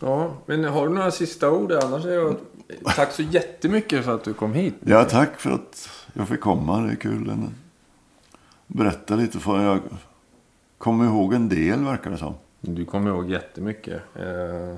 [0.00, 1.72] Ja, men har du några sista ord?
[1.72, 2.36] Annars är jag...
[2.84, 4.74] Tack så jättemycket för att du kom hit.
[4.80, 6.80] Ja, tack för att jag fick komma.
[6.80, 7.36] Det är kul.
[8.66, 9.38] Berätta lite.
[9.38, 9.80] För jag
[10.78, 12.34] kommer ihåg en del, verkar det som.
[12.60, 14.02] Du kommer ihåg jättemycket.
[14.14, 14.70] Eh,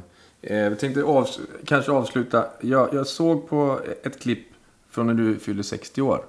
[0.42, 2.44] eh, jag tänkte avs- kanske avsluta.
[2.60, 4.46] Jag, jag såg på ett klipp
[4.90, 6.20] från när du fyllde 60 år.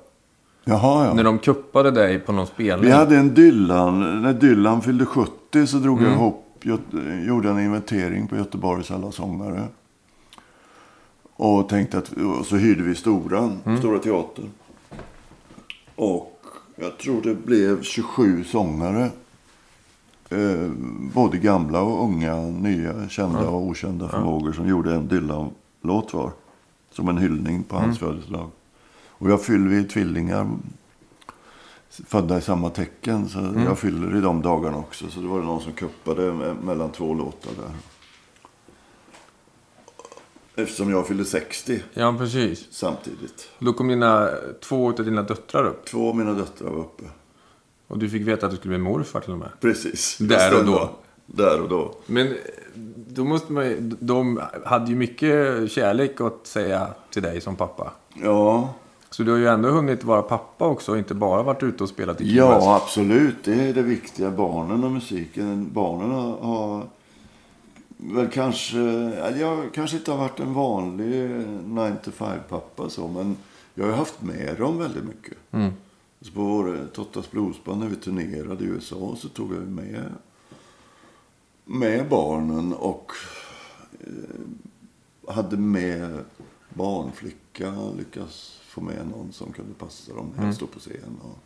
[0.63, 1.13] Jaha, ja.
[1.13, 2.85] När de kuppade dig på någon spelning.
[2.85, 4.21] Vi hade en Dylan.
[4.21, 9.11] När Dylan fyllde 70 så drog jag ihop, Göte- gjorde en inventering på Göteborgs alla
[9.11, 9.63] sångare.
[11.35, 14.49] Och tänkte att, och så hyrde vi Stora, Stora Teatern.
[15.95, 16.41] Och
[16.75, 19.09] jag tror det blev 27 sångare.
[20.29, 20.69] Eh,
[21.13, 26.31] både gamla och unga, nya, kända och okända förmågor som gjorde en Dylan-låt var.
[26.91, 28.49] Som en hyllning på hans födelsedag.
[29.07, 30.49] Och jag fyller vi är tvillingar
[31.89, 33.29] födda i samma tecken.
[33.29, 35.07] Så jag fyller i de dagarna också.
[35.09, 37.71] Så det var det någon som kuppade me- mellan två låtar där.
[40.63, 42.67] Eftersom jag fyllde 60 Ja, precis.
[42.71, 43.49] samtidigt.
[43.59, 44.29] Då kom dina,
[44.61, 45.85] två av dina döttrar upp.
[45.85, 47.03] Två av mina döttrar var uppe.
[47.89, 49.49] Och du fick veta att du skulle bli morfar till och med.
[49.61, 50.17] Precis.
[50.17, 50.89] Där och då.
[51.25, 51.95] Där och då.
[52.05, 52.33] Men eh,
[52.95, 57.91] då måste man ju, De hade ju mycket kärlek att säga till dig som pappa.
[58.13, 58.73] Ja,
[59.09, 61.89] Så du har ju ändå hunnit vara pappa också och inte bara varit ute och
[61.89, 62.63] spelat i Kivas.
[62.63, 63.35] ja absolut.
[63.43, 64.31] Det är det viktiga.
[64.31, 65.69] Barnen och musiken.
[65.73, 66.83] Barnen har, har
[67.97, 68.77] väl kanske...
[69.39, 71.29] Jag kanske inte har varit en vanlig
[71.65, 73.07] 9 to 5-pappa så.
[73.07, 73.37] Men
[73.73, 75.33] jag har haft med dem väldigt mycket.
[75.51, 75.73] Mm.
[76.21, 80.13] Så på vår Tottas Bluesband när vi turnerade i USA så tog jag med,
[81.65, 83.11] med barnen och
[83.99, 86.25] eh, hade med
[86.69, 87.73] barnflicka.
[87.97, 91.19] Lyckas få med någon som kunde passa dem när jag stod på scen.
[91.21, 91.37] Och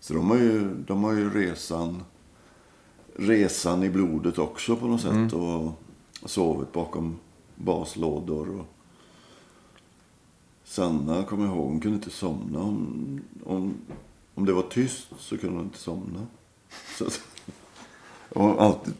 [0.00, 2.02] Så de har ju, de har ju resan,
[3.16, 5.32] resan i blodet också på något sätt.
[5.32, 5.72] Och
[6.24, 7.18] sovit bakom
[7.54, 8.60] baslådor.
[8.60, 8.77] Och
[10.68, 12.58] Sanna, kommer jag ihåg, hon kunde inte somna.
[12.60, 13.74] Om, om,
[14.34, 16.26] om det var tyst så kunde hon inte somna.
[16.98, 17.04] Så,
[18.28, 18.94] och alltid,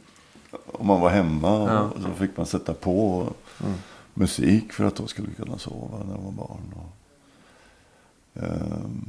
[0.66, 3.26] om man var hemma så fick man sätta på
[4.14, 6.74] musik för att hon skulle kunna sova när hon var barn.
[6.76, 9.04] Och, ehm,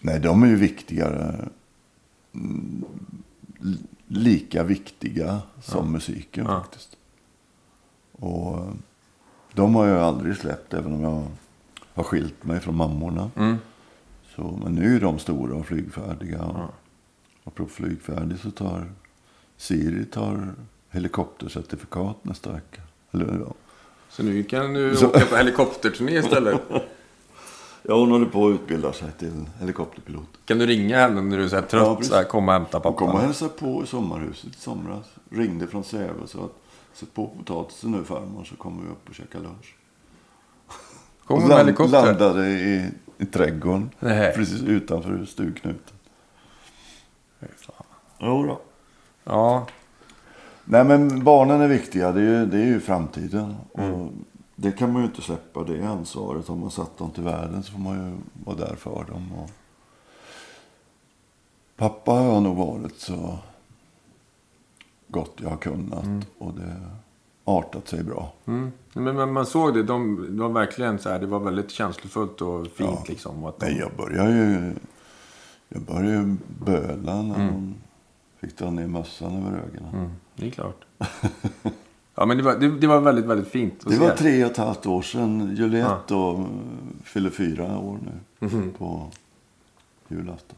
[0.00, 1.48] nej, de är ju viktigare.
[2.34, 2.84] Mm,
[3.58, 6.96] li- lika viktiga som musiken faktiskt.
[8.12, 8.72] Och eh,
[9.54, 11.26] de har jag aldrig släppt även om jag
[11.94, 13.30] har skilt mig från mammorna.
[14.36, 16.42] Så, men nu är de stora och flygfärdiga.
[16.42, 16.74] Och,
[17.44, 18.92] och på flygfärdig så tar
[19.56, 20.54] Siri tar
[20.90, 22.82] helikoptercertifikat nästa vecka.
[23.10, 23.54] Eller, ja.
[24.08, 26.60] Så nu kan du Så- åka på helikopterturné istället.
[27.82, 30.28] ja, hon håller på att utbilda sig till helikopterpilot.
[30.44, 32.04] Kan du ringa henne när du är så här Ja, trött?
[32.06, 33.24] så här, komma och hämta Hon kom och pappa.
[33.26, 35.06] hälsade på i sommarhuset i somras.
[35.30, 36.52] Ringde från Säve så att
[36.94, 39.74] sätt på potatisen nu farmor så kommer vi upp och käkar lunch.
[41.30, 42.02] Och med helikopter.
[42.02, 43.90] landade i, i trädgården.
[43.98, 44.34] Nej.
[44.34, 45.94] Precis utanför stugknuten.
[48.18, 48.60] Jo då.
[49.24, 49.66] Ja,
[50.64, 52.12] Nej men barnen är viktiga.
[52.12, 53.56] Det är ju, det är ju framtiden.
[53.74, 53.94] Mm.
[53.94, 54.12] Och
[54.56, 56.50] det kan man ju inte släppa det ansvaret.
[56.50, 59.32] Om man satt dem till världen så får man ju vara där för dem.
[59.32, 59.50] Och...
[61.76, 63.38] Pappa har nog varit så
[65.08, 66.04] gott jag har kunnat.
[66.04, 66.22] Mm.
[66.38, 66.96] Och det har
[67.58, 68.32] artat sig bra.
[68.46, 68.72] mm.
[68.92, 69.82] men, men man såg det.
[69.82, 73.04] De, de var verkligen så här, det var väldigt känslofullt och fint Ja.
[73.08, 73.44] liksom.
[73.44, 74.72] Att de, Nej, jag började ju,
[75.68, 77.52] jag började böla när Mm.
[77.52, 77.74] de
[78.40, 79.94] fick dra ner mössan över ögonen.
[79.94, 80.84] mm, det är klart.
[82.14, 84.00] ja, men det var, det, det var väldigt, väldigt fint att Det se.
[84.08, 85.56] var tre och ett halvt år sedan.
[85.56, 86.44] Juliette eh,
[87.04, 88.72] fyller fyra år nu Mhm.
[88.78, 89.06] på
[90.08, 90.56] julafton.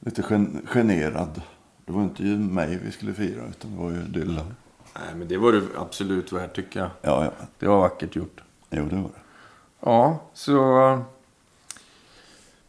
[0.00, 1.42] Lite gen- generad.
[1.86, 4.46] Det var inte ju mig vi skulle fira utan det var ju Dylan.
[4.94, 6.90] Nej, men det var det absolut värt tycker jag.
[7.02, 7.46] Ja, ja.
[7.58, 8.40] Det var vackert gjort.
[8.70, 9.20] Jo, det var det.
[9.80, 10.54] Ja, så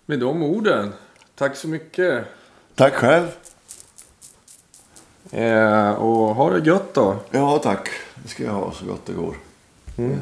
[0.06, 0.94] med de orden.
[1.36, 2.26] Tack så mycket.
[2.76, 3.28] Tack själv.
[5.32, 7.16] Eh, och ha det gött då.
[7.32, 7.90] Ja, tack.
[8.16, 9.36] Det ska jag ha så gott det går.
[9.98, 10.20] Mm.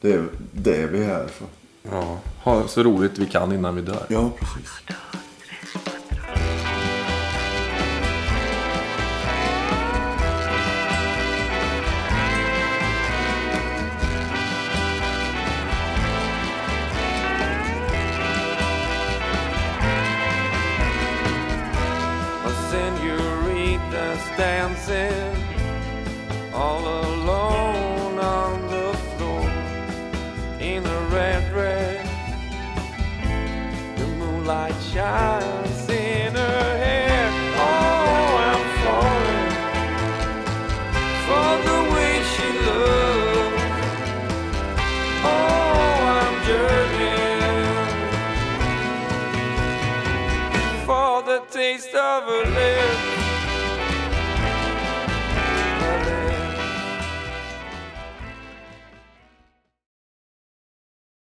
[0.00, 1.46] Det är det vi är här för.
[1.82, 4.06] Ja, ha så roligt vi kan innan vi dör.
[4.08, 4.70] Ja, precis.